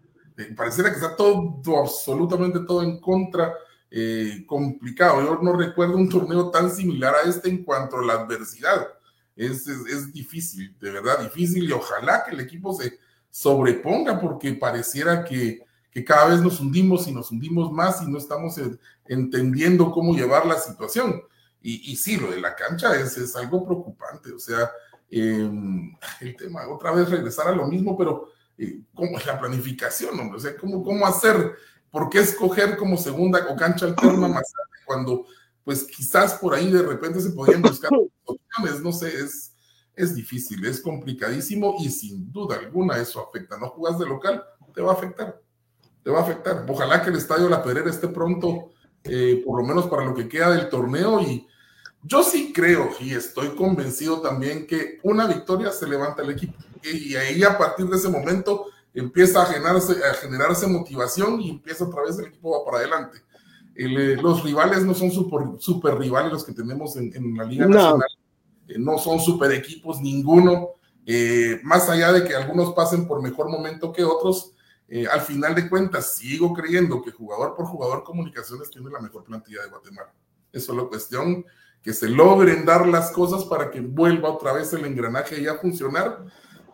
pareciera 0.56 0.90
que 0.90 0.96
está 0.96 1.16
todo, 1.16 1.60
absolutamente 1.80 2.60
todo 2.60 2.82
en 2.82 3.00
contra, 3.00 3.54
eh, 3.90 4.44
complicado. 4.46 5.22
Yo 5.22 5.38
no 5.42 5.56
recuerdo 5.56 5.96
un 5.96 6.08
torneo 6.08 6.50
tan 6.50 6.70
similar 6.70 7.14
a 7.14 7.28
este 7.28 7.48
en 7.48 7.64
cuanto 7.64 7.98
a 7.98 8.04
la 8.04 8.14
adversidad. 8.14 8.88
Es, 9.34 9.66
es, 9.66 10.12
difícil, 10.12 10.76
de 10.78 10.90
verdad 10.90 11.20
difícil, 11.20 11.64
y 11.64 11.72
ojalá 11.72 12.24
que 12.24 12.32
el 12.32 12.40
equipo 12.40 12.72
se 12.74 12.98
sobreponga 13.30 14.20
porque 14.20 14.52
pareciera 14.52 15.24
que, 15.24 15.64
que 15.90 16.04
cada 16.04 16.28
vez 16.28 16.40
nos 16.40 16.60
hundimos 16.60 17.08
y 17.08 17.12
nos 17.12 17.30
hundimos 17.30 17.72
más 17.72 18.02
y 18.02 18.10
no 18.10 18.18
estamos 18.18 18.60
entendiendo 19.06 19.90
cómo 19.90 20.14
llevar 20.14 20.46
la 20.46 20.58
situación. 20.58 21.22
Y, 21.62 21.92
y, 21.92 21.96
sí, 21.96 22.16
lo 22.16 22.30
de 22.30 22.40
la 22.40 22.54
cancha 22.54 22.94
es, 22.98 23.16
es 23.16 23.36
algo 23.36 23.64
preocupante, 23.64 24.32
o 24.32 24.38
sea, 24.38 24.70
em, 25.10 25.96
el 26.20 26.36
tema, 26.36 26.66
otra 26.68 26.90
vez 26.92 27.08
regresar 27.08 27.48
a 27.48 27.54
lo 27.54 27.66
mismo, 27.66 27.96
pero 27.96 28.32
cómo 28.94 29.18
es 29.18 29.26
la 29.26 29.38
planificación, 29.38 30.18
hombre, 30.18 30.38
o 30.38 30.40
sea, 30.40 30.56
cómo, 30.56 30.82
cómo 30.82 31.06
hacer, 31.06 31.54
por 31.90 32.08
qué 32.08 32.20
escoger 32.20 32.76
como 32.76 32.96
segunda 32.96 33.46
o 33.50 33.56
cancha 33.56 33.86
alterna 33.86 34.28
más 34.28 34.52
cuando, 34.84 35.26
pues 35.64 35.84
quizás 35.84 36.34
por 36.34 36.54
ahí 36.54 36.70
de 36.70 36.82
repente 36.82 37.20
se 37.20 37.30
podrían 37.30 37.62
buscar 37.62 37.90
opciones, 38.24 38.82
no 38.82 38.92
sé, 38.92 39.08
es, 39.08 39.54
es 39.94 40.14
difícil, 40.14 40.64
es 40.64 40.80
complicadísimo 40.80 41.76
y 41.78 41.90
sin 41.90 42.30
duda 42.32 42.56
alguna 42.56 42.98
eso 42.98 43.26
afecta, 43.26 43.58
no 43.58 43.68
jugas 43.68 43.98
de 43.98 44.06
local, 44.06 44.42
te 44.74 44.80
va 44.80 44.92
a 44.92 44.94
afectar, 44.94 45.40
te 46.02 46.10
va 46.10 46.20
a 46.20 46.22
afectar. 46.22 46.64
Ojalá 46.68 47.02
que 47.02 47.10
el 47.10 47.16
estadio 47.16 47.48
La 47.48 47.62
Pedrera 47.62 47.90
esté 47.90 48.08
pronto, 48.08 48.70
eh, 49.04 49.42
por 49.44 49.60
lo 49.60 49.66
menos 49.66 49.86
para 49.86 50.04
lo 50.04 50.14
que 50.14 50.28
queda 50.28 50.50
del 50.50 50.68
torneo 50.68 51.20
y 51.20 51.46
yo 52.04 52.22
sí 52.22 52.52
creo 52.52 52.90
y 52.98 53.14
estoy 53.14 53.50
convencido 53.50 54.20
también 54.20 54.66
que 54.66 54.98
una 55.02 55.26
victoria 55.26 55.70
se 55.70 55.86
levanta 55.86 56.22
el 56.22 56.30
equipo 56.30 56.54
y 56.84 57.16
ahí 57.16 57.42
a 57.42 57.56
partir 57.56 57.86
de 57.86 57.96
ese 57.96 58.08
momento 58.08 58.66
empieza 58.94 59.42
a 59.42 59.46
generarse, 59.46 59.92
a 60.04 60.14
generarse 60.14 60.66
motivación 60.66 61.40
y 61.40 61.50
empieza 61.50 61.84
otra 61.84 62.02
vez 62.02 62.18
el 62.18 62.26
equipo 62.26 62.58
va 62.58 62.64
para 62.64 62.78
adelante. 62.78 63.18
Eh, 63.74 64.16
los 64.20 64.42
rivales 64.44 64.84
no 64.84 64.94
son 64.94 65.10
super, 65.10 65.40
super, 65.58 65.96
rivales 65.96 66.32
los 66.32 66.44
que 66.44 66.52
tenemos 66.52 66.96
en, 66.96 67.36
la 67.36 67.44
Liga 67.44 67.66
Nacional, 67.66 68.08
eh, 68.68 68.78
no 68.78 68.98
son 68.98 69.18
super 69.18 69.50
equipos 69.52 70.00
ninguno, 70.00 70.72
eh, 71.06 71.58
más 71.62 71.88
allá 71.88 72.12
de 72.12 72.24
que 72.24 72.34
algunos 72.34 72.74
pasen 72.74 73.06
por 73.06 73.22
mejor 73.22 73.48
momento 73.48 73.92
que 73.92 74.04
otros, 74.04 74.52
al 75.10 75.22
final 75.22 75.54
de 75.54 75.70
cuentas 75.70 76.16
sigo 76.16 76.52
creyendo 76.52 77.00
que 77.00 77.12
jugador 77.12 77.56
por 77.56 77.64
jugador 77.64 78.04
Comunicaciones 78.04 78.68
tiene 78.68 78.90
la 78.90 79.00
mejor 79.00 79.24
plantilla 79.24 79.62
de 79.62 79.70
Guatemala. 79.70 80.12
Es 80.52 80.66
solo 80.66 80.90
cuestión 80.90 81.46
que 81.82 81.94
se 81.94 82.10
logren 82.10 82.66
dar 82.66 82.86
las 82.86 83.10
cosas 83.10 83.46
para 83.46 83.70
que 83.70 83.80
vuelva 83.80 84.28
otra 84.28 84.52
vez 84.52 84.70
el 84.74 84.84
engranaje 84.84 85.42
ya 85.42 85.52
a 85.52 85.58
funcionar 85.58 86.26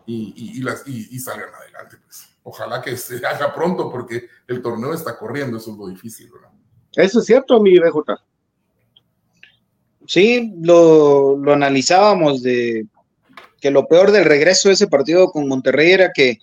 y, 0.09 0.61
las, 0.61 0.87
y, 0.87 1.19
salgan 1.19 1.49
adelante. 1.53 1.97
Pues. 2.03 2.27
Ojalá 2.43 2.81
que 2.81 2.97
se 2.97 3.17
haga 3.25 3.53
pronto 3.53 3.91
porque 3.91 4.27
el 4.47 4.61
torneo 4.61 4.93
está 4.93 5.17
corriendo, 5.17 5.57
eso 5.57 5.71
es 5.71 5.77
lo 5.77 5.87
difícil. 5.87 6.29
Eso 6.95 7.19
es 7.19 7.25
cierto, 7.25 7.61
mi 7.61 7.77
BJ. 7.77 8.19
Sí, 10.07 10.53
lo, 10.61 11.37
lo 11.37 11.53
analizábamos 11.53 12.41
de 12.41 12.87
que 13.61 13.69
lo 13.69 13.87
peor 13.87 14.11
del 14.11 14.25
regreso 14.25 14.69
de 14.69 14.73
ese 14.73 14.87
partido 14.87 15.31
con 15.31 15.47
Monterrey 15.47 15.91
era 15.91 16.11
que 16.13 16.39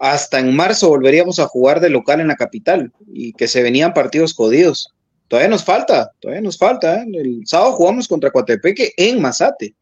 hasta 0.00 0.38
en 0.38 0.54
marzo 0.54 0.88
volveríamos 0.88 1.38
a 1.38 1.46
jugar 1.46 1.80
de 1.80 1.90
local 1.90 2.20
en 2.20 2.28
la 2.28 2.36
capital 2.36 2.92
y 3.12 3.32
que 3.32 3.48
se 3.48 3.62
venían 3.62 3.92
partidos 3.92 4.34
jodidos. 4.34 4.94
Todavía 5.28 5.50
nos 5.50 5.64
falta, 5.64 6.12
todavía 6.20 6.42
nos 6.42 6.58
falta. 6.58 7.02
¿eh? 7.02 7.06
El 7.12 7.42
sábado 7.46 7.72
jugamos 7.72 8.08
contra 8.08 8.30
Coatepeque 8.30 8.92
en 8.96 9.20
Mazate. 9.20 9.74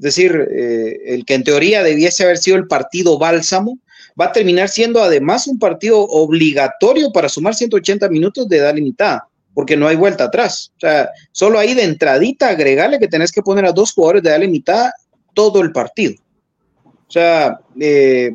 Es 0.00 0.16
decir, 0.16 0.48
eh, 0.50 0.98
el 1.08 1.26
que 1.26 1.34
en 1.34 1.44
teoría 1.44 1.82
debiese 1.82 2.24
haber 2.24 2.38
sido 2.38 2.56
el 2.56 2.66
partido 2.66 3.18
bálsamo, 3.18 3.78
va 4.18 4.26
a 4.26 4.32
terminar 4.32 4.70
siendo 4.70 5.02
además 5.02 5.46
un 5.46 5.58
partido 5.58 6.00
obligatorio 6.00 7.12
para 7.12 7.28
sumar 7.28 7.54
180 7.54 8.08
minutos 8.08 8.48
de 8.48 8.56
edad 8.56 8.74
limitada, 8.74 9.28
porque 9.52 9.76
no 9.76 9.86
hay 9.86 9.96
vuelta 9.96 10.24
atrás. 10.24 10.72
O 10.78 10.80
sea, 10.80 11.10
solo 11.32 11.58
ahí 11.58 11.74
de 11.74 11.84
entradita 11.84 12.48
agregarle 12.48 12.98
que 12.98 13.08
tenés 13.08 13.30
que 13.30 13.42
poner 13.42 13.66
a 13.66 13.72
dos 13.72 13.92
jugadores 13.92 14.22
de 14.22 14.30
edad 14.30 14.40
limitada 14.40 14.94
todo 15.34 15.60
el 15.60 15.70
partido. 15.70 16.14
O 17.06 17.12
sea, 17.12 17.60
eh, 17.78 18.34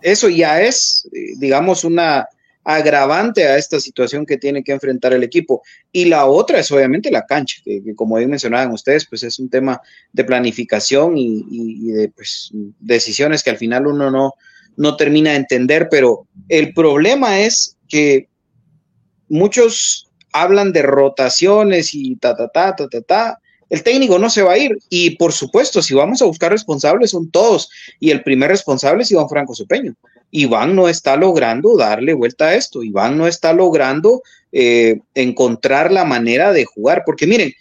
eso 0.00 0.30
ya 0.30 0.62
es, 0.62 1.06
eh, 1.12 1.34
digamos, 1.36 1.84
una 1.84 2.26
agravante 2.64 3.44
a 3.44 3.56
esta 3.56 3.80
situación 3.80 4.24
que 4.24 4.38
tiene 4.38 4.62
que 4.62 4.72
enfrentar 4.72 5.12
el 5.12 5.22
equipo. 5.22 5.62
Y 5.90 6.04
la 6.06 6.26
otra 6.26 6.60
es 6.60 6.70
obviamente 6.70 7.10
la 7.10 7.26
cancha, 7.26 7.60
que, 7.64 7.82
como 7.96 8.16
bien 8.16 8.30
mencionaban 8.30 8.72
ustedes, 8.72 9.06
pues 9.08 9.22
es 9.22 9.38
un 9.38 9.50
tema 9.50 9.80
de 10.12 10.24
planificación 10.24 11.14
y, 11.16 11.90
de 11.92 12.08
pues, 12.10 12.50
decisiones 12.78 13.42
que 13.42 13.50
al 13.50 13.58
final 13.58 13.86
uno 13.86 14.10
no, 14.10 14.34
no 14.76 14.96
termina 14.96 15.30
de 15.30 15.36
entender, 15.36 15.88
pero 15.90 16.26
el 16.48 16.72
problema 16.72 17.40
es 17.40 17.76
que 17.88 18.28
muchos 19.28 20.08
hablan 20.32 20.72
de 20.72 20.82
rotaciones 20.82 21.94
y 21.94 22.16
ta, 22.16 22.36
ta, 22.36 22.48
ta, 22.48 22.76
ta, 22.76 22.88
ta, 22.88 23.00
ta, 23.02 23.40
el 23.72 23.82
técnico 23.82 24.18
no 24.18 24.28
se 24.28 24.42
va 24.42 24.52
a 24.52 24.58
ir. 24.58 24.78
Y 24.90 25.16
por 25.16 25.32
supuesto, 25.32 25.80
si 25.80 25.94
vamos 25.94 26.20
a 26.20 26.26
buscar 26.26 26.52
responsables, 26.52 27.12
son 27.12 27.30
todos. 27.30 27.70
Y 27.98 28.10
el 28.10 28.22
primer 28.22 28.50
responsable 28.50 29.02
es 29.02 29.10
Iván 29.10 29.30
Franco 29.30 29.54
Sopeño. 29.54 29.94
Iván 30.30 30.76
no 30.76 30.88
está 30.88 31.16
logrando 31.16 31.74
darle 31.78 32.12
vuelta 32.12 32.48
a 32.48 32.54
esto. 32.54 32.82
Iván 32.82 33.16
no 33.16 33.26
está 33.26 33.54
logrando 33.54 34.22
eh, 34.52 35.00
encontrar 35.14 35.90
la 35.90 36.04
manera 36.04 36.52
de 36.52 36.66
jugar. 36.66 37.02
Porque 37.06 37.26
miren, 37.26 37.54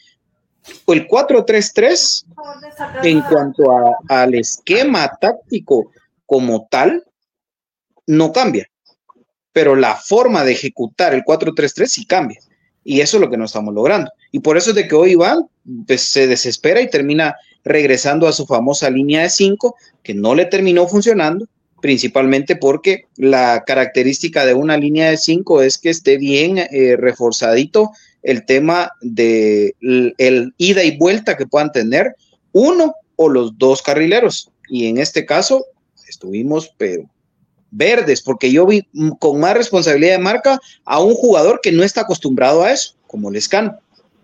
el 0.87 1.07
4-3-3, 1.07 2.25
en 3.03 3.21
cuanto 3.21 3.63
al 4.09 4.35
esquema 4.35 5.09
táctico 5.17 5.91
como 6.25 6.67
tal, 6.69 7.05
no 8.05 8.33
cambia. 8.33 8.69
Pero 9.53 9.77
la 9.77 9.95
forma 9.95 10.43
de 10.43 10.51
ejecutar 10.51 11.13
el 11.13 11.23
4-3-3 11.23 11.85
sí 11.85 12.05
cambia. 12.05 12.41
Y 12.83 13.01
eso 13.01 13.17
es 13.17 13.21
lo 13.21 13.29
que 13.29 13.37
no 13.37 13.45
estamos 13.45 13.73
logrando. 13.73 14.11
Y 14.31 14.39
por 14.39 14.57
eso 14.57 14.71
es 14.71 14.75
de 14.75 14.87
que 14.87 14.95
hoy 14.95 15.11
Iván 15.11 15.47
pues, 15.85 16.01
se 16.01 16.27
desespera 16.27 16.81
y 16.81 16.89
termina 16.89 17.35
regresando 17.63 18.27
a 18.27 18.33
su 18.33 18.45
famosa 18.45 18.89
línea 18.89 19.21
de 19.21 19.29
5, 19.29 19.75
que 20.03 20.13
no 20.13 20.33
le 20.33 20.45
terminó 20.45 20.87
funcionando, 20.87 21.47
principalmente 21.81 22.55
porque 22.55 23.05
la 23.17 23.63
característica 23.65 24.45
de 24.45 24.53
una 24.53 24.77
línea 24.77 25.09
de 25.09 25.17
5 25.17 25.61
es 25.61 25.77
que 25.77 25.89
esté 25.89 26.17
bien 26.17 26.57
eh, 26.57 26.95
reforzadito 26.97 27.91
el 28.23 28.45
tema 28.45 28.91
de 29.01 29.75
el, 29.79 30.53
ida 30.57 30.83
y 30.83 30.97
vuelta 30.97 31.37
que 31.37 31.47
puedan 31.47 31.71
tener 31.71 32.15
uno 32.51 32.93
o 33.15 33.29
los 33.29 33.57
dos 33.57 33.81
carrileros. 33.81 34.51
Y 34.69 34.87
en 34.87 34.97
este 34.97 35.25
caso 35.25 35.65
estuvimos, 36.07 36.73
pero 36.77 37.09
verdes, 37.71 38.21
porque 38.21 38.51
yo 38.51 38.65
vi 38.65 38.87
con 39.19 39.39
más 39.39 39.55
responsabilidad 39.55 40.17
de 40.17 40.23
marca 40.23 40.59
a 40.85 41.01
un 41.01 41.15
jugador 41.15 41.59
que 41.61 41.71
no 41.71 41.83
está 41.83 42.01
acostumbrado 42.01 42.63
a 42.63 42.71
eso, 42.71 42.95
como 43.07 43.31
Lescano. 43.31 43.79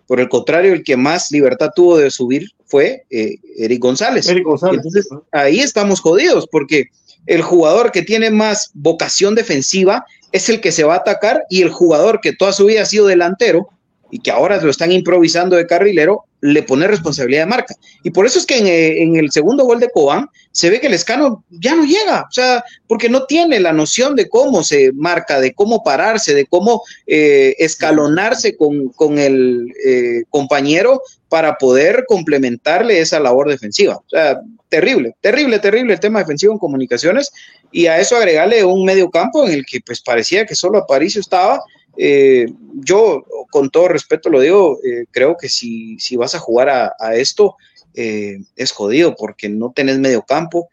Por 0.06 0.20
el 0.20 0.30
contrario, 0.30 0.74
el 0.74 0.84
que 0.84 0.96
más 0.96 1.32
libertad 1.32 1.72
tuvo 1.76 1.98
de 1.98 2.12
subir 2.12 2.52
fue 2.66 3.06
eh, 3.10 3.36
Eric 3.58 3.82
González. 3.82 4.28
Eric 4.28 4.46
González. 4.46 4.78
Entonces, 4.78 5.10
ahí 5.32 5.60
estamos 5.60 6.00
jodidos, 6.00 6.48
porque 6.50 6.86
el 7.26 7.42
jugador 7.42 7.92
que 7.92 8.04
tiene 8.04 8.30
más 8.30 8.72
vocación 8.74 9.36
defensiva 9.36 10.06
es 10.32 10.50
el 10.50 10.62
que 10.62 10.72
se 10.72 10.84
va 10.84 10.96
a 10.96 10.98
atacar 10.98 11.44
y 11.50 11.62
el 11.62 11.70
jugador 11.70 12.22
que 12.22 12.34
toda 12.34 12.54
su 12.54 12.66
vida 12.66 12.84
ha 12.84 12.86
sido 12.86 13.08
delantero 13.08 13.70
y 14.12 14.20
que 14.20 14.32
ahora 14.32 14.62
lo 14.62 14.70
están 14.70 14.92
improvisando 14.92 15.56
de 15.56 15.68
carrilero, 15.68 16.26
le 16.42 16.64
pone 16.64 16.88
responsabilidad 16.88 17.44
de 17.44 17.50
marca. 17.50 17.76
Y 18.04 18.12
por 18.12 18.26
eso 18.26 18.40
es 18.40 18.46
que 18.46 18.60
en, 18.60 18.68
eh, 18.68 19.02
en, 19.02 19.16
el 19.16 19.32
segundo 19.32 19.66
gol 19.66 19.80
de 19.80 19.90
Cobán 19.90 20.30
se 20.52 20.70
ve 20.70 20.80
que 20.80 20.88
el 20.88 20.94
escano 20.94 21.44
ya 21.50 21.76
no 21.76 21.84
llega, 21.84 22.22
o 22.22 22.32
sea, 22.32 22.64
porque 22.88 23.10
no 23.10 23.26
tiene 23.26 23.60
la 23.60 23.74
noción 23.74 24.16
de 24.16 24.30
cómo 24.30 24.64
se 24.64 24.92
marca, 24.94 25.40
de 25.40 25.54
cómo 25.54 25.84
pararse, 25.84 26.34
de 26.34 26.46
cómo 26.46 26.84
eh, 27.08 27.56
escalonarse 27.58 28.56
con, 28.56 28.90
con 28.90 29.18
el 29.18 29.74
eh, 29.86 30.24
compañero 30.30 31.02
para 31.28 31.58
poder 31.58 32.06
complementarle 32.08 33.00
esa 33.00 33.20
labor 33.20 33.50
defensiva. 33.50 33.96
O 33.96 34.10
sea, 34.10 34.40
terrible, 34.70 35.16
terrible, 35.22 35.60
terrible 35.60 35.94
el 35.94 36.00
tema 36.00 36.20
defensivo 36.20 36.54
en 36.54 36.60
comunicaciones 36.60 37.32
y 37.72 37.88
a 37.88 38.00
eso 38.00 38.16
agregarle 38.16 38.64
un 38.64 38.86
medio 38.86 39.10
campo 39.10 39.46
en 39.46 39.54
el 39.54 39.66
que 39.66 39.80
pues 39.86 40.02
parecía 40.02 40.46
que 40.46 40.56
solo 40.56 40.80
Aparicio 40.80 41.22
estaba 41.22 41.62
eh, 41.98 42.48
yo, 42.76 43.26
con 43.50 43.70
todo 43.70 43.88
respeto 43.88 44.30
lo 44.30 44.40
digo, 44.40 44.80
eh, 44.84 45.06
creo 45.12 45.36
que 45.36 45.50
si, 45.50 45.98
si, 46.00 46.16
vas 46.16 46.36
a 46.36 46.40
jugar 46.40 46.70
a, 46.70 47.16
esto, 47.16 47.56
eh, 47.96 48.40
es 48.56 48.72
jodido 48.72 49.16
porque 49.16 49.50
no 49.50 49.72
tenés 49.76 50.00
medio 50.00 50.24
campo. 50.24 50.70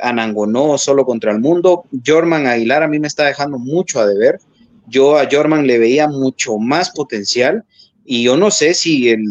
Anangonó 0.00 0.78
solo 0.78 1.06
contra 1.06 1.30
el 1.30 1.38
mundo. 1.38 1.84
Jorman 2.04 2.48
Aguilar 2.48 2.82
a 2.82 2.88
mí 2.88 2.98
me 2.98 3.06
está 3.06 3.26
dejando 3.26 3.56
mucho 3.56 4.00
a 4.00 4.06
deber. 4.06 4.40
Yo 4.88 5.16
a 5.16 5.28
Jorman 5.30 5.64
le 5.64 5.78
veía 5.78 6.08
mucho 6.08 6.58
más 6.58 6.90
potencial 6.90 7.62
y 8.04 8.24
yo 8.24 8.36
no 8.36 8.50
sé 8.50 8.74
si 8.74 9.10
el 9.10 9.22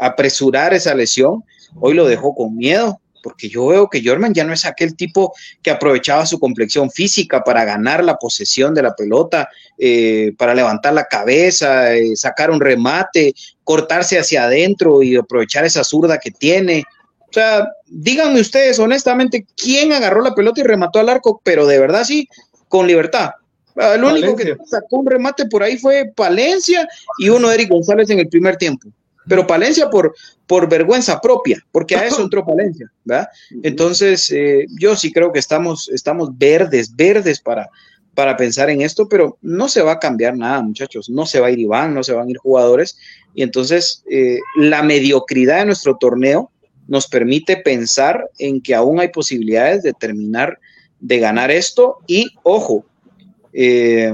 apresurar 0.00 0.74
esa 0.74 0.96
lesión 0.96 1.44
hoy 1.76 1.94
lo 1.94 2.08
dejó 2.08 2.34
con 2.34 2.56
miedo 2.56 3.00
porque 3.22 3.48
yo 3.48 3.66
veo 3.66 3.88
que 3.88 4.02
Jorman 4.04 4.34
ya 4.34 4.44
no 4.44 4.52
es 4.52 4.64
aquel 4.64 4.96
tipo 4.96 5.34
que 5.62 5.70
aprovechaba 5.70 6.26
su 6.26 6.38
complexión 6.38 6.90
física 6.90 7.42
para 7.44 7.64
ganar 7.64 8.04
la 8.04 8.16
posesión 8.16 8.74
de 8.74 8.82
la 8.82 8.94
pelota, 8.94 9.48
eh, 9.76 10.32
para 10.38 10.54
levantar 10.54 10.94
la 10.94 11.04
cabeza, 11.04 11.94
eh, 11.94 12.16
sacar 12.16 12.50
un 12.50 12.60
remate, 12.60 13.34
cortarse 13.64 14.18
hacia 14.18 14.44
adentro 14.44 15.02
y 15.02 15.16
aprovechar 15.16 15.64
esa 15.64 15.84
zurda 15.84 16.18
que 16.18 16.30
tiene. 16.30 16.84
O 17.20 17.32
sea, 17.32 17.66
díganme 17.86 18.40
ustedes 18.40 18.78
honestamente 18.78 19.46
quién 19.56 19.92
agarró 19.92 20.22
la 20.22 20.34
pelota 20.34 20.60
y 20.60 20.64
remató 20.64 20.98
al 20.98 21.08
arco, 21.08 21.40
pero 21.44 21.66
de 21.66 21.78
verdad 21.78 22.04
sí, 22.04 22.28
con 22.68 22.86
libertad. 22.86 23.30
Ah, 23.76 23.94
el 23.94 24.02
único 24.02 24.34
que 24.34 24.56
sacó 24.66 24.96
un 24.96 25.06
remate 25.06 25.46
por 25.46 25.62
ahí 25.62 25.78
fue 25.78 26.10
Palencia 26.16 26.88
y 27.18 27.28
uno 27.28 27.50
Eric 27.50 27.68
González 27.70 28.10
en 28.10 28.18
el 28.18 28.28
primer 28.28 28.56
tiempo 28.56 28.88
pero 29.28 29.46
Palencia 29.46 29.90
por, 29.90 30.14
por 30.46 30.68
vergüenza 30.68 31.20
propia, 31.20 31.64
porque 31.70 31.96
a 31.96 32.06
eso 32.06 32.22
entró 32.22 32.44
Palencia, 32.44 32.90
¿verdad? 33.04 33.28
Entonces, 33.62 34.30
eh, 34.30 34.66
yo 34.78 34.96
sí 34.96 35.12
creo 35.12 35.32
que 35.32 35.38
estamos, 35.38 35.88
estamos 35.90 36.36
verdes, 36.36 36.94
verdes 36.96 37.40
para, 37.40 37.68
para 38.14 38.36
pensar 38.36 38.70
en 38.70 38.80
esto, 38.80 39.08
pero 39.08 39.38
no 39.42 39.68
se 39.68 39.82
va 39.82 39.92
a 39.92 39.98
cambiar 39.98 40.36
nada, 40.36 40.62
muchachos, 40.62 41.08
no 41.08 41.26
se 41.26 41.40
va 41.40 41.48
a 41.48 41.50
ir 41.50 41.60
Iván, 41.60 41.94
no 41.94 42.02
se 42.02 42.14
van 42.14 42.28
a 42.28 42.30
ir 42.30 42.38
jugadores, 42.38 42.98
y 43.34 43.42
entonces 43.42 44.02
eh, 44.10 44.38
la 44.56 44.82
mediocridad 44.82 45.60
de 45.60 45.66
nuestro 45.66 45.96
torneo 45.96 46.50
nos 46.88 47.06
permite 47.06 47.58
pensar 47.58 48.28
en 48.38 48.62
que 48.62 48.74
aún 48.74 48.98
hay 48.98 49.08
posibilidades 49.08 49.82
de 49.82 49.92
terminar 49.92 50.58
de 51.00 51.18
ganar 51.20 51.50
esto, 51.50 51.98
y 52.06 52.30
ojo, 52.42 52.84
eh, 53.52 54.12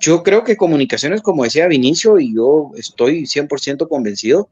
yo 0.00 0.22
creo 0.22 0.44
que 0.44 0.56
comunicaciones, 0.56 1.22
como 1.22 1.44
decía 1.44 1.66
Vinicio, 1.66 2.18
y 2.18 2.34
yo 2.34 2.72
estoy 2.76 3.24
100% 3.24 3.88
convencido, 3.88 4.48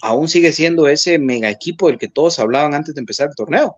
aún 0.00 0.28
sigue 0.28 0.52
siendo 0.52 0.88
ese 0.88 1.18
mega 1.18 1.50
equipo 1.50 1.88
del 1.88 1.98
que 1.98 2.08
todos 2.08 2.38
hablaban 2.38 2.74
antes 2.74 2.94
de 2.94 3.00
empezar 3.00 3.28
el 3.28 3.34
torneo. 3.34 3.76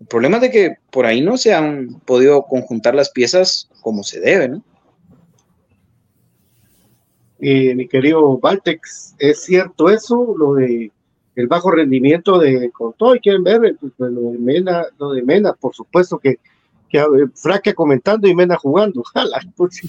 El 0.00 0.06
problema 0.06 0.36
es 0.36 0.42
de 0.42 0.50
que 0.50 0.76
por 0.90 1.06
ahí 1.06 1.20
no 1.20 1.36
se 1.36 1.54
han 1.54 2.00
podido 2.04 2.44
conjuntar 2.44 2.94
las 2.94 3.10
piezas 3.10 3.68
como 3.80 4.02
se 4.02 4.20
debe, 4.20 4.48
¿no? 4.48 4.64
Eh, 7.40 7.74
mi 7.74 7.88
querido 7.88 8.38
Valtex, 8.38 9.16
¿es 9.18 9.42
cierto 9.42 9.90
eso? 9.90 10.34
Lo 10.38 10.54
de 10.54 10.92
el 11.34 11.46
bajo 11.46 11.70
rendimiento 11.70 12.38
de 12.38 12.70
todo 12.98 13.14
y 13.14 13.20
quieren 13.20 13.42
ver 13.42 13.76
pues, 13.80 13.92
lo 13.98 14.32
de 14.32 14.38
Mena, 14.38 14.84
lo 14.98 15.12
de 15.12 15.22
Mena, 15.22 15.52
por 15.54 15.74
supuesto 15.74 16.18
que 16.18 16.38
que 16.92 16.98
eh, 16.98 17.26
Fraque 17.34 17.74
comentando 17.74 18.28
y 18.28 18.34
Mena 18.34 18.56
jugando. 18.56 19.02
Pues, 19.56 19.80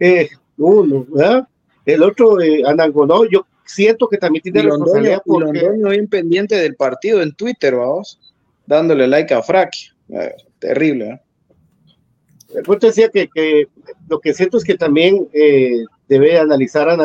eh, 0.00 0.28
uno, 0.56 1.04
¿verdad? 1.08 1.48
El 1.84 2.02
otro, 2.02 2.40
eh, 2.40 2.62
Anangonó, 2.64 3.24
yo 3.28 3.46
siento 3.64 4.08
que 4.08 4.16
también 4.16 4.42
tiene 4.42 4.62
responsabilidad 4.62 5.22
porque... 5.24 5.60
Londoño 5.60 5.90
bien 5.90 6.08
pendiente 6.08 6.54
del 6.54 6.76
partido 6.76 7.20
en 7.20 7.34
Twitter, 7.34 7.74
vamos, 7.74 8.18
dándole 8.64 9.06
like 9.08 9.34
a 9.34 9.42
Fraque. 9.42 9.78
Eh, 10.08 10.34
terrible, 10.58 11.08
¿eh? 11.10 11.20
El 12.54 12.62
punto 12.62 12.86
decía 12.86 13.08
que, 13.08 13.28
que, 13.28 13.68
lo 14.08 14.20
que 14.20 14.32
siento 14.32 14.56
es 14.56 14.64
que 14.64 14.76
también 14.76 15.28
debe 16.08 16.38
analizar 16.38 16.88
a 16.88 16.96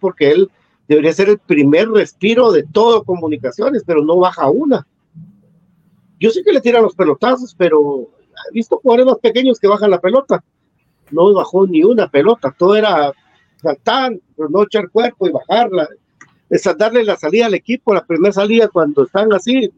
porque 0.00 0.30
él 0.30 0.48
debería 0.88 1.12
ser 1.12 1.28
el 1.28 1.38
primer 1.38 1.88
respiro 1.90 2.52
de 2.52 2.62
todo 2.62 3.02
comunicaciones, 3.02 3.82
pero 3.84 4.02
no 4.02 4.16
baja 4.18 4.48
una. 4.48 4.86
Yo 6.20 6.30
sé 6.30 6.42
que 6.44 6.52
le 6.52 6.60
tiran 6.60 6.84
los 6.84 6.94
pelotazos, 6.94 7.54
pero 7.58 8.08
visto 8.52 8.78
jugadores 8.82 9.06
más 9.06 9.18
pequeños 9.18 9.58
que 9.58 9.68
bajan 9.68 9.90
la 9.90 10.00
pelota. 10.00 10.42
No 11.10 11.32
bajó 11.32 11.66
ni 11.66 11.82
una 11.82 12.08
pelota, 12.08 12.54
todo 12.56 12.76
era 12.76 13.12
saltar, 13.62 14.12
no 14.36 14.62
echar 14.62 14.90
cuerpo 14.90 15.26
y 15.26 15.32
bajarla. 15.32 15.88
Es 16.50 16.62
darle 16.76 17.04
la 17.04 17.16
salida 17.16 17.46
al 17.46 17.54
equipo, 17.54 17.94
la 17.94 18.04
primera 18.04 18.32
salida 18.32 18.68
cuando 18.68 19.04
están 19.04 19.32
así. 19.32 19.72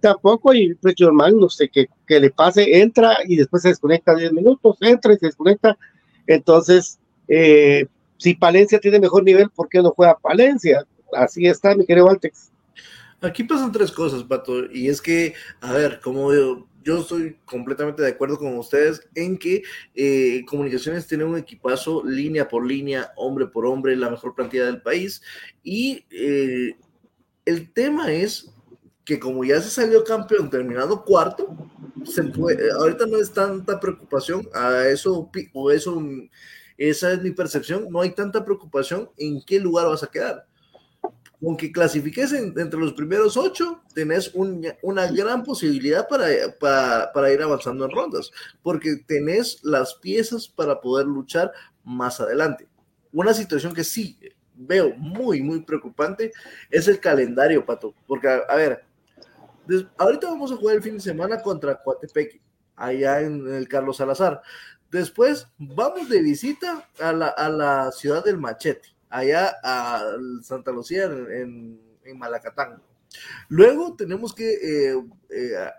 Tampoco, 0.00 0.54
y 0.54 0.74
pues 0.74 0.94
Germán, 0.96 1.38
no 1.38 1.48
sé, 1.48 1.68
que, 1.68 1.86
que 2.06 2.20
le 2.20 2.30
pase, 2.30 2.80
entra 2.80 3.16
y 3.26 3.36
después 3.36 3.62
se 3.62 3.68
desconecta 3.68 4.14
10 4.14 4.32
minutos, 4.32 4.76
entra 4.80 5.12
y 5.12 5.18
se 5.18 5.26
desconecta. 5.26 5.76
Entonces, 6.26 6.98
eh, 7.28 7.86
si 8.18 8.34
Palencia 8.34 8.78
tiene 8.78 9.00
mejor 9.00 9.24
nivel, 9.24 9.50
¿por 9.50 9.68
qué 9.68 9.82
no 9.82 9.90
juega 9.90 10.18
Palencia? 10.18 10.86
Así 11.12 11.46
está, 11.46 11.74
mi 11.74 11.86
querido 11.86 12.08
Altex. 12.08 12.50
Aquí 13.20 13.44
pasan 13.44 13.72
tres 13.72 13.90
cosas, 13.90 14.24
Pato, 14.24 14.70
y 14.70 14.88
es 14.88 15.00
que, 15.00 15.34
a 15.60 15.72
ver, 15.72 16.00
como 16.00 16.30
yo, 16.86 17.00
estoy 17.00 17.36
completamente 17.44 18.02
de 18.02 18.10
acuerdo 18.10 18.38
con 18.38 18.56
ustedes 18.56 19.06
en 19.14 19.36
que 19.36 19.62
eh, 19.94 20.44
Comunicaciones 20.46 21.06
tiene 21.06 21.24
un 21.24 21.36
equipazo 21.36 22.04
línea 22.04 22.48
por 22.48 22.64
línea, 22.64 23.12
hombre 23.16 23.46
por 23.46 23.66
hombre, 23.66 23.96
la 23.96 24.08
mejor 24.08 24.34
plantilla 24.34 24.66
del 24.66 24.80
país, 24.80 25.20
y 25.62 26.04
eh, 26.10 26.76
el 27.44 27.72
tema 27.72 28.12
es 28.12 28.52
que 29.04 29.18
como 29.18 29.44
ya 29.44 29.60
se 29.60 29.70
salió 29.70 30.04
campeón 30.04 30.48
terminado 30.48 31.04
cuarto, 31.04 31.70
ahorita 32.78 33.06
no 33.06 33.18
es 33.18 33.32
tanta 33.32 33.78
preocupación 33.78 34.48
a 34.54 34.86
eso, 34.88 35.30
o 35.52 35.70
eso 35.70 36.00
esa 36.78 37.12
es 37.12 37.22
mi 37.22 37.30
percepción. 37.30 37.86
No 37.90 38.00
hay 38.00 38.10
tanta 38.10 38.44
preocupación 38.44 39.10
en 39.16 39.42
qué 39.42 39.58
lugar 39.58 39.86
vas 39.86 40.02
a 40.02 40.08
quedar. 40.08 40.46
Con 41.46 41.56
que 41.56 41.70
clasifiques 41.70 42.32
entre 42.32 42.80
los 42.80 42.92
primeros 42.92 43.36
ocho, 43.36 43.80
tenés 43.94 44.32
una 44.34 45.06
gran 45.12 45.44
posibilidad 45.44 46.08
para, 46.08 47.32
ir 47.32 47.40
avanzando 47.40 47.84
en 47.84 47.92
rondas, 47.92 48.32
porque 48.64 48.96
tenés 49.06 49.62
las 49.62 49.94
piezas 49.94 50.48
para 50.48 50.80
poder 50.80 51.06
luchar 51.06 51.52
más 51.84 52.18
adelante. 52.18 52.66
Una 53.12 53.32
situación 53.32 53.72
que 53.74 53.84
sí 53.84 54.18
veo 54.56 54.92
muy, 54.96 55.40
muy 55.40 55.60
preocupante 55.60 56.32
es 56.68 56.88
el 56.88 56.98
calendario, 56.98 57.64
Pato, 57.64 57.94
porque, 58.08 58.26
a, 58.26 58.56
ver, 58.56 58.84
ahorita 59.98 60.28
vamos 60.28 60.50
a 60.50 60.56
jugar 60.56 60.74
el 60.74 60.82
fin 60.82 60.94
de 60.94 61.00
semana 61.00 61.40
contra 61.40 61.80
Coatepeque, 61.80 62.40
allá 62.74 63.20
en 63.20 63.54
el 63.54 63.68
Carlos 63.68 63.98
Salazar. 63.98 64.42
Después 64.90 65.46
vamos 65.58 66.08
de 66.08 66.22
visita 66.22 66.88
a 66.98 67.12
la, 67.12 67.92
ciudad 67.92 68.24
del 68.24 68.36
Machete, 68.36 68.95
allá 69.08 69.56
a 69.62 70.02
Santa 70.42 70.70
Lucía 70.70 71.04
en, 71.04 71.80
Malacatán. 72.14 72.80
Luego 73.48 73.96
tenemos 73.96 74.32
que 74.32 74.52
eh, 74.52 75.04
eh, 75.30 75.70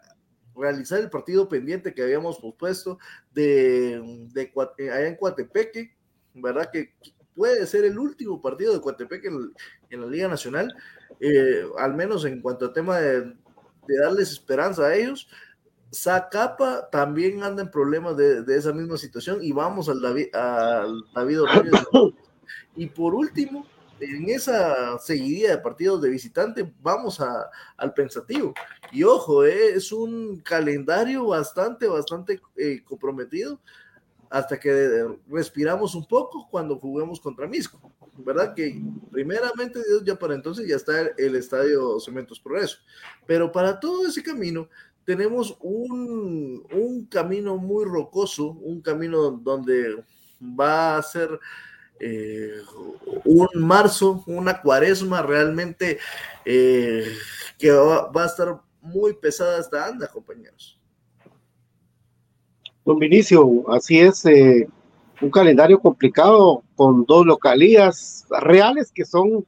realizar 0.55 0.99
el 0.99 1.09
partido 1.09 1.47
pendiente 1.47 1.93
que 1.93 2.03
habíamos 2.03 2.39
propuesto 2.39 2.99
de, 3.33 4.27
de, 4.33 4.51
allá 4.91 5.07
en 5.07 5.15
Coatepeque, 5.15 5.95
¿verdad? 6.33 6.69
Que 6.71 6.93
puede 7.33 7.65
ser 7.65 7.85
el 7.85 7.97
último 7.97 8.41
partido 8.41 8.73
de 8.73 8.81
Coatepeque 8.81 9.29
en, 9.89 10.01
la 10.01 10.07
Liga 10.07 10.27
Nacional, 10.27 10.75
eh, 11.21 11.63
al 11.77 11.93
menos 11.93 12.25
en 12.25 12.41
cuanto 12.41 12.65
a 12.65 12.73
tema 12.73 12.99
de, 12.99 13.21
de 13.21 13.97
darles 14.01 14.31
esperanza 14.31 14.87
a 14.87 14.95
ellos. 14.95 15.29
Zacapa 15.93 16.89
también 16.91 17.43
anda 17.43 17.61
en 17.61 17.71
problemas 17.71 18.17
de, 18.17 18.43
esa 18.49 18.73
misma 18.73 18.97
situación 18.97 19.39
y 19.41 19.51
vamos 19.51 19.87
al 19.87 20.01
David, 20.01 20.35
al 20.35 21.03
David 21.13 21.39
Y 22.77 22.87
por 22.87 23.13
último, 23.13 23.65
en 23.99 24.29
esa 24.29 24.97
seguidilla 24.99 25.51
de 25.51 25.57
partidos 25.57 26.01
de 26.01 26.09
visitante, 26.09 26.73
vamos 26.81 27.19
a, 27.19 27.49
al 27.75 27.93
pensativo. 27.93 28.53
Y 28.91 29.03
ojo, 29.03 29.43
eh, 29.43 29.73
es 29.73 29.91
un 29.91 30.37
calendario 30.37 31.27
bastante, 31.27 31.87
bastante 31.87 32.39
eh, 32.55 32.81
comprometido 32.85 33.59
hasta 34.29 34.59
que 34.59 35.05
respiramos 35.29 35.95
un 35.95 36.05
poco 36.05 36.47
cuando 36.49 36.77
juguemos 36.77 37.19
contra 37.19 37.47
Misco. 37.47 37.79
¿Verdad? 38.19 38.55
Que 38.55 38.81
primeramente 39.11 39.79
ya 40.03 40.17
para 40.17 40.33
entonces 40.33 40.67
ya 40.67 40.75
está 40.75 41.01
el, 41.01 41.11
el 41.17 41.35
estadio 41.35 41.99
Cementos 41.99 42.39
Progreso. 42.39 42.77
Pero 43.27 43.51
para 43.51 43.79
todo 43.79 44.07
ese 44.07 44.23
camino 44.23 44.67
tenemos 45.07 45.55
un, 45.61 47.07
camino 47.09 47.55
muy 47.55 47.85
rocoso, 47.85 48.49
un 48.49 48.81
camino 48.81 49.31
donde 49.31 50.03
va 50.41 50.97
a 50.97 51.01
ser 51.01 51.29
eh, 51.99 52.61
un 53.25 53.47
marzo, 53.55 54.23
una 54.27 54.61
cuaresma 54.61 55.21
realmente 55.21 55.97
eh, 56.45 57.05
que 57.57 57.71
va, 57.71 58.09
a 58.13 58.25
estar 58.25 58.61
muy 58.81 59.13
pesada 59.13 59.59
esta 59.59 59.85
anda, 59.85 60.07
compañeros. 60.07 60.79
Don 62.85 62.99
Vinicio, 62.99 63.69
así 63.71 63.99
es, 63.99 64.25
eh, 64.25 64.67
un 65.21 65.29
calendario 65.29 65.79
complicado 65.79 66.63
con 66.75 67.05
dos 67.05 67.25
localías 67.25 68.25
reales 68.41 68.91
que 68.91 69.03
son 69.03 69.45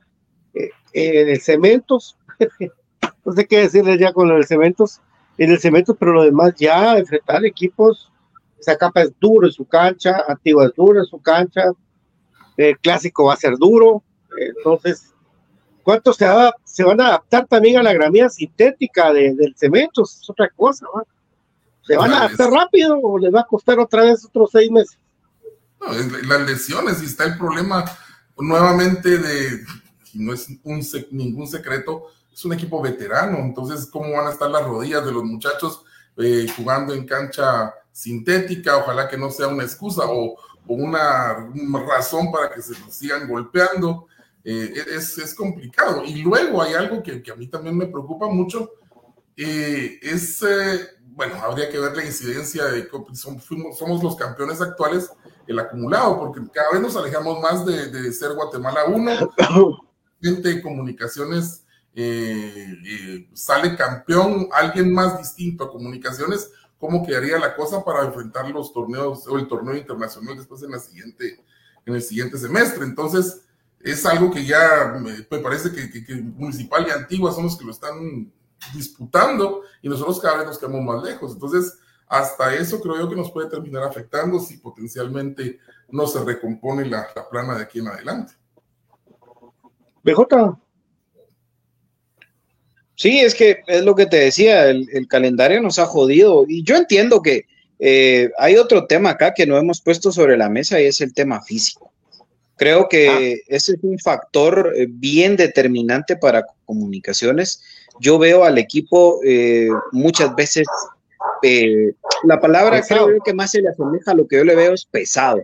en 0.53 1.29
el 1.29 1.39
cementos, 1.39 2.17
no 3.25 3.33
sé 3.33 3.45
qué 3.45 3.59
decirles 3.59 3.99
ya 3.99 4.11
con 4.11 4.27
los 4.27 4.47
cementos, 4.47 4.99
en 5.39 5.51
el 5.51 5.59
cemento, 5.59 5.95
pero 5.95 6.11
lo 6.11 6.23
demás 6.23 6.53
ya 6.55 6.97
enfrentar 6.97 7.45
equipos, 7.45 8.11
esa 8.59 8.77
capa 8.77 9.03
es 9.03 9.13
duro 9.19 9.47
en 9.47 9.53
su 9.53 9.65
cancha, 9.65 10.23
Antigua 10.27 10.65
es 10.65 10.73
duro 10.75 10.99
en 10.99 11.05
su 11.05 11.21
cancha, 11.21 11.71
el 12.67 12.79
clásico 12.79 13.25
va 13.25 13.33
a 13.33 13.37
ser 13.37 13.57
duro, 13.57 14.03
entonces, 14.37 15.13
¿cuántos 15.83 16.17
se, 16.17 16.27
se 16.65 16.83
van 16.83 17.01
a 17.01 17.07
adaptar 17.07 17.47
también 17.47 17.77
a 17.77 17.83
la 17.83 17.93
gramía 17.93 18.29
sintética 18.29 19.13
del 19.13 19.55
cemento? 19.57 20.03
Es 20.03 20.29
otra 20.29 20.49
cosa, 20.49 20.85
¿Se 21.89 21.97
van 21.97 22.13
a 22.13 22.17
adaptar 22.17 22.51
rápido 22.51 22.99
o 23.01 23.17
les 23.17 23.33
va 23.33 23.41
a 23.41 23.47
costar 23.47 23.79
otra 23.79 24.03
vez 24.03 24.23
otros 24.23 24.51
seis 24.51 24.69
meses? 24.69 24.99
No, 25.81 25.87
las 26.27 26.41
lesiones 26.41 27.01
y 27.01 27.05
está 27.05 27.23
el 27.23 27.35
problema 27.35 27.83
nuevamente 28.37 29.17
de, 29.17 29.65
no 30.13 30.33
es 30.33 30.47
un, 30.63 30.85
ningún 31.09 31.47
secreto, 31.47 32.05
es 32.31 32.45
un 32.45 32.53
equipo 32.53 32.79
veterano, 32.79 33.39
entonces 33.39 33.87
cómo 33.87 34.11
van 34.11 34.27
a 34.27 34.31
estar 34.31 34.51
las 34.51 34.65
rodillas 34.65 35.03
de 35.03 35.11
los 35.11 35.23
muchachos 35.23 35.83
eh, 36.17 36.45
jugando 36.55 36.93
en 36.93 37.07
cancha 37.07 37.73
sintética, 37.91 38.77
ojalá 38.77 39.07
que 39.07 39.17
no 39.17 39.31
sea 39.31 39.47
una 39.47 39.63
excusa 39.63 40.03
o, 40.05 40.37
una, 40.75 41.51
razón 41.87 42.31
para 42.31 42.51
que 42.51 42.61
se 42.61 42.73
sigan 42.89 43.27
golpeando. 43.27 44.07
Eh, 44.43 44.73
es, 44.95 45.17
es, 45.17 45.35
complicado. 45.35 46.03
Y 46.05 46.21
luego 46.21 46.61
hay 46.61 46.73
algo 46.73 47.03
que, 47.03 47.21
que, 47.21 47.31
a 47.31 47.35
mí 47.35 47.47
también 47.47 47.77
me 47.77 47.87
preocupa 47.87 48.27
mucho, 48.27 48.71
eh, 49.35 49.99
es, 50.01 50.43
bueno, 51.01 51.35
habría 51.35 51.69
que 51.69 51.77
ver 51.77 51.95
la 51.95 52.05
incidencia 52.05 52.65
de 52.65 52.87
somos, 53.13 53.45
somos 53.77 54.01
los 54.01 54.15
campeones 54.15 54.61
actuales, 54.61 55.11
el 55.45 55.59
acumulado, 55.59 56.17
porque 56.19 56.41
cada 56.53 56.71
vez 56.71 56.81
nos 56.81 56.95
alejamos 56.95 57.41
más 57.41 57.65
de, 57.65 57.87
de 57.89 58.13
ser 58.13 58.33
Guatemala 58.33 58.85
1, 58.85 59.33
gente 60.21 60.61
comunicaciones 60.61 61.65
eh, 62.01 63.27
sale 63.33 63.75
campeón 63.75 64.47
alguien 64.53 64.93
más 64.93 65.17
distinto 65.17 65.65
a 65.65 65.71
comunicaciones, 65.71 66.51
¿cómo 66.79 67.05
quedaría 67.05 67.37
la 67.37 67.55
cosa 67.55 67.83
para 67.83 68.05
enfrentar 68.05 68.49
los 68.49 68.73
torneos 68.73 69.27
o 69.27 69.37
el 69.37 69.47
torneo 69.47 69.75
internacional 69.75 70.37
después 70.37 70.63
en, 70.63 70.71
la 70.71 70.79
siguiente, 70.79 71.43
en 71.85 71.93
el 71.93 72.01
siguiente 72.01 72.37
semestre? 72.37 72.85
Entonces, 72.85 73.41
es 73.81 74.05
algo 74.05 74.31
que 74.31 74.45
ya 74.45 74.95
me, 74.99 75.23
parece 75.39 75.71
que, 75.71 76.15
Municipal 76.15 76.85
y 76.87 76.91
Antigua 76.91 77.31
son 77.31 77.43
los 77.43 77.57
que 77.57 77.65
lo 77.65 77.71
están 77.71 78.31
disputando 78.73 79.61
y 79.81 79.89
nosotros 79.89 80.19
cada 80.19 80.37
vez 80.37 80.47
nos 80.47 80.57
quedamos 80.57 80.81
más 80.81 81.03
lejos. 81.03 81.33
Entonces, 81.33 81.77
hasta 82.07 82.55
eso 82.55 82.81
creo 82.81 82.97
yo 82.97 83.09
que 83.09 83.15
nos 83.15 83.31
puede 83.31 83.49
terminar 83.49 83.83
afectando 83.83 84.39
si 84.39 84.57
potencialmente 84.57 85.59
no 85.89 86.07
se 86.07 86.23
recompone 86.23 86.85
la, 86.85 87.07
la 87.15 87.29
plana 87.29 87.55
de 87.55 87.63
aquí 87.63 87.79
en 87.79 87.87
adelante. 87.87 88.33
BJ, 90.03 90.57
Sí, 92.99 93.21
es 93.21 93.33
que 93.33 93.61
es 93.65 93.85
lo 93.85 93.95
que 93.95 94.07
te 94.07 94.17
decía, 94.17 94.69
el, 94.69 95.07
calendario 95.07 95.61
nos 95.61 95.79
ha 95.79 95.85
jodido 95.85 96.43
y 96.45 96.63
yo 96.63 96.75
entiendo 96.75 97.21
que 97.21 97.45
eh, 97.79 98.29
hay 98.37 98.57
otro 98.57 98.87
tema 98.87 99.11
acá 99.11 99.33
que 99.33 99.45
no 99.45 99.57
hemos 99.57 99.79
puesto 99.79 100.11
sobre 100.11 100.35
la 100.35 100.49
mesa 100.49 100.81
y 100.81 100.85
es 100.85 100.99
el 100.99 101.13
tema 101.13 101.41
físico. 101.41 101.93
Creo 102.57 102.89
que 102.89 103.07
ah. 103.09 103.45
ese 103.47 103.71
es 103.71 103.77
un 103.83 103.97
factor 103.99 104.73
eh, 104.75 104.87
bien 104.89 105.37
determinante 105.37 106.17
para 106.17 106.45
comunicaciones. 106.65 107.63
Yo 108.01 108.19
veo 108.19 108.43
al 108.43 108.57
equipo 108.57 109.21
eh, 109.23 109.69
muchas 109.93 110.35
veces, 110.35 110.67
la 112.25 112.37
palabra 112.41 112.81
creo 112.81 113.07
que 113.23 113.33
más 113.33 113.51
se 113.51 113.61
le 113.61 113.69
asemeja 113.69 114.11
a 114.11 114.15
lo 114.15 114.27
que 114.27 114.35
yo 114.35 114.43
le 114.43 114.55
veo 114.55 114.73
es 114.73 114.83
pesado. 114.83 115.41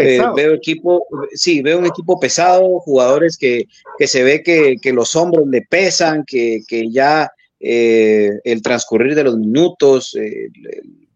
Eh, 0.00 0.20
veo 0.34 0.54
equipo, 0.54 1.06
sí, 1.32 1.62
veo 1.62 1.78
un 1.78 1.86
equipo 1.86 2.18
pesado, 2.18 2.80
jugadores 2.80 3.36
que, 3.36 3.66
se 3.98 4.22
ve 4.22 4.42
que, 4.42 4.92
los 4.92 5.14
hombros 5.16 5.46
le 5.48 5.62
pesan, 5.62 6.24
que, 6.24 6.62
ya 6.90 7.30
eh, 7.58 8.30
el 8.44 8.62
transcurrir 8.62 9.14
de 9.14 9.24
los 9.24 9.36
minutos, 9.36 10.16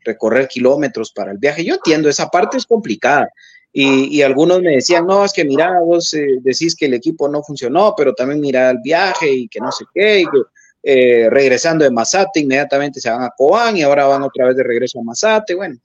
recorrer 0.05 0.49
kilómetros 0.49 1.13
para 1.13 1.33
el 1.33 1.39
viaje. 1.39 1.65
Yo 1.65 1.75
entiendo, 1.75 2.09
esa 2.09 2.29
parte 2.29 2.57
es 2.57 2.67
complicada. 2.67 3.31
Y, 3.77 4.23
algunos 4.23 4.63
me 4.63 4.77
decían, 4.77 5.05
no, 5.05 5.25
es 5.25 5.33
que 5.33 5.45
mira, 5.45 5.81
vos 5.81 6.15
eh, 6.15 6.39
decís 6.43 6.77
que 6.77 6.87
el 6.87 6.95
equipo 6.95 7.29
no 7.29 7.43
funcionó, 7.43 7.93
pero 7.97 8.15
también 8.15 8.41
mira 8.41 8.71
el 8.71 8.79
viaje 8.79 9.29
y 9.29 9.49
que 9.49 9.59
no 9.59 9.73
sé 9.73 9.85
qué, 9.93 10.21
y 10.21 10.25
que 10.27 10.39
eh, 10.85 11.29
regresando 11.29 11.85
de 11.85 11.91
Masate, 11.91 12.39
inmediatamente 12.39 13.01
se 13.01 13.11
van 13.11 13.25
a 13.25 13.33
Cobán 13.37 13.77
y 13.77 13.83
ahora 13.83 14.07
van 14.07 14.23
otra 14.23 14.47
vez 14.47 14.57
de 14.57 14.63
regreso 14.63 15.01
a 15.01 15.03
Masate. 15.03 15.57
Bueno, 15.57 15.77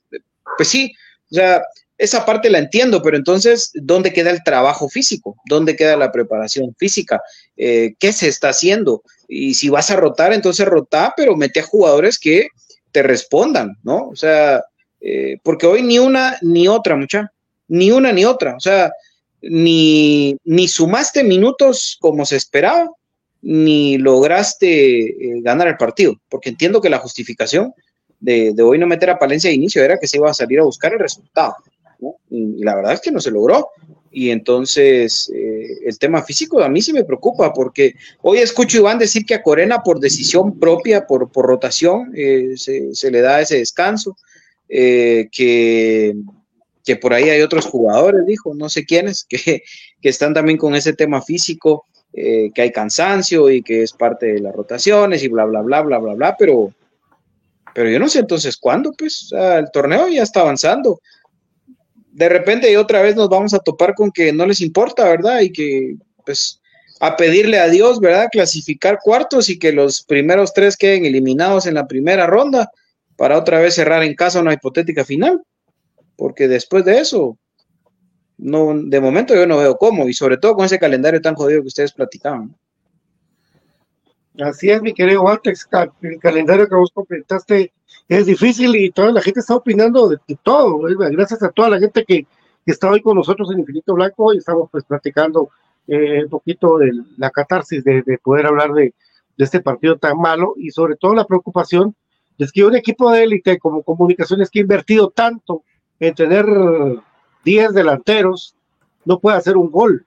pues 0.56 0.70
sí, 0.70 0.94
o 1.32 1.34
sea, 1.34 1.64
esa 2.00 2.26
parte 2.26 2.50
la 2.50 2.60
entiendo, 2.60 3.02
pero 3.02 3.18
entonces, 3.18 3.72
¿dónde 3.76 4.14
queda 4.14 4.32
el 4.32 4.42
trabajo 4.42 4.88
físico? 4.88 5.36
¿Dónde 5.46 5.76
queda 5.76 5.98
la 5.98 6.12
preparación 6.12 6.74
física? 6.80 7.22
Eh, 7.58 7.94
¿Qué 8.00 8.14
se 8.14 8.30
está 8.30 8.50
haciendo? 8.50 9.04
Y 9.28 9.54
si 9.54 9.68
vas 9.70 9.92
a 9.92 9.98
rotar, 9.98 10.32
entonces 10.32 10.66
rota, 10.66 11.14
pero 11.16 11.36
mete 11.36 11.60
a 11.60 11.64
jugadores 11.64 12.18
que 12.18 12.48
te 12.94 13.04
respondan, 13.04 13.78
¿no? 13.84 14.08
O 14.08 14.16
sea, 14.16 14.64
eh, 15.02 15.38
porque 15.44 15.68
hoy 15.68 15.84
ni 15.84 16.00
una 16.00 16.38
ni 16.42 16.70
otra, 16.70 16.96
mucha, 16.96 17.32
ni 17.68 17.92
una 17.92 18.14
ni 18.14 18.24
otra, 18.24 18.56
o 18.56 18.60
sea, 18.62 18.94
ni, 19.42 20.38
ni 20.46 20.70
sumaste 20.70 21.24
minutos 21.24 21.98
como 22.00 22.26
se 22.26 22.38
esperaba, 22.38 22.90
ni 23.42 23.98
lograste 23.98 25.02
eh, 25.02 25.42
ganar 25.42 25.68
el 25.68 25.78
partido, 25.78 26.16
porque 26.30 26.50
entiendo 26.50 26.80
que 26.80 26.90
la 26.90 26.98
justificación 27.00 27.74
de, 28.20 28.54
hoy 28.62 28.78
no 28.78 28.88
meter 28.88 29.10
a 29.10 29.20
Palencia 29.20 29.50
de 29.50 29.56
inicio 29.56 29.84
era 29.84 29.98
que 29.98 30.08
se 30.08 30.18
iba 30.18 30.30
a 30.30 30.34
salir 30.34 30.60
a 30.60 30.64
buscar 30.64 30.94
el 30.94 31.00
resultado, 31.00 31.56
y, 32.30 32.64
la 32.64 32.76
verdad 32.76 32.94
es 32.94 33.02
que 33.02 33.12
no 33.12 33.20
se 33.20 33.32
logró. 33.32 33.70
Y 34.12 34.32
entonces 34.32 35.32
eh, 35.34 35.68
el 35.86 36.00
tema 36.00 36.24
físico 36.24 36.60
a 36.62 36.70
mí 36.70 36.82
sí 36.82 36.94
me 36.94 37.04
preocupa, 37.04 37.54
porque 37.54 37.96
hoy 38.22 38.40
escucho 38.40 38.78
a 38.78 38.82
Iván 38.82 38.98
decir 38.98 39.26
que 39.26 39.36
a 39.36 39.44
Corena 39.44 39.84
por 39.84 40.00
decisión 40.00 40.58
propia, 40.60 41.06
por, 41.06 41.32
por 41.32 41.46
rotación, 41.46 42.12
eh, 42.16 42.54
se, 42.56 43.12
le 43.12 43.22
da 43.22 43.42
ese 43.42 43.58
descanso, 43.58 44.18
que, 44.68 46.16
que 46.86 46.96
por 46.96 47.14
ahí 47.14 47.30
hay 47.30 47.42
otros 47.42 47.66
jugadores, 47.66 48.26
dijo, 48.26 48.56
no 48.56 48.70
sé 48.70 48.86
quiénes, 48.86 49.24
que, 49.30 49.64
que 50.02 50.10
están 50.10 50.34
también 50.34 50.58
con 50.58 50.76
ese 50.76 50.94
tema 50.94 51.22
físico. 51.22 51.86
Eh, 52.12 52.50
que 52.56 52.64
hay 52.64 52.72
cansancio 52.72 53.52
y 53.52 53.62
que 53.62 53.84
es 53.84 53.94
parte 53.94 54.26
de 54.34 54.40
las 54.40 54.56
rotaciones 54.56 55.22
y 55.22 55.28
bla, 55.28 55.46
bla, 55.46 55.62
bla, 55.62 55.82
bla, 55.82 56.00
bla, 56.00 56.14
bla, 56.16 56.36
pero, 56.40 56.74
pero 57.76 57.88
yo 57.88 58.00
no 58.00 58.10
sé 58.10 58.20
entonces 58.20 58.58
cuándo, 58.58 58.92
pues, 58.98 59.30
el 59.32 59.70
torneo 59.72 60.08
ya 60.08 60.24
está 60.24 60.42
avanzando. 60.42 61.00
De 62.20 62.28
repente 62.28 62.70
y 62.70 62.76
otra 62.76 63.02
vez 63.02 63.16
nos 63.16 63.30
vamos 63.30 63.54
a 63.54 63.60
topar 63.60 63.96
con 63.96 64.12
que 64.12 64.34
no 64.34 64.46
les 64.46 64.60
importa, 64.60 65.06
¿verdad? 65.06 65.40
Y 65.40 65.54
que, 65.54 65.96
pues, 66.26 66.60
a 67.00 67.16
pedirle 67.16 67.60
a 67.60 67.70
Dios, 67.70 68.02
¿verdad? 68.02 68.28
Clasificar 68.30 69.00
cuartos 69.02 69.48
y 69.48 69.58
que 69.58 69.72
los 69.72 70.04
primeros 70.04 70.52
tres 70.54 70.76
queden 70.76 71.06
eliminados 71.06 71.66
en 71.66 71.76
la 71.76 71.88
primera 71.88 72.28
ronda 72.28 72.70
para 73.16 73.38
otra 73.38 73.60
vez 73.60 73.76
cerrar 73.76 74.04
en 74.04 74.16
casa 74.16 74.42
una 74.42 74.52
hipotética 74.52 75.06
final. 75.06 75.42
Porque 76.18 76.50
después 76.50 76.84
de 76.84 77.00
eso, 77.00 77.38
no, 78.38 78.74
de 78.76 79.00
momento 79.00 79.34
yo 79.34 79.48
no 79.48 79.58
veo 79.60 79.78
cómo, 79.78 80.10
y 80.10 80.14
sobre 80.14 80.36
todo 80.36 80.56
con 80.56 80.66
ese 80.66 80.78
calendario 80.78 81.22
tan 81.22 81.36
jodido 81.36 81.62
que 81.62 81.68
ustedes 81.68 81.94
platicaban. 81.94 82.54
Así 84.42 84.70
es, 84.70 84.82
mi 84.82 84.94
querido 84.94 85.24
Walter, 85.24 85.54
el 86.02 86.20
calendario 86.20 86.68
que 86.68 86.76
vos 86.76 86.92
comentaste 86.94 87.72
es 88.10 88.26
difícil 88.26 88.76
y 88.76 88.90
toda 88.90 89.12
la 89.12 89.22
gente 89.22 89.40
está 89.40 89.56
opinando 89.56 90.10
de, 90.10 90.18
todo. 90.42 90.80
Gracias 90.80 91.44
a 91.44 91.50
toda 91.50 91.70
la 91.70 91.80
gente 91.80 92.04
que, 92.04 92.26
está 92.66 92.92
hoy 92.92 93.02
con 93.02 93.16
nosotros 93.16 93.50
en 93.52 93.60
Infinito 93.60 93.96
Blanco 93.96 94.32
y 94.32 94.38
estamos 94.38 94.70
pues 94.72 94.84
platicando 94.84 95.50
eh, 95.88 96.24
un 96.26 96.30
poquito 96.30 96.78
de 96.78 96.92
la 97.18 97.32
catarsis 97.32 97.84
de, 97.84 98.04
poder 98.22 98.46
hablar 98.46 98.74
de, 98.74 98.94
de, 99.38 99.44
este 99.44 99.60
partido 99.60 99.98
tan 99.98 100.20
malo 100.20 100.54
y 100.56 100.70
sobre 100.70 100.96
todo 100.96 101.16
la 101.16 101.26
preocupación 101.26 101.96
es 102.38 102.52
que 102.52 102.64
un 102.64 102.76
equipo 102.76 103.12
de 103.12 103.24
élite 103.24 103.58
como 103.58 103.82
comunicaciones 103.82 104.52
que 104.52 104.60
ha 104.60 104.62
invertido 104.62 105.10
tanto 105.10 105.64
en 106.00 106.14
tener 106.14 106.46
10 107.44 107.74
delanteros, 107.74 108.56
no 109.04 109.20
puede 109.20 109.38
hacer 109.38 109.58
un 109.58 109.72
gol. 109.72 110.06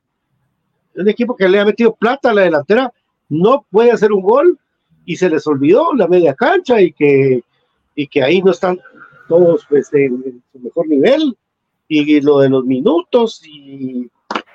Un 0.95 1.09
equipo 1.09 1.35
que 1.35 1.49
le 1.49 1.59
ha 1.59 1.65
metido 1.65 1.95
plata 1.95 2.31
a 2.31 2.35
la 2.35 2.43
delantera 2.43 2.93
no 3.29 3.67
puede 3.71 3.91
hacer 3.91 4.13
un 4.13 4.23
gol 4.23 4.59
y 5.05 5.17
se 5.17 5.29
les 5.29 5.47
olvidó 5.49 5.95
la 5.95 6.07
media 6.07 6.35
cancha 6.35 6.81
y 6.81 6.93
que, 6.93 7.43
y 7.95 8.07
que 8.07 8.23
ahí 8.23 8.43
no 8.43 8.51
están 8.51 8.81
todos 9.29 9.67
pues, 9.69 9.93
en, 9.95 10.43
su 10.53 10.59
mejor 10.59 10.89
nivel 10.89 11.37
y 11.89 12.21
lo 12.21 12.39
de 12.39 12.49
los 12.49 12.65
minutos 12.65 13.43
y 13.47 14.11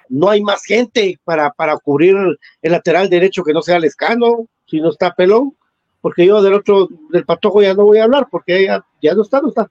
no 0.09 0.29
hay 0.29 0.41
más 0.41 0.63
gente 0.63 1.19
para, 1.23 1.51
para 1.51 1.77
cubrir 1.77 2.15
el 2.61 2.71
lateral 2.71 3.09
derecho 3.09 3.43
que 3.43 3.53
no 3.53 3.61
sea 3.61 3.79
Lescano, 3.79 4.47
si 4.65 4.79
no 4.79 4.89
está 4.89 5.13
Pelón, 5.13 5.55
porque 6.01 6.25
yo 6.25 6.41
del 6.41 6.53
otro, 6.53 6.87
del 7.11 7.25
Patojo 7.25 7.61
ya 7.61 7.73
no 7.73 7.83
voy 7.83 7.99
a 7.99 8.05
hablar, 8.05 8.27
porque 8.31 8.65
ya, 8.65 8.85
ya 9.01 9.13
no 9.13 9.21
está, 9.21 9.41
no 9.41 9.49
está 9.49 9.69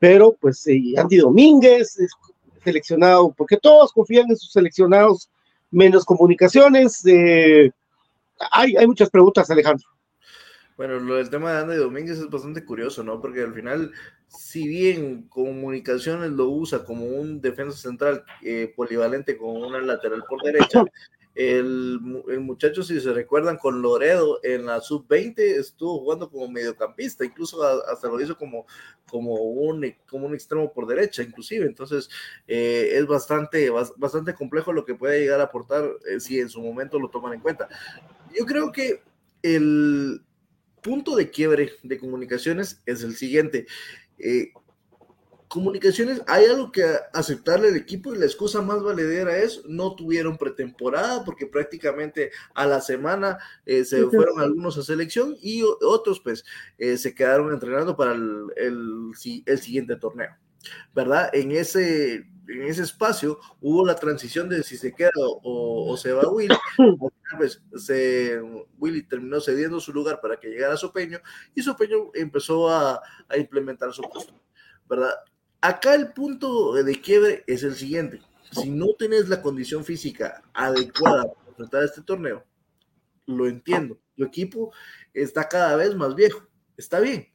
pero 0.00 0.34
pues 0.40 0.66
eh, 0.66 0.94
Andy 0.96 1.18
Domínguez 1.18 1.96
es 2.00 2.10
seleccionado, 2.64 3.32
porque 3.36 3.58
todos 3.58 3.92
confían 3.92 4.30
en 4.30 4.36
sus 4.36 4.50
seleccionados, 4.50 5.30
menos 5.70 6.04
comunicaciones. 6.04 7.04
Eh, 7.06 7.70
hay, 8.50 8.76
hay 8.76 8.86
muchas 8.86 9.10
preguntas, 9.10 9.48
Alejandro. 9.50 9.86
Bueno, 10.80 10.98
lo 10.98 11.16
del 11.16 11.28
tema 11.28 11.52
de 11.52 11.58
Andy 11.58 11.76
Domínguez 11.76 12.18
es 12.18 12.30
bastante 12.30 12.64
curioso, 12.64 13.04
¿no? 13.04 13.20
Porque 13.20 13.42
al 13.42 13.52
final, 13.52 13.92
si 14.28 14.66
bien 14.66 15.28
comunicaciones 15.28 16.30
lo 16.30 16.48
usa 16.48 16.86
como 16.86 17.04
un 17.04 17.42
defensa 17.42 17.76
central 17.76 18.24
eh, 18.42 18.72
polivalente 18.74 19.36
con 19.36 19.58
una 19.58 19.78
lateral 19.82 20.24
por 20.26 20.42
derecha, 20.42 20.82
el, 21.34 22.00
muchacho, 22.00 22.82
si 22.82 22.98
se 22.98 23.12
recuerdan, 23.12 23.58
con 23.58 23.82
Loredo 23.82 24.40
en 24.42 24.64
la 24.64 24.80
sub-20 24.80 25.38
estuvo 25.58 25.98
jugando 25.98 26.30
como 26.30 26.48
mediocampista, 26.48 27.26
incluso 27.26 27.62
hasta 27.62 28.08
lo 28.08 28.18
hizo 28.18 28.38
como, 28.38 28.64
como, 29.06 29.34
un, 29.34 29.94
como 30.08 30.28
un 30.28 30.34
extremo 30.34 30.72
por 30.72 30.86
derecha, 30.86 31.22
inclusive. 31.22 31.66
Entonces, 31.66 32.08
eh, 32.48 32.92
es 32.94 33.06
bastante, 33.06 33.68
bastante 33.68 34.32
complejo 34.32 34.72
lo 34.72 34.86
que 34.86 34.94
puede 34.94 35.20
llegar 35.20 35.42
a 35.42 35.44
aportar 35.44 35.84
eh, 36.10 36.20
si 36.20 36.40
en 36.40 36.48
su 36.48 36.62
momento 36.62 36.98
lo 36.98 37.10
toman 37.10 37.34
en 37.34 37.40
cuenta. 37.40 37.68
Yo 38.34 38.46
creo 38.46 38.72
que 38.72 39.02
el 39.42 40.22
punto 40.80 41.16
de 41.16 41.30
quiebre 41.30 41.72
de 41.82 41.98
comunicaciones 41.98 42.82
es 42.86 43.02
el 43.02 43.16
siguiente. 43.16 43.66
Eh, 44.18 44.52
comunicaciones, 45.50 46.22
hay 46.28 46.44
algo 46.44 46.70
que 46.70 46.84
aceptarle 47.12 47.68
al 47.68 47.76
equipo 47.76 48.14
y 48.14 48.18
la 48.18 48.24
excusa 48.24 48.62
más 48.62 48.84
valedera 48.84 49.36
es 49.36 49.62
no 49.66 49.96
tuvieron 49.96 50.38
pretemporada 50.38 51.24
porque 51.24 51.44
prácticamente 51.44 52.30
a 52.54 52.66
la 52.66 52.80
semana 52.80 53.36
eh, 53.66 53.84
se 53.84 54.06
fueron 54.06 54.38
algunos 54.38 54.78
a 54.78 54.84
selección 54.84 55.36
y 55.42 55.62
otros 55.62 56.20
pues 56.20 56.44
eh, 56.78 56.96
se 56.96 57.16
quedaron 57.16 57.52
entrenando 57.52 57.96
para 57.96 58.12
el, 58.12 58.44
el, 58.54 59.58
siguiente 59.58 59.96
torneo, 59.96 60.30
¿verdad? 60.94 61.30
En 61.32 61.50
ese, 61.50 62.28
en 62.50 62.62
ese 62.64 62.82
espacio 62.82 63.38
hubo 63.60 63.84
la 63.84 63.94
transición 63.94 64.48
de 64.48 64.62
si 64.62 64.76
se 64.76 64.94
queda 64.94 65.10
o, 65.16 65.96
se 65.96 66.12
va 66.12 66.28
Willy, 66.28 66.54
pues, 67.38 67.62
se, 67.76 68.40
Willy 68.78 69.02
terminó 69.02 69.40
cediendo 69.40 69.80
su 69.80 69.92
lugar 69.92 70.20
para 70.20 70.38
que 70.38 70.48
llegara 70.48 70.76
Sopeño 70.76 71.20
y 71.54 71.62
Sopeño 71.62 72.10
empezó 72.14 72.68
a, 72.68 73.00
a 73.28 73.36
implementar 73.36 73.92
su 73.92 74.02
puesto. 74.02 74.34
¿verdad? 74.88 75.14
Acá 75.60 75.94
el 75.94 76.12
punto 76.12 76.72
de 76.72 77.00
quiebre 77.00 77.44
es 77.46 77.62
el 77.62 77.74
siguiente. 77.74 78.20
Si 78.50 78.68
no 78.68 78.86
tenés 78.98 79.28
la 79.28 79.40
condición 79.40 79.84
física 79.84 80.42
adecuada 80.52 81.32
para 81.32 81.48
enfrentar 81.48 81.84
este 81.84 82.02
torneo, 82.02 82.44
lo 83.26 83.46
entiendo. 83.46 83.98
Tu 84.16 84.24
equipo 84.24 84.72
está 85.14 85.48
cada 85.48 85.76
vez 85.76 85.94
más 85.94 86.14
viejo. 86.14 86.42
Está 86.76 86.98
bien. 86.98 87.28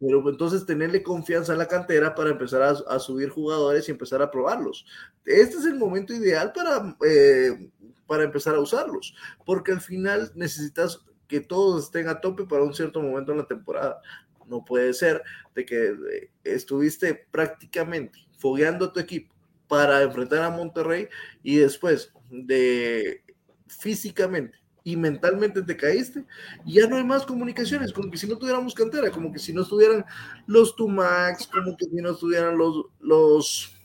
Pero 0.00 0.26
entonces 0.28 0.64
tenerle 0.64 1.02
confianza 1.02 1.52
en 1.52 1.58
la 1.58 1.68
cantera 1.68 2.14
para 2.14 2.30
empezar 2.30 2.62
a, 2.62 2.98
subir 2.98 3.28
jugadores 3.28 3.86
y 3.86 3.92
empezar 3.92 4.22
a 4.22 4.30
probarlos. 4.30 4.86
Este 5.26 5.58
es 5.58 5.66
el 5.66 5.74
momento 5.74 6.14
ideal 6.14 6.52
para, 6.52 6.96
eh, 7.06 7.70
para 8.06 8.24
empezar 8.24 8.54
a 8.54 8.60
usarlos. 8.60 9.14
Porque 9.44 9.72
al 9.72 9.80
final 9.80 10.32
necesitas 10.34 11.04
que 11.28 11.40
todos 11.40 11.84
estén 11.84 12.08
a 12.08 12.20
tope 12.20 12.44
para 12.44 12.64
un 12.64 12.74
cierto 12.74 13.02
momento 13.02 13.32
en 13.32 13.38
la 13.38 13.46
temporada. 13.46 14.00
No 14.46 14.64
puede 14.64 14.94
ser 14.94 15.22
de 15.54 15.64
que 15.66 15.88
eh, 15.88 16.30
estuviste 16.44 17.26
prácticamente 17.30 18.18
fogueando 18.38 18.86
a 18.86 18.92
tu 18.92 19.00
equipo 19.00 19.34
para 19.68 20.02
enfrentar 20.02 20.42
a 20.42 20.50
Monterrey 20.50 21.08
y 21.42 21.58
después 21.58 22.12
de 22.30 23.22
físicamente 23.68 24.59
y 24.84 24.96
mentalmente 24.96 25.62
te 25.62 25.76
caíste, 25.76 26.24
y 26.64 26.74
ya 26.74 26.86
no 26.86 26.96
hay 26.96 27.04
más 27.04 27.26
comunicaciones, 27.26 27.92
como 27.92 28.10
que 28.10 28.18
si 28.18 28.26
no 28.26 28.38
tuviéramos 28.38 28.74
cantera, 28.74 29.10
como 29.10 29.32
que 29.32 29.38
si 29.38 29.52
no 29.52 29.62
estuvieran 29.62 30.04
los 30.46 30.76
Tumax, 30.76 31.46
como 31.46 31.76
que 31.76 31.86
si 31.86 31.96
no 31.96 32.10
estuvieran 32.12 32.56
los, 32.56 32.86
los 33.00 33.76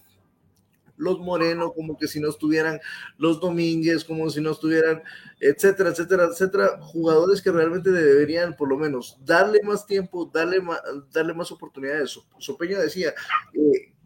los 0.98 1.20
Moreno, 1.20 1.74
como 1.74 1.98
que 1.98 2.08
si 2.08 2.20
no 2.20 2.30
estuvieran 2.30 2.80
los 3.18 3.40
Domínguez, 3.40 4.04
como 4.04 4.30
si 4.30 4.42
no 4.42 4.52
estuvieran, 4.52 5.04
etcétera, 5.40 5.90
etcétera, 5.90 6.26
etcétera, 6.26 6.80
jugadores 6.82 7.42
que 7.42 7.52
realmente 7.52 7.92
deberían 7.92 8.56
por 8.56 8.70
lo 8.70 8.78
menos 8.78 9.18
darle 9.26 9.62
más 9.64 9.86
tiempo, 9.86 10.30
darle 10.34 10.62
más, 10.62 10.82
darle 11.12 11.34
más 11.34 11.52
oportunidades. 11.52 12.20
Sopeño 12.40 12.80
decía 12.80 13.14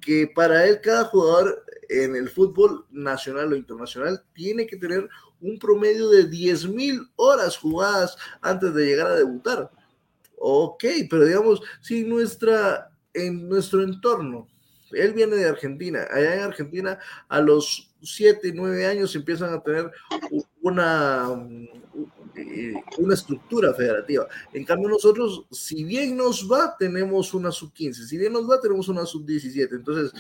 que 0.02 0.32
para 0.34 0.66
él 0.66 0.80
cada 0.82 1.06
jugador 1.06 1.64
en 1.90 2.16
el 2.16 2.30
fútbol 2.30 2.86
nacional 2.92 3.52
o 3.52 3.56
internacional 3.56 4.24
tiene 4.34 4.66
que 4.66 4.78
tener 4.78 5.10
un 5.42 5.58
promedio 5.60 6.10
de 6.10 6.26
10 6.26 6.68
mil 6.70 7.10
horas 7.16 7.58
jugadas 7.58 8.18
antes 8.42 8.74
de 8.74 8.86
llegar 8.86 9.08
a 9.08 9.16
debutar. 9.16 9.72
Ok, 10.38 10.86
pero 11.10 11.26
digamos, 11.26 11.62
si 11.82 12.04
nuestra, 12.04 12.92
en 13.14 13.50
nuestro 13.50 13.84
entorno 13.84 14.48
él 14.92 15.14
viene 15.14 15.36
de 15.36 15.48
Argentina. 15.48 16.08
Allá 16.12 16.36
en 16.36 16.42
Argentina, 16.42 17.00
a 17.28 17.42
los 17.42 17.92
7, 18.02 18.52
9 18.54 18.86
años 18.86 19.16
empiezan 19.16 19.54
a 19.54 19.62
tener 19.62 19.92
una, 20.62 21.28
eh, 22.42 22.74
una 22.98 23.14
estructura 23.14 23.74
federativa. 23.74 24.28
En 24.54 24.66
cambio, 24.66 24.90
nosotros, 24.90 25.46
si 25.52 25.84
bien 25.84 26.18
nos 26.18 26.50
va, 26.52 26.76
tenemos 26.78 27.34
una 27.34 27.52
sub-15. 27.52 27.94
Si 27.94 28.18
bien 28.18 28.34
nos 28.34 28.50
va, 28.50 28.60
tenemos 28.60 28.88
una 28.88 29.06
sub-17. 29.06 29.70
Entonces, 29.72 30.12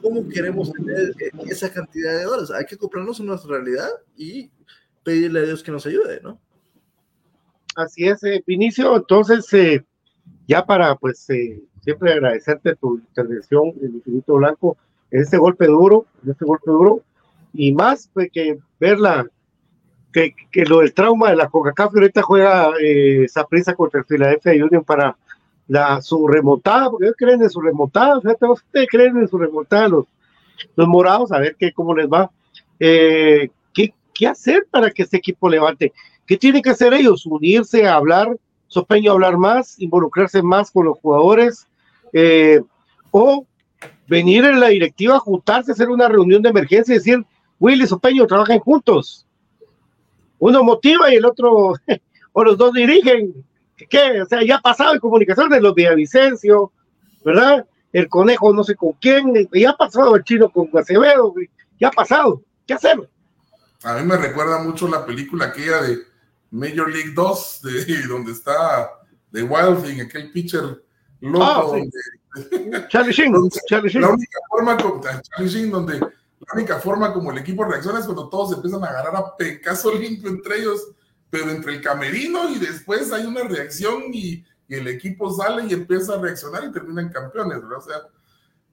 ¿cómo 0.00 0.28
queremos 0.28 0.72
tener 0.72 1.14
esa 1.46 1.72
cantidad 1.72 2.18
de 2.18 2.26
horas? 2.26 2.50
Hay 2.50 2.64
que 2.64 2.76
comprarnos 2.76 3.20
en 3.20 3.26
nuestra 3.26 3.50
realidad 3.50 3.88
y 4.16 4.50
pedirle 5.02 5.40
a 5.40 5.44
Dios 5.44 5.62
que 5.62 5.72
nos 5.72 5.86
ayude, 5.86 6.20
¿no? 6.22 6.40
Así 7.76 8.06
es, 8.06 8.22
eh, 8.24 8.42
Vinicio. 8.46 8.96
Entonces, 8.96 9.52
eh, 9.54 9.84
ya 10.46 10.64
para, 10.64 10.96
pues, 10.96 11.26
siempre 11.82 12.12
agradecerte 12.12 12.76
tu 12.76 12.98
intervención, 12.98 13.72
el 13.82 13.94
infinito 13.94 14.34
blanco, 14.34 14.76
en 15.10 15.22
este 15.22 15.38
golpe 15.38 15.66
duro, 15.66 16.06
en 16.24 16.30
este 16.30 16.44
golpe 16.44 16.70
duro, 16.70 17.02
y 17.52 17.72
más 17.72 18.08
pues, 18.12 18.30
que 18.32 18.58
verla, 18.78 19.26
que, 20.12 20.34
que, 20.50 20.64
lo 20.64 20.80
del 20.80 20.92
trauma 20.92 21.30
de 21.30 21.36
la 21.36 21.48
Coca-Cola, 21.48 21.90
ahorita 21.92 22.22
juega 22.22 22.70
eh, 22.80 23.24
esa 23.24 23.46
prisa 23.46 23.74
contra 23.74 24.00
el 24.00 24.06
Philadelphia 24.06 24.64
Union 24.64 24.84
para 24.84 25.16
la, 25.68 26.00
su 26.02 26.26
remontada, 26.26 26.90
porque 26.90 27.06
ellos 27.06 27.16
creen 27.16 27.42
en 27.42 27.50
su 27.50 27.60
remontada, 27.60 28.20
fíjate, 28.20 28.46
ustedes 28.46 28.88
creen 28.90 29.16
en 29.16 29.28
su 29.28 29.38
remontada, 29.38 29.88
los, 29.88 30.06
los 30.74 30.88
morados, 30.88 31.30
a 31.32 31.38
ver 31.38 31.56
qué, 31.58 31.72
cómo 31.72 31.94
les 31.94 32.08
va. 32.08 32.30
Eh, 32.78 33.50
¿qué, 33.72 33.94
¿Qué 34.12 34.26
hacer 34.26 34.66
para 34.70 34.90
que 34.90 35.02
este 35.02 35.18
equipo 35.18 35.48
levante? 35.48 35.92
¿Qué 36.26 36.36
tienen 36.36 36.62
que 36.62 36.70
hacer 36.70 36.92
ellos? 36.92 37.24
Unirse 37.26 37.86
a 37.86 37.94
hablar, 37.94 38.36
Sopeño 38.66 39.12
hablar 39.12 39.36
más, 39.36 39.80
involucrarse 39.80 40.42
más 40.42 40.70
con 40.70 40.86
los 40.86 40.98
jugadores, 40.98 41.66
eh, 42.12 42.60
o 43.10 43.44
venir 44.06 44.44
en 44.44 44.60
la 44.60 44.68
directiva, 44.68 45.18
juntarse, 45.18 45.72
hacer 45.72 45.88
una 45.88 46.08
reunión 46.08 46.42
de 46.42 46.50
emergencia 46.50 46.94
y 46.94 46.98
decir, 46.98 47.24
Willy 47.58 47.86
Sopeño 47.86 48.26
trabajan 48.26 48.58
juntos. 48.58 49.26
Uno 50.40 50.64
motiva 50.64 51.12
y 51.12 51.16
el 51.16 51.24
otro, 51.24 51.74
o 52.32 52.44
los 52.44 52.58
dos 52.58 52.72
dirigen. 52.72 53.32
¿Qué? 53.88 54.20
O 54.20 54.26
sea, 54.26 54.42
ya 54.44 54.56
ha 54.56 54.60
pasado 54.60 54.92
en 54.92 55.00
comunicaciones 55.00 55.62
los 55.62 55.74
Villavicencio, 55.74 56.72
¿verdad? 57.24 57.66
El 57.92 58.08
conejo 58.08 58.52
no 58.52 58.62
sé 58.62 58.74
con 58.74 58.92
quién, 59.00 59.32
ya 59.52 59.70
ha 59.70 59.76
pasado 59.76 60.16
el 60.16 60.24
chino 60.24 60.50
con 60.50 60.68
Acevedo, 60.76 61.34
ya 61.78 61.88
ha 61.88 61.92
pasado. 61.92 62.42
¿Qué 62.66 62.74
hacer? 62.74 63.08
A 63.82 63.94
mí 63.94 64.04
me 64.04 64.16
recuerda 64.16 64.62
mucho 64.62 64.86
la 64.86 65.06
película 65.06 65.46
aquella 65.46 65.82
de 65.82 65.98
Major 66.50 66.90
League 66.90 67.12
2, 67.14 67.62
de, 67.62 68.02
donde 68.08 68.32
está 68.32 68.90
de 69.30 69.42
Wild 69.42 69.82
Thing, 69.82 70.00
aquel 70.02 70.30
pitcher 70.30 70.82
loco. 71.20 71.76
Ah, 71.76 72.86
Charlie 72.88 73.12
Sheen, 73.12 73.32
La 73.32 74.10
única 74.10 74.38
forma 74.48 74.76
como, 74.76 75.02
donde 75.70 76.00
la 76.40 76.54
única 76.54 76.78
forma 76.78 77.12
como 77.12 77.30
el 77.30 77.38
equipo 77.38 77.64
reacciona 77.64 77.98
es 77.98 78.06
cuando 78.06 78.28
todos 78.28 78.54
empiezan 78.54 78.82
a 78.82 78.88
agarrar 78.88 79.16
a 79.16 79.36
pecaso 79.36 79.92
limpio 79.94 80.30
entre 80.30 80.60
ellos, 80.60 80.88
pero 81.28 81.50
entre 81.50 81.74
el 81.74 81.82
camerino 81.82 82.48
y 82.48 82.58
después 82.58 83.12
hay 83.12 83.26
una 83.26 83.42
reacción 83.44 84.04
y, 84.12 84.44
el 84.68 84.86
equipo 84.86 85.34
sale 85.34 85.66
y 85.66 85.72
empieza 85.72 86.14
a 86.14 86.20
reaccionar 86.20 86.62
y 86.62 86.70
terminan 86.70 87.08
campeones, 87.08 87.60
¿verdad? 87.60 87.78
O 87.78 87.80
sea, 87.80 87.96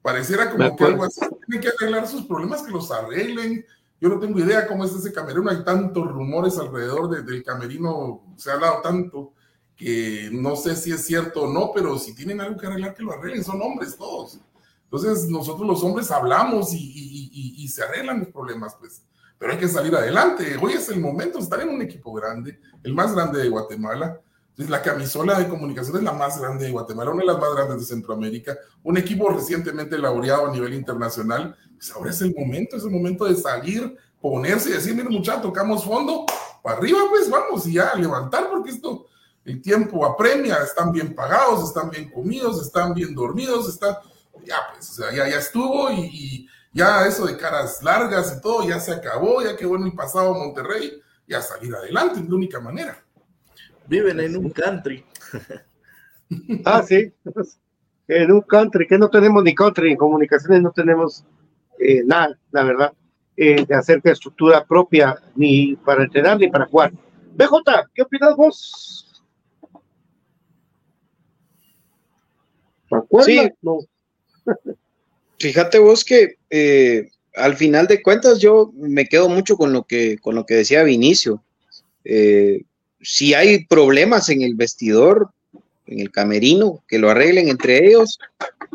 pareciera 0.03 0.51
como 0.51 0.75
que 0.75 0.83
algo 0.83 1.03
así. 1.03 1.21
Tienen 1.47 1.59
que 1.59 1.69
arreglar 1.69 2.07
sus 2.07 2.27
problemas, 2.27 2.61
que 2.61 2.71
los 2.71 2.91
arreglen. 2.91 3.65
Yo 3.99 4.09
no 4.09 4.19
tengo 4.19 4.37
idea 4.37 4.67
cómo 4.67 4.85
es 4.85 4.93
ese 4.93 5.11
camerino. 5.11 5.49
Hay 5.49 5.63
tantos 5.63 6.07
rumores 6.07 6.55
alrededor 6.59 7.25
del 7.25 7.43
camerino, 7.43 8.21
se 8.35 8.51
ha 8.51 8.53
hablado 8.53 8.81
tanto 8.83 9.33
que 9.75 10.29
no 10.31 10.55
sé 10.55 10.75
si 10.75 10.91
es 10.91 11.03
cierto 11.03 11.43
o 11.45 11.51
no, 11.51 11.71
pero 11.73 11.97
si 11.97 12.13
tienen 12.13 12.41
algo 12.41 12.59
que 12.59 12.67
arreglar, 12.67 12.93
que 12.93 13.01
lo 13.01 13.13
arreglen, 13.13 13.43
son 13.43 13.59
hombres 13.61 13.97
todos. 13.97 14.39
Entonces 14.89 15.29
nosotros 15.29 15.67
los 15.67 15.83
hombres 15.83 16.09
hablamos 16.11 16.69
y, 16.73 17.67
se 17.67 17.83
arreglan 17.83 18.19
los 18.19 18.29
problemas, 18.29 18.75
pues. 18.79 19.03
Pero 19.37 19.51
hay 19.51 19.59
que 19.59 19.67
salir 19.67 19.93
adelante. 19.93 20.57
Hoy 20.59 20.73
es 20.73 20.89
el 20.89 20.99
momento, 20.99 21.37
estar 21.37 21.59
en 21.61 21.69
un 21.69 21.81
equipo 21.81 22.13
grande, 22.13 22.59
el 22.81 22.93
más 22.93 23.13
grande 23.13 23.39
de 23.41 23.49
Guatemala. 23.49 24.19
Entonces, 24.49 24.71
la 24.71 24.81
camisola 24.81 25.37
de 25.37 25.47
comunicación 25.47 25.97
es 25.97 26.03
la 26.03 26.13
más 26.13 26.39
grande 26.39 26.65
de 26.65 26.71
Guatemala, 26.71 27.11
una 27.11 27.19
de 27.19 27.27
las 27.27 27.39
más 27.39 27.53
grandes 27.53 27.79
de 27.81 27.85
Centroamérica, 27.85 28.57
un 28.81 28.97
equipo 28.97 29.29
recientemente 29.29 29.97
laureado 29.97 30.47
a 30.47 30.51
nivel 30.51 30.73
internacional. 30.73 31.55
Pues 31.75 31.91
ahora 31.91 32.09
es 32.09 32.21
el 32.21 32.33
momento, 32.33 32.77
es 32.77 32.83
el 32.83 32.89
momento 32.89 33.25
de 33.25 33.35
salir, 33.35 33.95
ponerse 34.19 34.69
y 34.69 34.73
decir, 34.73 34.95
mire 34.95 35.09
muchachos, 35.09 35.43
tocamos 35.43 35.83
fondo, 35.83 36.25
para 36.63 36.77
arriba 36.77 36.99
pues 37.09 37.29
vamos 37.29 37.67
y 37.67 37.73
ya 37.73 37.93
levantar, 37.93 38.49
porque 38.49 38.71
esto 38.71 39.05
el 39.47 39.61
tiempo 39.61 40.05
apremia, 40.05 40.57
están 40.57 40.91
bien 40.91 41.15
pagados, 41.15 41.69
están 41.69 41.89
bien 41.89 42.09
comidos, 42.09 42.61
están 42.61 42.93
bien 42.93 43.15
dormidos, 43.15 43.69
está, 43.69 44.01
ya 44.47 44.55
pues, 44.71 44.89
o 44.91 44.93
sea, 44.93 45.11
ya, 45.11 45.29
ya 45.29 45.37
estuvo 45.37 45.91
y, 45.91 46.47
ya 46.73 47.07
eso 47.07 47.25
de 47.25 47.37
caras 47.37 47.81
largas 47.81 48.37
y 48.37 48.41
todo 48.41 48.67
ya 48.67 48.79
se 48.79 48.91
acabó, 48.91 49.41
ya 49.41 49.55
quedó 49.55 49.75
en 49.75 49.83
el 49.83 49.93
pasado 49.93 50.33
Monterrey, 50.33 51.01
ya 51.27 51.41
salir 51.41 51.73
adelante, 51.73 52.19
es 52.19 52.29
la 52.29 52.35
única 52.35 52.59
manera. 52.59 53.03
Viven 53.87 54.19
en 54.19 54.37
un 54.37 54.49
country. 54.51 55.03
ah, 56.65 56.83
sí, 56.83 57.11
en 58.07 58.31
un 58.31 58.41
country, 58.41 58.85
que 58.87 58.97
no 58.97 59.09
tenemos 59.09 59.43
ni 59.43 59.55
country, 59.55 59.91
en 59.91 59.97
comunicaciones 59.97 60.61
no 60.61 60.71
tenemos 60.71 61.25
eh, 61.79 62.03
nada, 62.05 62.37
la 62.51 62.63
verdad, 62.63 62.93
eh, 63.35 63.65
de 63.65 63.75
hacer 63.75 64.01
estructura 64.03 64.63
propia, 64.65 65.19
ni 65.35 65.75
para 65.77 66.03
entrenar 66.03 66.37
ni 66.37 66.47
para 66.49 66.67
jugar. 66.67 66.91
BJ, 67.35 67.89
¿qué 67.93 68.01
opinas 68.03 68.35
vos? 68.35 69.23
Sí. 73.21 73.49
Fíjate 75.39 75.79
vos 75.79 76.03
que 76.03 76.37
eh, 76.49 77.09
al 77.35 77.55
final 77.55 77.87
de 77.87 78.01
cuentas 78.01 78.39
yo 78.39 78.71
me 78.75 79.05
quedo 79.05 79.29
mucho 79.29 79.55
con 79.55 79.71
lo 79.71 79.83
que, 79.83 80.17
con 80.17 80.35
lo 80.35 80.45
que 80.45 80.55
decía 80.55 80.83
Vinicio. 80.83 81.43
Eh, 82.03 82.63
si 83.01 83.33
hay 83.33 83.65
problemas 83.65 84.29
en 84.29 84.41
el 84.41 84.55
vestidor, 84.55 85.29
en 85.85 85.99
el 85.99 86.11
camerino, 86.11 86.83
que 86.87 86.97
lo 86.97 87.09
arreglen 87.09 87.47
entre 87.49 87.85
ellos 87.85 88.17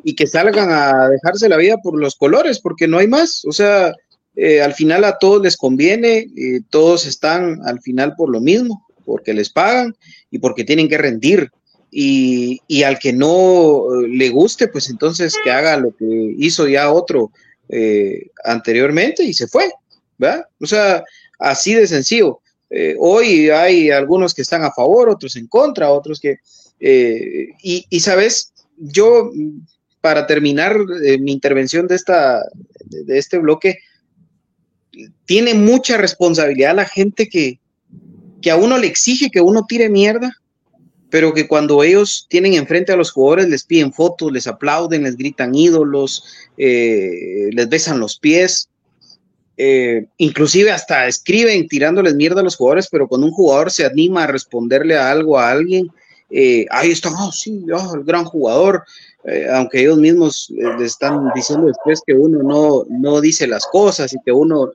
y 0.04 0.14
que 0.14 0.26
salgan 0.26 0.70
a 0.70 1.08
dejarse 1.08 1.48
la 1.48 1.56
vida 1.56 1.76
por 1.78 1.98
los 1.98 2.14
colores, 2.14 2.60
porque 2.60 2.86
no 2.86 2.98
hay 2.98 3.08
más. 3.08 3.44
O 3.44 3.52
sea, 3.52 3.92
eh, 4.36 4.62
al 4.62 4.74
final 4.74 5.04
a 5.04 5.18
todos 5.18 5.42
les 5.42 5.56
conviene, 5.56 6.28
todos 6.70 7.06
están 7.06 7.60
al 7.66 7.80
final 7.80 8.14
por 8.16 8.30
lo 8.30 8.40
mismo, 8.40 8.86
porque 9.04 9.34
les 9.34 9.50
pagan 9.50 9.96
y 10.30 10.38
porque 10.38 10.64
tienen 10.64 10.88
que 10.88 10.98
rendir 10.98 11.50
y, 11.94 12.82
al 12.84 12.98
que 12.98 13.12
no 13.12 14.02
eh, 14.02 14.08
le 14.08 14.30
guste, 14.30 14.68
pues 14.68 14.88
entonces 14.88 15.36
que 15.44 15.50
haga 15.50 15.76
lo 15.76 15.94
que 15.94 16.06
hizo 16.38 16.66
ya 16.66 16.90
otro 16.90 17.30
eh, 17.68 18.30
anteriormente 18.44 19.22
y 19.22 19.34
se 19.34 19.46
fue, 19.46 19.70
¿verdad? 20.16 20.46
O 20.58 20.66
sea, 20.66 21.04
así 21.38 21.74
de 21.74 21.86
sencillo. 21.86 22.40
Eh, 22.70 22.96
hoy 22.98 23.50
hay 23.50 23.90
algunos 23.90 24.32
que 24.32 24.40
están 24.40 24.64
a 24.64 24.72
favor, 24.72 25.10
otros 25.10 25.36
en 25.36 25.46
contra, 25.46 25.90
otros 25.90 26.18
que... 26.18 26.38
y, 26.80 28.00
sabes, 28.00 28.54
yo, 28.78 29.30
para 30.00 30.26
terminar 30.26 30.78
mi 31.20 31.32
intervención 31.32 31.86
de, 31.86 31.96
esta, 31.96 32.42
de 32.86 33.18
este 33.18 33.36
bloque, 33.36 33.78
tiene 35.26 35.52
mucha 35.52 35.98
responsabilidad 35.98 36.74
la 36.74 36.86
gente 36.86 37.28
que, 37.28 37.60
que 38.40 38.50
a 38.50 38.56
uno 38.56 38.78
le 38.78 38.86
exige 38.86 39.30
que 39.30 39.42
uno 39.42 39.66
tire 39.68 39.90
mierda 39.90 40.41
pero 41.12 41.34
que 41.34 41.46
cuando 41.46 41.82
ellos 41.82 42.24
tienen 42.30 42.54
enfrente 42.54 42.90
a 42.90 42.96
los 42.96 43.10
jugadores 43.10 43.46
les 43.46 43.64
piden 43.64 43.92
fotos, 43.92 44.32
les 44.32 44.46
aplauden, 44.46 45.02
les 45.02 45.14
gritan 45.14 45.54
ídolos, 45.54 46.24
eh, 46.56 47.50
les 47.52 47.68
besan 47.68 48.00
los 48.00 48.18
pies, 48.18 48.70
eh, 49.58 50.06
inclusive 50.16 50.70
hasta 50.72 51.06
escriben 51.06 51.68
tirándoles 51.68 52.14
mierda 52.14 52.40
a 52.40 52.44
los 52.44 52.56
jugadores, 52.56 52.88
pero 52.90 53.08
cuando 53.08 53.26
un 53.26 53.34
jugador 53.34 53.70
se 53.70 53.84
anima 53.84 54.24
a 54.24 54.26
responderle 54.26 54.96
a 54.96 55.10
algo 55.10 55.38
a 55.38 55.50
alguien, 55.50 55.90
eh, 56.30 56.64
ahí 56.70 56.90
están, 56.92 57.12
oh 57.12 57.30
sí, 57.30 57.62
oh, 57.70 57.94
el 57.94 58.04
gran 58.04 58.24
jugador, 58.24 58.82
aunque 59.52 59.82
ellos 59.82 59.98
mismos 59.98 60.50
les 60.50 60.92
están 60.92 61.30
diciendo 61.34 61.66
después 61.66 62.00
que 62.06 62.14
uno 62.14 62.42
no, 62.42 62.86
no 62.88 63.20
dice 63.20 63.46
las 63.46 63.66
cosas 63.66 64.14
y 64.14 64.16
que 64.24 64.32
uno 64.32 64.72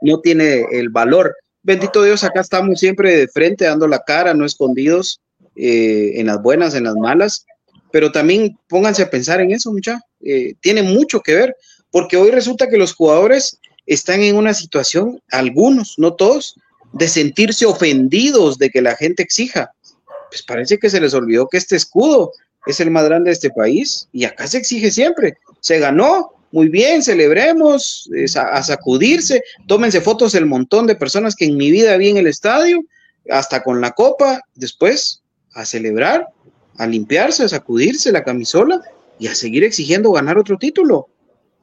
no 0.00 0.20
tiene 0.20 0.64
el 0.72 0.88
valor. 0.88 1.36
Bendito 1.62 2.02
Dios, 2.02 2.24
acá 2.24 2.40
estamos 2.40 2.80
siempre 2.80 3.18
de 3.18 3.28
frente, 3.28 3.66
dando 3.66 3.86
la 3.86 4.02
cara, 4.02 4.32
no 4.32 4.46
escondidos. 4.46 5.20
Eh, 5.54 6.12
en 6.14 6.26
las 6.26 6.40
buenas, 6.40 6.74
en 6.74 6.84
las 6.84 6.94
malas, 6.94 7.44
pero 7.90 8.10
también 8.10 8.58
pónganse 8.68 9.02
a 9.02 9.10
pensar 9.10 9.40
en 9.40 9.52
eso, 9.52 9.70
mucha. 9.70 10.00
Eh, 10.24 10.54
tiene 10.60 10.82
mucho 10.82 11.20
que 11.20 11.34
ver, 11.34 11.56
porque 11.90 12.16
hoy 12.16 12.30
resulta 12.30 12.68
que 12.68 12.78
los 12.78 12.94
jugadores 12.94 13.58
están 13.84 14.22
en 14.22 14.36
una 14.36 14.54
situación, 14.54 15.20
algunos, 15.30 15.94
no 15.98 16.14
todos, 16.14 16.54
de 16.94 17.06
sentirse 17.06 17.66
ofendidos 17.66 18.56
de 18.56 18.70
que 18.70 18.80
la 18.80 18.96
gente 18.96 19.22
exija. 19.22 19.70
Pues 20.30 20.42
parece 20.42 20.78
que 20.78 20.88
se 20.88 21.00
les 21.00 21.12
olvidó 21.12 21.48
que 21.48 21.58
este 21.58 21.76
escudo 21.76 22.32
es 22.66 22.80
el 22.80 22.90
más 22.90 23.04
grande 23.04 23.28
de 23.28 23.34
este 23.34 23.50
país 23.50 24.08
y 24.12 24.24
acá 24.24 24.46
se 24.46 24.58
exige 24.58 24.90
siempre. 24.90 25.34
Se 25.60 25.78
ganó, 25.78 26.32
muy 26.50 26.68
bien, 26.68 27.02
celebremos, 27.02 28.08
a, 28.36 28.62
sacudirse, 28.62 29.42
tómense 29.66 30.00
fotos 30.00 30.32
del 30.32 30.46
montón 30.46 30.86
de 30.86 30.94
personas 30.94 31.34
que 31.34 31.44
en 31.44 31.56
mi 31.56 31.70
vida 31.70 31.96
vi 31.98 32.08
en 32.08 32.18
el 32.18 32.26
estadio, 32.26 32.82
hasta 33.30 33.62
con 33.62 33.80
la 33.80 33.92
copa, 33.92 34.40
después 34.54 35.21
a 35.54 35.64
celebrar, 35.64 36.28
a 36.78 36.86
limpiarse, 36.86 37.44
a 37.44 37.48
sacudirse 37.48 38.12
la 38.12 38.24
camisola 38.24 38.80
y 39.18 39.26
a 39.26 39.34
seguir 39.34 39.64
exigiendo 39.64 40.12
ganar 40.12 40.38
otro 40.38 40.58
título. 40.58 41.08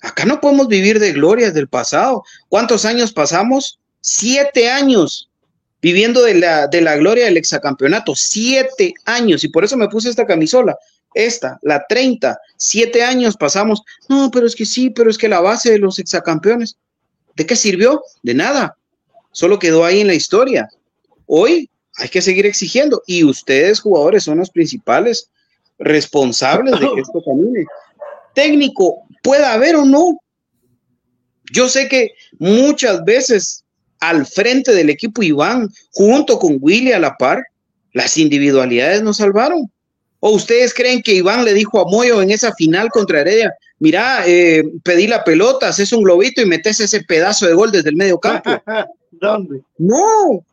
Acá 0.02 0.26
no 0.26 0.40
podemos 0.40 0.68
vivir 0.68 1.00
de 1.00 1.12
glorias 1.12 1.54
del 1.54 1.68
pasado. 1.68 2.24
¿Cuántos 2.48 2.86
años 2.86 3.12
pasamos? 3.12 3.80
Siete 4.02 4.70
años 4.70 5.30
viviendo 5.82 6.24
de 6.24 6.36
la, 6.36 6.68
de 6.68 6.82
la 6.82 6.96
gloria 6.98 7.26
del 7.26 7.38
exacampeonato. 7.38 8.16
Siete 8.16 8.94
años. 9.06 9.44
Y 9.44 9.50
por 9.50 9.64
eso 9.64 9.78
me 9.78 9.90
puse 9.90 10.10
esta 10.10 10.26
camisola. 10.26 10.78
Esta, 11.14 11.60
la 11.64 11.86
30. 11.88 12.38
Siete 12.58 13.04
años 13.04 13.36
pasamos. 13.36 13.82
No, 14.08 14.30
pero 14.32 14.46
es 14.46 14.56
que 14.56 14.66
sí, 14.66 14.90
pero 14.90 15.10
es 15.10 15.18
que 15.18 15.28
la 15.28 15.42
base 15.42 15.72
de 15.72 15.80
los 15.80 16.00
exacampeones. 16.00 16.78
¿De 17.36 17.46
qué 17.46 17.56
sirvió? 17.56 18.04
De 18.24 18.34
nada. 18.34 18.78
Solo 19.32 19.60
quedó 19.60 19.86
ahí 19.86 20.02
en 20.02 20.08
la 20.08 20.14
historia. 20.14 20.70
Hoy 21.26 21.70
hay 22.00 22.10
que 22.10 22.22
seguir 22.22 22.46
exigiendo. 22.46 23.02
Y 23.06 23.24
ustedes, 23.24 23.80
jugadores, 23.80 24.24
son 24.24 24.40
los 24.40 24.50
principales 24.50 25.30
responsables 25.78 26.80
de 26.80 26.88
que 26.96 27.02
esto 27.02 27.22
camine. 27.24 27.66
Técnico, 28.34 29.04
pueda 29.24 29.54
haber 29.54 29.76
o 29.76 29.86
no. 29.86 30.18
Yo 31.52 31.68
sé 31.68 31.88
que 31.88 32.12
muchas 32.38 33.04
veces 33.04 33.64
al 34.00 34.26
frente 34.26 34.74
del 34.74 34.90
equipo 34.90 35.24
Iván, 35.24 35.70
junto 35.92 36.40
con 36.40 36.58
Willy 36.62 36.94
a 36.94 37.00
la 37.00 37.18
par, 37.18 37.44
las 37.94 38.18
individualidades 38.18 39.02
nos 39.02 39.18
salvaron. 39.18 39.70
¿O 40.22 40.32
ustedes 40.32 40.74
creen 40.74 41.02
que 41.02 41.14
Iván 41.14 41.46
le 41.46 41.54
dijo 41.54 41.80
a 41.80 41.90
Moyo 41.90 42.22
en 42.22 42.32
esa 42.32 42.54
final 42.56 42.90
contra 42.90 43.22
Heredia, 43.22 43.54
mira, 43.80 44.24
eh, 44.28 44.64
pedí 44.84 45.08
la 45.08 45.24
pelota, 45.24 45.70
haces 45.70 45.92
un 45.94 46.04
globito 46.04 46.42
y 46.42 46.46
metes 46.46 46.80
ese 46.80 47.04
pedazo 47.04 47.48
de 47.48 47.54
gol 47.54 47.72
desde 47.72 47.90
el 47.90 47.96
medio 47.96 48.20
campo? 48.20 48.50
¿Dónde? 49.12 49.62
No, 49.78 50.44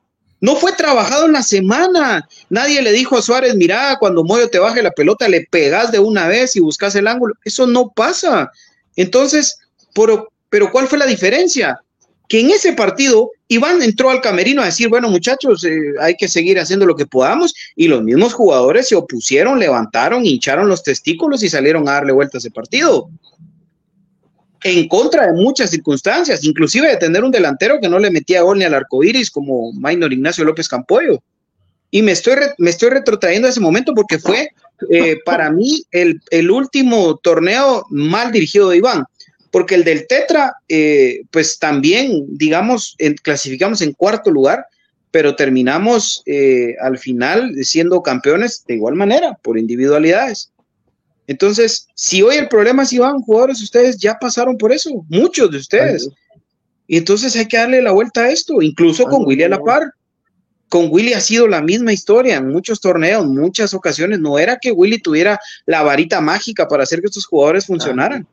no 0.41 0.57
fue 0.57 0.72
trabajado 0.72 1.26
en 1.26 1.32
la 1.32 1.43
semana. 1.43 2.28
Nadie 2.51 2.82
le 2.82 2.93
dijo 2.93 3.16
a 3.16 3.22
Suárez, 3.22 3.55
mira, 3.55 3.97
cuando 3.99 4.24
Moyo 4.24 4.49
te 4.49 4.59
baje 4.59 4.82
la 4.82 4.91
pelota, 4.91 5.28
le 5.28 5.47
pegas 5.51 5.93
de 5.93 5.99
una 5.99 6.28
vez 6.28 6.57
y 6.57 6.61
buscas 6.61 6.95
el 6.95 7.07
ángulo. 7.07 7.34
Eso 7.45 7.66
no 7.66 7.89
pasa. 7.89 8.51
Entonces, 8.97 9.59
pero, 9.95 10.28
pero 10.51 10.70
¿cuál 10.70 10.89
fue 10.89 10.99
la 10.99 11.07
diferencia? 11.07 11.80
Que 12.28 12.41
en 12.41 12.51
ese 12.51 12.72
partido 12.72 13.30
Iván 13.49 13.82
entró 13.82 14.11
al 14.11 14.20
camerino 14.20 14.62
a 14.62 14.66
decir, 14.66 14.89
bueno 14.89 15.09
muchachos, 15.09 15.64
eh, 15.64 15.78
hay 16.01 16.16
que 16.16 16.28
seguir 16.28 16.59
haciendo 16.59 16.84
lo 16.84 16.97
que 16.97 17.07
podamos 17.07 17.55
y 17.76 17.87
los 17.87 18.03
mismos 18.03 18.34
jugadores 18.34 18.89
se 18.89 18.97
opusieron, 18.97 19.61
levantaron, 19.61 20.26
hincharon 20.26 20.68
los 20.68 20.82
testículos 20.82 21.45
y 21.45 21.49
salieron 21.49 21.89
a 21.89 21.93
darle 21.93 22.12
vuelta 22.12 22.39
a 22.39 22.41
ese 22.41 22.51
partido 22.51 23.09
en 24.67 24.89
contra 24.89 25.29
de 25.29 25.33
muchas 25.33 25.71
circunstancias, 25.71 26.43
inclusive 26.43 26.89
de 26.89 26.97
tener 26.97 27.23
un 27.23 27.31
delantero 27.31 27.79
que 27.81 27.89
no 27.89 28.01
le 28.01 28.11
metía 28.11 28.43
gol 28.43 28.59
ni 28.59 28.64
al 28.64 28.75
arco 28.75 29.05
iris 29.05 29.31
como 29.31 29.73
Maynor 29.73 30.12
Ignacio 30.12 30.45
López 30.45 30.69
Campoyo. 30.69 31.23
Y 31.93 32.03
me 32.03 32.12
estoy, 32.12 32.35
me 32.59 32.71
estoy 32.71 32.91
retrotrayendo 32.91 33.47
a 33.47 33.51
ese 33.51 33.61
momento 33.61 33.95
porque 33.95 34.19
fue 34.19 34.49
eh, 34.91 35.19
para 35.25 35.51
mí 35.51 35.85
el, 35.93 36.21
el, 36.31 36.51
último 36.51 37.17
torneo 37.19 37.87
mal 37.91 38.33
dirigido 38.33 38.69
de 38.69 38.79
Iván, 38.79 39.05
porque 39.53 39.77
el 39.77 39.85
del 39.85 40.07
Tetra, 40.09 40.55
eh, 40.69 41.23
pues 41.31 41.59
también, 41.61 42.27
digamos, 42.31 42.97
en, 42.99 43.14
clasificamos 43.14 43.81
en 43.83 43.93
cuarto 43.93 44.31
lugar, 44.31 44.67
pero 45.12 45.37
terminamos 45.37 46.23
eh, 46.27 46.75
al 46.83 46.99
final 46.99 47.55
siendo 47.62 48.03
campeones 48.03 48.64
de 48.67 48.75
igual 48.75 48.97
manera, 48.97 49.39
por 49.43 49.59
individualidades. 49.59 50.51
Entonces, 51.27 51.89
si 51.95 52.22
hoy 52.22 52.37
el 52.37 52.49
problema 52.49 52.85
es 52.85 52.93
Iván, 52.93 53.20
jugadores, 53.20 53.62
ustedes 53.62 53.99
ya 53.99 54.16
pasaron 54.20 54.57
por 54.57 54.72
eso, 54.72 55.05
muchos 55.09 55.51
de 55.51 55.59
ustedes. 55.59 56.09
Y 56.87 56.97
entonces 56.97 57.35
hay 57.35 57.47
que 57.47 57.57
darle 57.57 57.83
la 57.83 57.93
vuelta 57.93 58.22
a 58.22 58.31
esto, 58.31 58.62
incluso 58.62 59.05
con 59.05 59.24
Willy 59.27 59.43
a 59.43 59.49
la 59.49 59.61
par. 59.61 59.93
Con 60.68 60.89
Willy 60.91 61.12
ha 61.14 61.20
sido 61.20 61.49
la 61.49 61.62
misma 61.62 61.93
historia 61.93 62.37
en 62.37 62.49
muchos 62.49 62.81
torneos, 62.81 63.27
muchas 63.27 63.74
ocasiones. 63.74 64.20
No 64.20 64.39
era 64.39 64.59
que 64.61 64.72
Willy 64.72 64.99
tuviera 64.99 65.39
la 65.64 65.83
varita 65.83 66.20
mágica 66.20 66.68
para 66.68 66.85
hacer 66.85 67.01
que 67.01 67.07
estos 67.07 67.27
jugadores 67.27 67.66
funcionaran. 67.66 68.27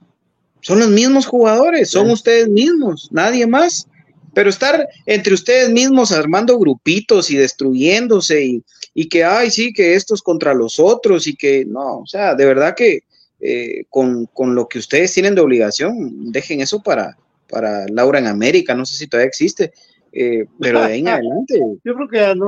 Son 0.61 0.79
los 0.79 0.89
mismos 0.89 1.25
jugadores, 1.25 1.89
son 1.89 2.09
ustedes 2.09 2.47
mismos, 2.47 3.09
nadie 3.11 3.45
más. 3.47 3.87
Pero 4.33 4.49
estar 4.49 4.87
entre 5.05 5.33
ustedes 5.33 5.69
mismos 5.69 6.11
armando 6.11 6.57
grupitos 6.57 7.29
y 7.29 7.37
destruyéndose 7.37 8.45
y, 8.45 8.63
y 8.93 9.09
que, 9.09 9.23
ay, 9.23 9.49
sí, 9.49 9.73
que 9.73 9.95
estos 9.95 10.21
contra 10.21 10.53
los 10.53 10.79
otros 10.79 11.27
y 11.27 11.35
que, 11.35 11.65
no, 11.65 11.99
o 11.99 12.05
sea, 12.05 12.35
de 12.35 12.45
verdad 12.45 12.75
que 12.75 13.03
eh, 13.39 13.85
con, 13.89 14.27
con, 14.27 14.55
lo 14.55 14.67
que 14.67 14.79
ustedes 14.79 15.13
tienen 15.13 15.35
de 15.35 15.41
obligación, 15.41 16.31
dejen 16.31 16.61
eso 16.61 16.81
para, 16.81 17.17
para 17.49 17.85
Laura 17.87 18.19
en 18.19 18.27
América, 18.27 18.75
no 18.75 18.85
sé 18.85 18.95
si 18.95 19.07
todavía 19.07 19.27
existe, 19.27 19.73
eh, 20.11 20.45
pero 20.59 20.79
de 20.79 20.85
ahí 20.85 20.99
en 20.99 21.07
adelante. 21.09 21.59
Yo 21.83 21.95
creo 21.95 22.07
que 22.07 22.17
ya 22.17 22.35
no. 22.35 22.45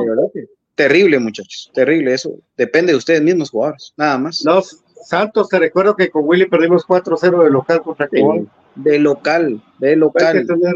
terrible, 0.75 1.19
muchachos, 1.19 1.71
terrible 1.73 2.13
eso. 2.13 2.37
Depende 2.55 2.93
de 2.93 2.97
ustedes 2.97 3.21
mismos, 3.21 3.49
jugadores, 3.49 3.93
nada 3.97 4.17
más. 4.17 4.45
No, 4.45 4.61
Santos, 5.05 5.49
te 5.49 5.59
recuerdo 5.59 5.95
que 5.95 6.09
con 6.09 6.23
Willy 6.25 6.45
perdimos 6.45 6.85
4-0 6.85 7.43
de 7.43 7.49
local 7.49 7.81
contra 7.81 8.07
Cobol. 8.07 8.49
De 8.75 8.99
local, 8.99 9.61
de 9.79 9.95
local. 9.95 10.45
Tener, 10.45 10.75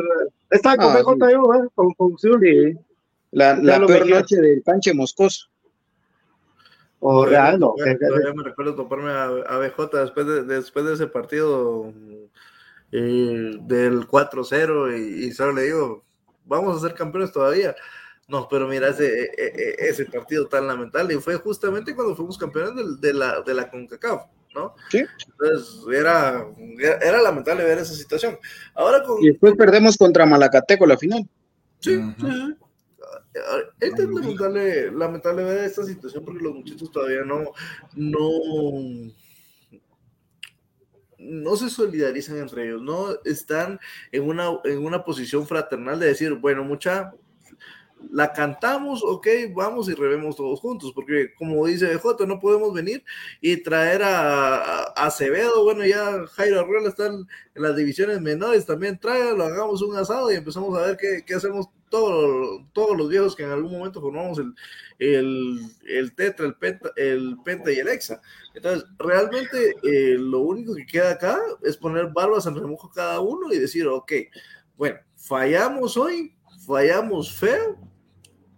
estaba 0.49 0.77
con 0.77 1.21
ah, 1.21 1.27
BJ 1.27 1.31
yo, 1.31 1.53
¿eh? 1.53 1.67
con, 1.75 1.93
con 1.93 2.17
sí. 2.17 2.29
La, 3.31 3.55
la 3.57 3.85
peor 3.85 4.07
noche 4.07 4.37
del 4.37 4.61
Panche 4.61 4.93
Moscoso. 4.93 5.47
O 6.99 7.25
real, 7.25 7.59
no. 7.59 7.73
Todavía 7.75 8.33
me 8.35 8.43
recuerdo 8.43 8.75
toparme 8.75 9.11
a, 9.11 9.23
a, 9.23 9.57
BJ 9.57 9.89
después 10.01 10.27
de, 10.27 10.43
después 10.43 10.85
de 10.85 10.93
ese 10.93 11.07
partido 11.07 11.93
eh, 12.91 13.57
del 13.61 14.07
4-0 14.07 14.97
y, 14.97 15.25
y, 15.25 15.31
solo 15.31 15.53
le 15.53 15.63
digo, 15.63 16.03
vamos 16.45 16.75
a 16.75 16.87
ser 16.87 16.95
campeones 16.95 17.31
todavía. 17.31 17.75
No, 18.27 18.47
pero 18.49 18.67
mira, 18.67 18.89
ese, 18.89 19.23
e, 19.23 19.29
e, 19.37 19.89
ese 19.89 20.05
partido 20.05 20.47
tan 20.47 20.67
lamentable 20.67 21.15
y 21.15 21.17
fue 21.17 21.35
justamente 21.35 21.95
cuando 21.95 22.15
fuimos 22.15 22.37
campeones 22.37 22.75
de, 22.75 23.07
de 23.07 23.13
la, 23.13 23.41
de 23.41 23.53
la 23.53 23.71
CONCACAF, 23.71 24.25
¿no? 24.53 24.75
Sí. 24.89 25.03
Entonces 25.31 25.81
era, 25.91 26.45
era, 27.01 27.21
lamentable 27.21 27.63
ver 27.63 27.79
esa 27.79 27.93
situación. 27.93 28.37
Ahora 28.75 29.01
con, 29.03 29.23
y 29.23 29.29
después 29.29 29.53
perdemos 29.55 29.97
contra 29.97 30.25
Malacateco 30.25 30.85
la 30.85 30.97
final. 30.97 31.27
Sí, 31.79 31.95
uh 31.95 32.01
-huh. 32.01 32.55
sí. 32.57 32.65
Es 33.79 33.97
lamentable, 33.97 34.91
lamentable 34.91 35.43
ver 35.43 35.63
esta 35.65 35.83
situación 35.83 36.25
porque 36.25 36.43
los 36.43 36.55
muchachos 36.55 36.91
todavía 36.91 37.23
no, 37.23 37.53
no, 37.95 38.29
no 41.19 41.55
se 41.55 41.69
solidarizan 41.69 42.37
entre 42.37 42.65
ellos, 42.65 42.81
no 42.81 43.09
están 43.25 43.79
en 44.11 44.23
una, 44.23 44.49
en 44.63 44.83
una 44.83 45.03
posición 45.03 45.45
fraternal 45.45 45.99
de 45.99 46.07
decir, 46.07 46.33
bueno, 46.33 46.63
mucha, 46.63 47.13
la 48.11 48.33
cantamos, 48.33 49.03
ok, 49.03 49.27
vamos 49.53 49.89
y 49.89 49.93
revemos 49.93 50.35
todos 50.35 50.59
juntos, 50.59 50.91
porque 50.95 51.33
como 51.37 51.67
dice 51.67 51.93
J, 51.97 52.25
no 52.25 52.39
podemos 52.39 52.73
venir 52.73 53.03
y 53.41 53.57
traer 53.57 54.01
a, 54.01 54.83
Acevedo, 54.95 55.63
bueno, 55.63 55.85
ya 55.85 56.25
Jairo 56.33 56.61
Arreola 56.61 56.89
está 56.89 57.07
en, 57.07 57.27
las 57.53 57.75
divisiones 57.75 58.21
menores, 58.21 58.65
también 58.65 58.99
lo 59.03 59.43
hagamos 59.43 59.81
un 59.83 59.95
asado 59.97 60.31
y 60.31 60.35
empezamos 60.35 60.75
a 60.77 60.87
ver 60.87 60.97
qué, 60.97 61.23
qué 61.25 61.35
hacemos 61.35 61.67
todos, 61.89 62.61
todos 62.73 62.97
los 62.97 63.09
viejos 63.09 63.35
que 63.35 63.43
en 63.43 63.51
algún 63.51 63.71
momento 63.71 64.01
formamos 64.01 64.39
el, 64.39 64.53
el, 65.87 66.15
tetra, 66.15 66.45
el 66.45 66.55
penta, 66.55 66.91
el 66.95 67.37
penta 67.43 67.71
y 67.71 67.79
el 67.79 67.87
hexa. 67.87 68.21
Entonces, 68.53 68.87
realmente 68.97 69.75
eh, 69.83 70.17
lo 70.17 70.39
único 70.39 70.75
que 70.75 70.85
queda 70.85 71.11
acá 71.11 71.39
es 71.63 71.77
poner 71.77 72.07
barbas 72.13 72.45
en 72.45 72.55
remojo 72.55 72.89
cada 72.89 73.19
uno 73.19 73.51
y 73.51 73.59
decir, 73.59 73.87
ok, 73.87 74.11
bueno, 74.77 74.99
fallamos 75.15 75.97
hoy, 75.97 76.35
fallamos 76.65 77.33
feo, 77.33 77.77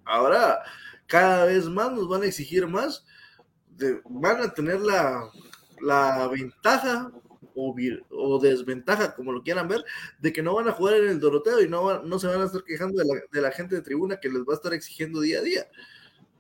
ahora 0.05 0.59
cada 1.07 1.45
vez 1.45 1.65
más 1.67 1.91
nos 1.91 2.07
van 2.07 2.23
a 2.23 2.27
exigir 2.27 2.67
más, 2.67 3.05
van 4.05 4.41
a 4.41 4.53
tener 4.53 4.79
la, 4.79 5.29
la 5.81 6.27
ventaja 6.27 7.11
o, 7.55 7.75
o, 8.09 8.39
desventaja, 8.39 9.15
como 9.15 9.31
lo 9.31 9.43
quieran 9.43 9.67
ver, 9.67 9.83
de 10.19 10.33
que 10.33 10.41
no 10.41 10.55
van 10.55 10.67
a 10.67 10.73
jugar 10.73 10.95
en 10.95 11.07
el 11.07 11.19
Doroteo 11.19 11.61
y 11.61 11.69
no, 11.69 11.83
van, 11.83 12.07
no 12.07 12.19
se 12.19 12.27
van 12.27 12.41
a 12.41 12.45
estar 12.45 12.63
quejando 12.63 12.97
de 12.99 13.05
la, 13.05 13.21
de 13.31 13.41
la, 13.41 13.51
gente 13.51 13.75
de 13.75 13.81
tribuna 13.81 14.19
que 14.19 14.29
les 14.29 14.41
va 14.41 14.53
a 14.53 14.55
estar 14.55 14.73
exigiendo 14.73 15.21
día 15.21 15.39
a 15.39 15.43
día. 15.43 15.67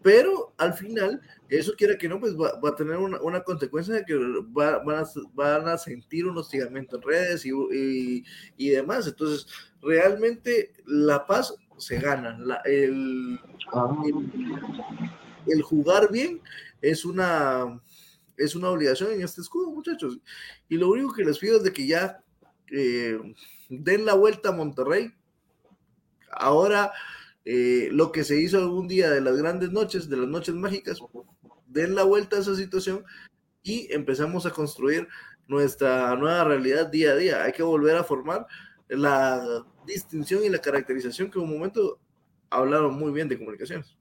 Pero 0.01 0.53
al 0.57 0.73
final, 0.73 1.21
eso 1.47 1.73
quiera 1.77 1.97
que 1.97 2.09
no, 2.09 2.19
pues 2.19 2.35
va, 2.35 2.59
va 2.59 2.69
a 2.69 2.75
tener 2.75 2.97
una, 2.97 3.21
una, 3.21 3.43
consecuencia 3.43 3.93
de 3.93 4.05
que 4.05 4.15
va, 4.15 4.79
van, 4.79 5.03
a, 5.03 5.07
van, 5.33 5.67
a, 5.67 5.77
sentir 5.77 6.25
un 6.25 6.37
hostigamiento 6.37 6.95
en 6.95 7.01
redes 7.03 7.45
y, 7.45 7.49
y, 7.49 8.23
y, 8.57 8.69
demás. 8.69 9.07
Entonces, 9.07 9.45
realmente 9.81 10.73
la 10.87 11.25
paz 11.27 11.53
se 11.77 11.99
gana. 11.99 12.35
La, 12.39 12.55
el, 12.65 13.39
el, 14.05 14.31
el 15.47 15.61
jugar 15.61 16.11
bien 16.11 16.41
es 16.81 17.05
una 17.05 17.79
es 18.43 18.55
una 18.55 18.69
obligación 18.69 19.11
en 19.11 19.21
este 19.21 19.41
escudo, 19.41 19.71
muchachos. 19.71 20.19
Y 20.69 20.77
lo 20.77 20.89
único 20.89 21.13
que 21.13 21.23
les 21.23 21.39
pido 21.39 21.57
es 21.57 21.63
de 21.63 21.73
que 21.73 21.85
ya 21.87 22.23
eh, 22.71 23.19
den 23.69 24.05
la 24.05 24.15
vuelta 24.15 24.49
a 24.49 24.53
Monterrey. 24.53 25.13
Ahora, 26.31 26.91
eh, 27.45 27.89
lo 27.91 28.11
que 28.11 28.23
se 28.23 28.39
hizo 28.39 28.57
algún 28.57 28.87
día 28.87 29.09
de 29.09 29.21
las 29.21 29.37
grandes 29.37 29.71
noches, 29.71 30.09
de 30.09 30.17
las 30.17 30.27
noches 30.27 30.55
mágicas, 30.55 30.99
den 31.67 31.95
la 31.95 32.03
vuelta 32.03 32.37
a 32.37 32.39
esa 32.39 32.55
situación 32.55 33.03
y 33.63 33.91
empezamos 33.93 34.45
a 34.45 34.51
construir 34.51 35.07
nuestra 35.47 36.15
nueva 36.15 36.43
realidad 36.43 36.87
día 36.87 37.11
a 37.11 37.15
día. 37.15 37.43
Hay 37.43 37.51
que 37.51 37.63
volver 37.63 37.97
a 37.97 38.03
formar 38.03 38.47
la 38.87 39.65
distinción 39.85 40.43
y 40.43 40.49
la 40.49 40.59
caracterización 40.59 41.29
que 41.29 41.39
en 41.39 41.45
un 41.45 41.53
momento 41.53 41.99
hablaron 42.49 42.97
muy 42.97 43.11
bien 43.11 43.27
de 43.27 43.37
comunicaciones. 43.37 43.95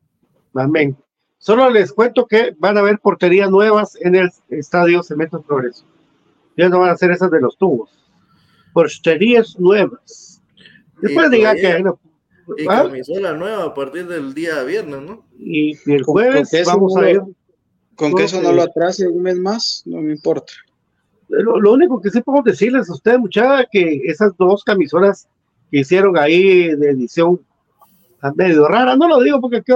Amén. 0.54 0.96
Solo 1.40 1.70
les 1.70 1.90
cuento 1.92 2.26
que 2.26 2.54
van 2.58 2.76
a 2.76 2.80
haber 2.80 2.98
porterías 2.98 3.50
nuevas 3.50 3.96
en 4.02 4.14
el 4.14 4.30
estadio 4.50 5.02
Cemento 5.02 5.40
Progreso. 5.40 5.86
Ya 6.54 6.68
no 6.68 6.80
van 6.80 6.90
a 6.90 6.96
ser 6.98 7.10
esas 7.12 7.30
de 7.30 7.40
los 7.40 7.56
tubos. 7.56 7.90
Porcherías 8.74 9.58
nuevas. 9.58 10.42
Después 11.00 11.30
diga 11.30 11.54
que 11.54 11.82
y 12.58 12.66
¿Ah? 12.68 12.82
camisola 12.82 13.32
nueva 13.32 13.64
a 13.64 13.74
partir 13.74 14.06
del 14.06 14.34
día 14.34 14.62
viernes, 14.64 15.00
¿no? 15.00 15.24
Y, 15.38 15.78
el 15.90 16.02
jueves 16.02 16.50
vamos 16.66 16.96
a 16.96 17.10
ir. 17.10 17.22
Con 17.96 18.14
que 18.14 18.24
eso 18.24 18.42
no 18.42 18.52
lo 18.52 18.62
atrase 18.62 19.08
un 19.08 19.22
mes 19.22 19.38
más, 19.38 19.82
no 19.86 20.00
me 20.00 20.12
importa. 20.12 20.52
Lo, 21.28 21.72
único 21.72 22.00
que 22.00 22.10
sí 22.10 22.20
podemos 22.20 22.44
decirles 22.44 22.90
a 22.90 22.94
ustedes, 22.94 23.18
muchachos, 23.18 23.66
que 23.70 24.02
esas 24.04 24.36
dos 24.36 24.64
camisolas 24.64 25.28
que 25.70 25.80
hicieron 25.80 26.18
ahí 26.18 26.74
de 26.74 26.90
edición 26.90 27.40
medio 28.34 28.68
rara, 28.68 28.96
no 28.96 29.08
lo 29.08 29.20
digo 29.20 29.40
porque 29.40 29.58
aquí 29.58 29.72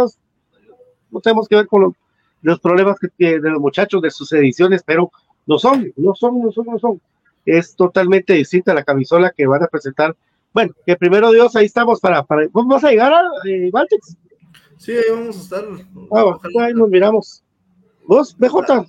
no 1.15 1.21
tenemos 1.21 1.49
que 1.49 1.57
ver 1.57 1.67
con 1.67 1.95
los 2.43 2.61
problemas 2.61 2.99
que, 2.99 3.41
de 3.41 3.51
los 3.51 3.61
muchachos 3.61 4.03
de 4.03 4.11
sus 4.11 4.31
ediciones, 4.33 4.83
pero 4.85 5.11
no 5.47 5.59
son, 5.59 5.93
no 5.97 6.15
son, 6.15 6.43
no 6.43 6.53
son, 6.53 6.67
no 6.67 6.79
son. 6.79 7.01
Es 7.47 7.75
totalmente 7.75 8.35
distinta 8.35 8.75
la 8.75 8.85
camisola 8.85 9.33
que 9.35 9.47
van 9.47 9.63
a 9.63 9.69
presentar 9.69 10.15
bueno, 10.55 10.73
que 10.87 10.95
primero 10.95 11.33
Dios, 11.33 11.57
ahí 11.57 11.67
estamos 11.67 12.01
para, 12.01 12.23
para 12.23 12.47
¿vamos 12.53 12.85
a 12.85 12.91
llegar 12.91 13.13
a 13.13 13.23
eh, 13.45 13.71
Baltics? 13.73 14.17
Sí, 14.79 14.93
ahí 14.93 15.11
vamos 15.11 15.37
a 15.37 15.41
estar. 15.41 15.65
Ah, 16.13 16.39
ahí 16.61 16.73
nos 16.73 16.89
miramos. 16.89 17.43
¿Vos, 18.07 18.37
BJ? 18.39 18.87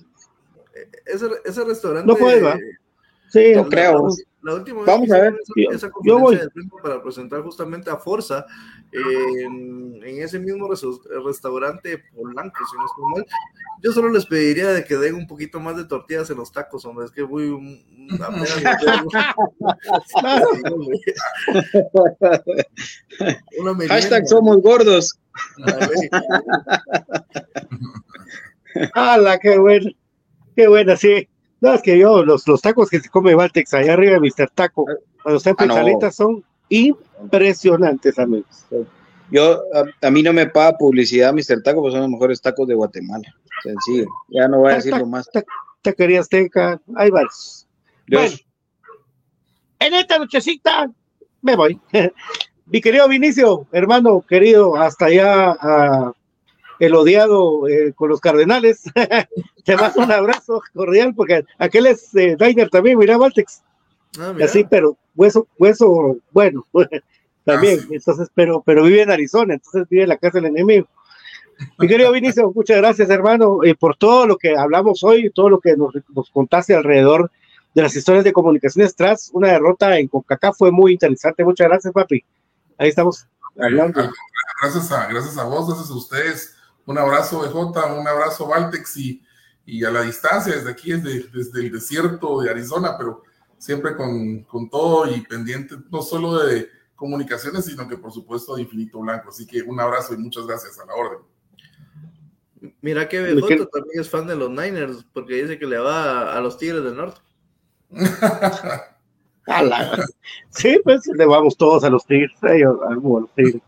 Ese, 1.06 1.26
ese 1.44 1.64
restaurante. 1.64 2.06
No 2.06 2.16
puede, 2.16 2.40
¿va? 2.40 2.56
Sí, 3.30 3.52
no 3.56 3.68
creo. 3.68 4.08
La 4.46 4.54
última 4.54 4.82
Vamos 4.84 5.10
a 5.10 5.18
ver. 5.18 5.36
Esa 5.72 5.90
yo 6.04 6.20
voy. 6.20 6.38
para 6.80 7.02
presentar 7.02 7.42
justamente 7.42 7.90
a 7.90 7.96
Forza 7.96 8.46
en, 8.92 10.00
en 10.04 10.22
ese 10.22 10.38
mismo 10.38 10.70
restaurante 11.24 12.04
Polanco, 12.14 12.64
si 12.70 12.76
no 12.76 12.86
estoy 12.86 13.04
mal. 13.12 13.26
Yo 13.82 13.90
solo 13.90 14.08
les 14.10 14.24
pediría 14.24 14.68
de 14.68 14.84
que 14.84 14.96
den 14.98 15.16
un 15.16 15.26
poquito 15.26 15.58
más 15.58 15.76
de 15.76 15.84
tortillas 15.84 16.30
en 16.30 16.36
los 16.36 16.52
tacos, 16.52 16.84
hombre. 16.84 17.06
Es 17.06 17.10
que 17.10 17.22
voy 17.22 17.48
Hashtag 23.88 24.28
somos 24.28 24.62
gordos. 24.62 25.18
¡Hala, 28.94 29.38
qué 29.40 29.58
bueno! 29.58 29.90
¡Qué 30.54 30.68
buena, 30.68 30.96
sí! 30.96 31.28
No, 31.60 31.72
es 31.72 31.82
que 31.82 31.98
yo, 31.98 32.24
los, 32.24 32.46
los 32.46 32.60
tacos 32.60 32.90
que 32.90 33.00
se 33.00 33.08
come 33.08 33.34
Valtex 33.34 33.72
allá 33.74 33.94
arriba 33.94 34.20
Mr. 34.20 34.50
Taco, 34.54 34.84
cuando 35.22 35.38
están 35.38 35.56
ah, 35.70 36.10
son 36.10 36.44
impresionantes, 36.68 38.18
amigos. 38.18 38.66
Yo, 39.30 39.62
a, 40.02 40.10
mí 40.10 40.22
no 40.22 40.32
me 40.32 40.46
paga 40.46 40.76
publicidad 40.76 41.32
Mr. 41.32 41.62
Taco, 41.62 41.80
pues 41.80 41.92
son 41.92 42.02
los 42.02 42.10
mejores 42.10 42.40
tacos 42.40 42.68
de 42.68 42.74
Guatemala. 42.74 43.34
Sencillo. 43.62 44.06
Ya 44.28 44.46
no 44.48 44.58
voy 44.58 44.72
a 44.72 44.76
decirlo 44.76 45.06
más. 45.06 45.28
Taquería 45.82 46.20
Azteca, 46.20 46.80
hay 46.94 47.10
varios. 47.10 47.66
Bueno, 48.08 48.36
en 49.78 49.94
esta 49.94 50.18
nochecita 50.18 50.90
me 51.42 51.56
voy. 51.56 51.80
Mi 52.66 52.80
querido 52.80 53.08
Vinicio, 53.08 53.66
hermano 53.72 54.24
querido, 54.28 54.76
hasta 54.76 55.06
allá 55.06 55.52
a 55.52 56.12
el 56.78 56.94
odiado 56.94 57.68
eh, 57.68 57.92
con 57.94 58.08
los 58.08 58.20
Cardenales. 58.20 58.82
Te 59.64 59.76
mando 59.76 60.02
un 60.02 60.12
abrazo 60.12 60.62
cordial 60.74 61.14
porque 61.14 61.44
aquel 61.58 61.86
es 61.86 62.14
eh, 62.14 62.36
Diner 62.38 62.68
también, 62.70 62.98
mira, 62.98 63.16
Valtex. 63.16 63.62
Ah, 64.18 64.34
Así, 64.42 64.64
pero 64.68 64.96
hueso, 65.14 65.46
hueso, 65.58 66.18
bueno, 66.30 66.66
también. 67.44 67.80
Ah, 67.82 67.88
entonces, 67.90 68.28
pero, 68.34 68.62
pero 68.64 68.84
vive 68.84 69.02
en 69.02 69.10
Arizona, 69.10 69.54
entonces 69.54 69.88
vive 69.88 70.04
en 70.04 70.10
la 70.10 70.16
casa 70.16 70.38
del 70.38 70.46
enemigo. 70.46 70.86
Mi 71.78 71.88
querido 71.88 72.12
Vinicio, 72.12 72.52
muchas 72.54 72.76
gracias, 72.78 73.10
hermano, 73.10 73.64
eh, 73.64 73.74
por 73.74 73.96
todo 73.96 74.26
lo 74.26 74.36
que 74.36 74.56
hablamos 74.56 75.02
hoy, 75.02 75.30
todo 75.30 75.48
lo 75.48 75.60
que 75.60 75.76
nos, 75.76 75.94
nos, 76.14 76.30
contaste 76.30 76.74
alrededor 76.74 77.30
de 77.74 77.82
las 77.82 77.94
historias 77.94 78.24
de 78.24 78.32
comunicaciones 78.32 78.94
tras 78.94 79.30
una 79.32 79.48
derrota 79.48 79.98
en 79.98 80.08
CONCACAF. 80.08 80.56
Fue 80.56 80.70
muy 80.70 80.92
interesante. 80.92 81.44
Muchas 81.44 81.68
gracias, 81.68 81.92
papi. 81.92 82.24
Ahí 82.78 82.88
estamos 82.88 83.26
hablando. 83.58 84.10
Gracias 84.62 84.90
a, 84.92 85.06
gracias 85.08 85.36
a 85.36 85.44
vos, 85.44 85.68
gracias 85.68 85.90
a 85.90 85.94
ustedes 85.94 86.55
un 86.86 86.98
abrazo, 86.98 87.40
BJ, 87.40 87.98
un 87.98 88.08
abrazo, 88.08 88.46
Valtex, 88.46 88.96
y, 88.96 89.22
y 89.66 89.84
a 89.84 89.90
la 89.90 90.02
distancia, 90.02 90.54
desde 90.54 90.70
aquí, 90.70 90.92
desde, 90.92 91.28
desde 91.28 91.60
el 91.60 91.72
desierto 91.72 92.40
de 92.40 92.50
Arizona, 92.50 92.96
pero 92.96 93.24
siempre 93.58 93.96
con, 93.96 94.44
con, 94.44 94.70
todo 94.70 95.10
y 95.10 95.20
pendiente 95.22 95.74
no 95.90 96.02
solo 96.02 96.44
de 96.44 96.68
comunicaciones, 96.94 97.64
sino 97.64 97.88
que 97.88 97.96
por 97.96 98.12
supuesto 98.12 98.54
de 98.54 98.62
Infinito 98.62 99.00
Blanco. 99.00 99.30
Así 99.30 99.46
que 99.46 99.62
un 99.62 99.80
abrazo 99.80 100.14
y 100.14 100.18
muchas 100.18 100.46
gracias 100.46 100.78
a 100.78 100.86
la 100.86 100.94
orden. 100.94 101.18
Mira 102.80 103.08
que 103.08 103.34
BJ 103.34 103.66
también 103.66 104.00
es 104.00 104.08
fan 104.08 104.26
de 104.26 104.36
los 104.36 104.50
Niners, 104.50 105.04
porque 105.12 105.42
dice 105.42 105.58
que 105.58 105.66
le 105.66 105.78
va 105.78 106.36
a, 106.36 106.40
los 106.40 106.58
Tigres 106.58 106.84
del 106.84 106.96
Norte. 106.96 107.20
sí, 110.50 110.78
pues 110.82 111.06
le 111.06 111.26
vamos 111.26 111.56
todos 111.56 111.84
a 111.84 111.90
los 111.90 112.04
Tigres, 112.06 112.32
a 112.42 112.94
los 112.94 113.30
Tigres. 113.34 113.62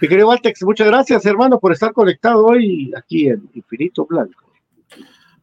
Mi 0.00 0.06
querido 0.06 0.30
muchas 0.62 0.86
gracias, 0.86 1.26
hermano, 1.26 1.58
por 1.58 1.72
estar 1.72 1.92
conectado 1.92 2.46
hoy 2.46 2.92
aquí 2.96 3.28
en 3.28 3.50
Infinito 3.52 4.06
Blanco. 4.06 4.44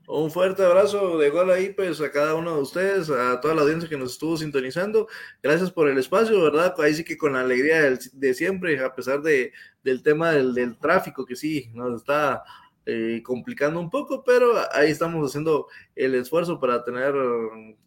Un 0.08 0.32
fuerte 0.32 0.64
abrazo 0.64 1.18
de 1.18 1.30
gol 1.30 1.52
ahí, 1.52 1.74
pues 1.74 2.00
a 2.00 2.10
cada 2.10 2.36
uno 2.36 2.56
de 2.56 2.62
ustedes, 2.62 3.10
a 3.10 3.42
toda 3.42 3.54
la 3.54 3.64
audiencia 3.64 3.90
que 3.90 3.98
nos 3.98 4.14
estuvo 4.14 4.38
sintonizando. 4.38 5.10
Gracias 5.44 5.72
por 5.72 5.90
el 5.90 5.98
espacio, 5.98 6.42
¿verdad? 6.42 6.74
Ahí 6.80 6.94
sí 6.94 7.04
que 7.04 7.18
con 7.18 7.34
la 7.34 7.42
alegría 7.42 7.98
de 8.14 8.34
siempre, 8.34 8.80
a 8.80 8.96
pesar 8.96 9.22
de, 9.22 9.52
del 9.84 10.02
tema 10.02 10.32
del, 10.32 10.78
tráfico, 10.78 11.26
que 11.26 11.36
sí 11.36 11.70
nos 11.74 12.00
está 12.00 12.44
eh, 12.86 13.22
complicando 13.26 13.82
un 13.82 13.90
poco, 13.90 14.24
pero 14.24 14.54
ahí 14.72 14.90
estamos 14.90 15.30
haciendo 15.30 15.68
el 15.98 16.16
esfuerzo 16.16 16.62
para 16.62 16.82
tener 16.82 17.14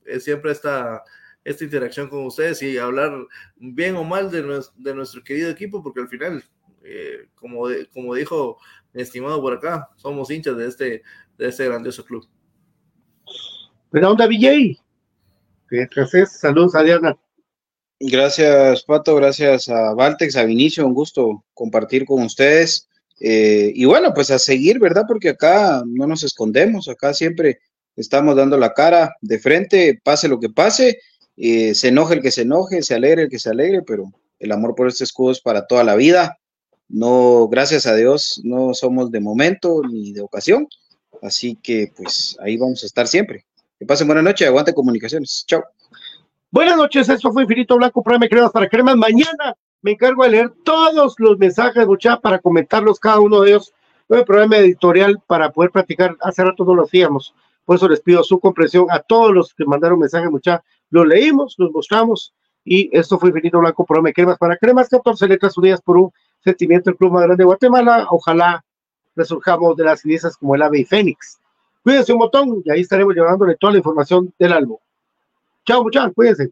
eh, 0.04 0.20
siempre 0.20 0.52
esta, 0.52 1.02
esta 1.44 1.64
interacción 1.64 2.10
con 2.10 2.26
ustedes 2.26 2.60
y 2.62 2.76
hablar 2.76 3.26
bien 3.56 3.96
o 3.96 4.04
mal 4.04 4.30
de 4.30 4.94
nuestro 4.94 5.24
querido 5.24 5.48
equipo, 5.48 5.82
porque 5.82 6.00
al 6.00 6.08
final 6.08 6.44
eh, 6.88 7.28
como, 7.34 7.66
como 7.92 8.14
dijo 8.14 8.58
mi 8.92 9.02
estimado 9.02 9.40
por 9.40 9.54
acá, 9.54 9.88
somos 9.96 10.30
hinchas 10.30 10.56
de 10.56 10.66
este, 10.66 11.02
de 11.36 11.48
este 11.48 11.66
grandioso 11.66 12.04
club. 12.04 12.26
Buena 13.90 14.10
onda, 14.10 14.26
VJ. 14.26 14.78
Gracias, 15.70 16.40
saludos 16.40 16.74
a 16.74 16.82
Diana. 16.82 17.16
Gracias, 18.00 18.84
Pato, 18.84 19.16
gracias 19.16 19.68
a 19.68 19.92
Valtex, 19.92 20.36
a 20.36 20.44
Vinicio, 20.44 20.86
un 20.86 20.94
gusto 20.94 21.44
compartir 21.52 22.06
con 22.06 22.22
ustedes. 22.22 22.88
Eh, 23.20 23.72
y 23.74 23.84
bueno, 23.84 24.14
pues 24.14 24.30
a 24.30 24.38
seguir, 24.38 24.78
¿verdad? 24.78 25.04
Porque 25.06 25.30
acá 25.30 25.82
no 25.84 26.06
nos 26.06 26.22
escondemos, 26.22 26.88
acá 26.88 27.12
siempre 27.12 27.58
estamos 27.96 28.36
dando 28.36 28.56
la 28.56 28.72
cara 28.72 29.16
de 29.20 29.38
frente, 29.38 30.00
pase 30.04 30.28
lo 30.28 30.38
que 30.38 30.48
pase, 30.48 31.00
eh, 31.36 31.74
se 31.74 31.88
enoje 31.88 32.14
el 32.14 32.22
que 32.22 32.30
se 32.30 32.42
enoje, 32.42 32.82
se 32.82 32.94
alegre 32.94 33.22
el 33.22 33.28
que 33.28 33.40
se 33.40 33.50
alegre, 33.50 33.82
pero 33.82 34.12
el 34.38 34.52
amor 34.52 34.74
por 34.74 34.86
este 34.86 35.04
escudo 35.04 35.32
es 35.32 35.40
para 35.40 35.66
toda 35.66 35.82
la 35.82 35.96
vida. 35.96 36.38
No, 36.88 37.48
gracias 37.48 37.86
a 37.86 37.94
Dios, 37.94 38.40
no 38.44 38.72
somos 38.72 39.10
de 39.10 39.20
momento 39.20 39.82
ni 39.88 40.12
de 40.12 40.22
ocasión. 40.22 40.66
Así 41.22 41.56
que 41.56 41.92
pues 41.96 42.36
ahí 42.40 42.56
vamos 42.56 42.82
a 42.82 42.86
estar 42.86 43.06
siempre. 43.06 43.44
Que 43.78 43.86
pasen 43.86 44.06
buena 44.06 44.22
noche, 44.22 44.46
aguante 44.46 44.74
comunicaciones. 44.74 45.44
Chao. 45.46 45.62
Buenas 46.50 46.76
noches, 46.76 47.08
esto 47.08 47.30
fue 47.30 47.42
Infinito 47.42 47.76
Blanco, 47.76 48.02
me 48.18 48.28
Cremas 48.28 48.52
para 48.52 48.68
Cremas. 48.68 48.96
Mañana 48.96 49.54
me 49.82 49.92
encargo 49.92 50.24
de 50.24 50.30
leer 50.30 50.52
todos 50.64 51.14
los 51.18 51.38
mensajes, 51.38 51.86
mucha, 51.86 52.18
para 52.18 52.38
comentarlos 52.38 52.98
cada 52.98 53.20
uno 53.20 53.42
de 53.42 53.50
ellos. 53.50 53.72
el 54.08 54.24
programa 54.24 54.56
editorial 54.56 55.20
para 55.26 55.52
poder 55.52 55.70
platicar. 55.70 56.16
Hace 56.20 56.42
rato 56.42 56.64
no 56.64 56.74
lo 56.74 56.84
hacíamos. 56.84 57.34
Por 57.66 57.76
eso 57.76 57.86
les 57.86 58.00
pido 58.00 58.24
su 58.24 58.40
comprensión 58.40 58.86
a 58.90 59.00
todos 59.00 59.34
los 59.34 59.52
que 59.52 59.66
mandaron 59.66 59.98
mensajes, 59.98 60.30
mucha. 60.30 60.64
Lo 60.88 61.04
leímos, 61.04 61.54
los 61.58 61.70
mostramos. 61.70 62.32
Y 62.64 62.88
esto 62.96 63.18
fue 63.18 63.28
Infinito 63.28 63.58
Blanco, 63.58 63.86
me 64.02 64.14
Cremas 64.14 64.38
para 64.38 64.56
Cremas. 64.56 64.88
14 64.88 65.28
letras 65.28 65.56
unidas 65.58 65.82
por 65.82 65.98
un 65.98 66.12
sentimiento 66.42 66.90
el 66.90 66.96
club 66.96 67.12
más 67.12 67.36
de 67.36 67.44
Guatemala. 67.44 68.06
Ojalá 68.10 68.64
resurjamos 69.14 69.76
de 69.76 69.84
las 69.84 70.00
cenizas 70.00 70.36
como 70.36 70.54
el 70.54 70.62
ave 70.62 70.80
y 70.80 70.84
fénix. 70.84 71.38
Cuídense 71.82 72.12
un 72.12 72.18
montón 72.18 72.62
y 72.64 72.70
ahí 72.70 72.80
estaremos 72.80 73.14
llevándole 73.14 73.56
toda 73.56 73.72
la 73.72 73.78
información 73.78 74.32
del 74.38 74.52
álbum. 74.52 74.78
Chao, 75.66 75.82
muchachos, 75.82 76.12
cuídense. 76.14 76.50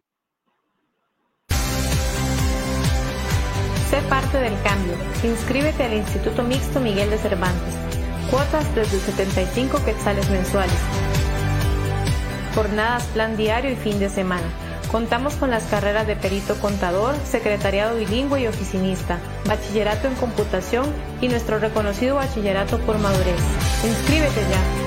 Sé 3.90 4.02
parte 4.08 4.38
del 4.38 4.54
cambio. 4.62 4.94
Inscríbete 5.24 5.84
al 5.84 5.94
Instituto 5.94 6.42
Mixto 6.42 6.80
Miguel 6.80 7.10
de 7.10 7.18
Cervantes. 7.18 7.74
Cuotas 8.30 8.74
desde 8.74 8.98
75 8.98 9.84
quetzales 9.84 10.28
mensuales. 10.30 10.80
Jornadas, 12.54 13.04
plan 13.08 13.36
diario 13.36 13.70
y 13.70 13.76
fin 13.76 13.98
de 13.98 14.08
semana 14.08 14.65
Contamos 14.90 15.34
con 15.34 15.50
las 15.50 15.64
carreras 15.64 16.06
de 16.06 16.16
perito 16.16 16.54
contador, 16.60 17.14
secretariado 17.24 17.96
bilingüe 17.96 18.42
y 18.42 18.46
oficinista, 18.46 19.18
bachillerato 19.46 20.06
en 20.06 20.14
computación 20.14 20.86
y 21.20 21.28
nuestro 21.28 21.58
reconocido 21.58 22.16
bachillerato 22.16 22.78
por 22.78 22.98
madurez. 22.98 23.40
Inscríbete 23.84 24.40
ya. 24.42 24.85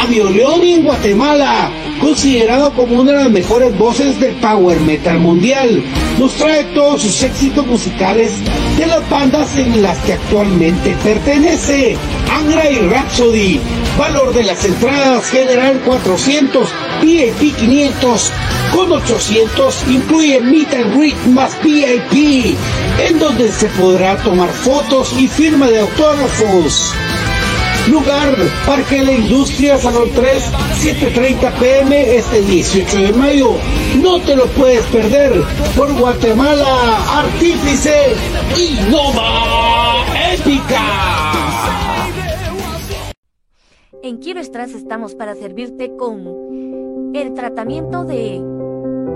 Mario 0.00 0.30
León 0.30 0.62
en 0.62 0.84
Guatemala, 0.84 1.72
considerado 2.00 2.72
como 2.72 3.00
una 3.00 3.12
de 3.12 3.18
las 3.18 3.30
mejores 3.30 3.76
voces 3.76 4.18
del 4.20 4.36
power 4.36 4.78
metal 4.80 5.18
mundial. 5.18 5.82
Nos 6.20 6.34
trae 6.34 6.62
todos 6.72 7.02
sus 7.02 7.20
éxitos 7.24 7.66
musicales 7.66 8.32
de 8.78 8.86
las 8.86 9.10
bandas 9.10 9.56
en 9.56 9.82
las 9.82 9.98
que 9.98 10.12
actualmente 10.12 10.96
pertenece. 11.02 11.96
Angra 12.32 12.70
y 12.70 12.78
Rhapsody, 12.78 13.60
valor 13.98 14.32
de 14.32 14.44
las 14.44 14.64
entradas 14.64 15.26
general 15.30 15.80
400, 15.84 16.68
VIP 17.02 17.56
500, 17.56 18.32
con 18.72 18.92
800 18.92 19.84
incluye 19.88 20.40
Meet 20.40 20.74
and 20.74 20.96
Greet 20.96 21.26
más 21.26 21.58
VIP, 21.60 22.56
en 23.00 23.18
donde 23.18 23.50
se 23.50 23.66
podrá 23.70 24.16
tomar 24.18 24.48
fotos 24.50 25.12
y 25.18 25.26
firma 25.26 25.66
de 25.66 25.80
autógrafos. 25.80 26.94
Lugar, 27.90 28.36
Parque 28.66 28.96
de 28.96 29.04
la 29.04 29.12
Industria, 29.12 29.78
Salón 29.78 30.10
3, 30.14 30.52
7.30 30.82 31.52
pm 31.58 32.16
este 32.16 32.42
18 32.42 32.98
de 32.98 33.12
mayo. 33.12 33.56
No 34.02 34.20
te 34.20 34.36
lo 34.36 34.46
puedes 34.46 34.84
perder 34.86 35.42
por 35.76 35.92
Guatemala, 35.98 37.18
Artífice 37.18 38.14
y 38.56 38.90
Nova 38.90 40.04
Épica. 40.34 41.32
En 44.02 44.18
Quiero 44.18 44.40
Estras 44.40 44.70
estamos 44.70 45.14
para 45.14 45.34
servirte 45.34 45.96
con 45.96 47.14
el 47.14 47.34
tratamiento 47.34 48.04
de 48.04 48.40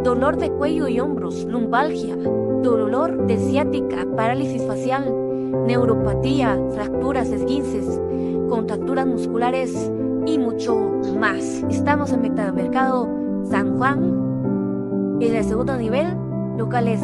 dolor 0.02 0.38
de 0.38 0.50
cuello 0.50 0.88
y 0.88 0.98
hombros, 0.98 1.44
lumbalgia, 1.44 2.16
dolor 2.16 3.26
de 3.26 3.36
ciática, 3.38 4.06
parálisis 4.16 4.62
facial, 4.66 5.21
neuropatía, 5.66 6.58
fracturas, 6.72 7.28
esguinces, 7.28 8.00
contracturas 8.48 9.06
musculares 9.06 9.92
y 10.26 10.38
mucho 10.38 10.76
más. 11.18 11.62
Estamos 11.70 12.12
en 12.12 12.22
Metamercado 12.22 13.08
San 13.48 13.76
Juan, 13.76 15.18
en 15.20 15.34
el 15.34 15.44
segundo 15.44 15.76
nivel, 15.76 16.16
locales 16.56 17.00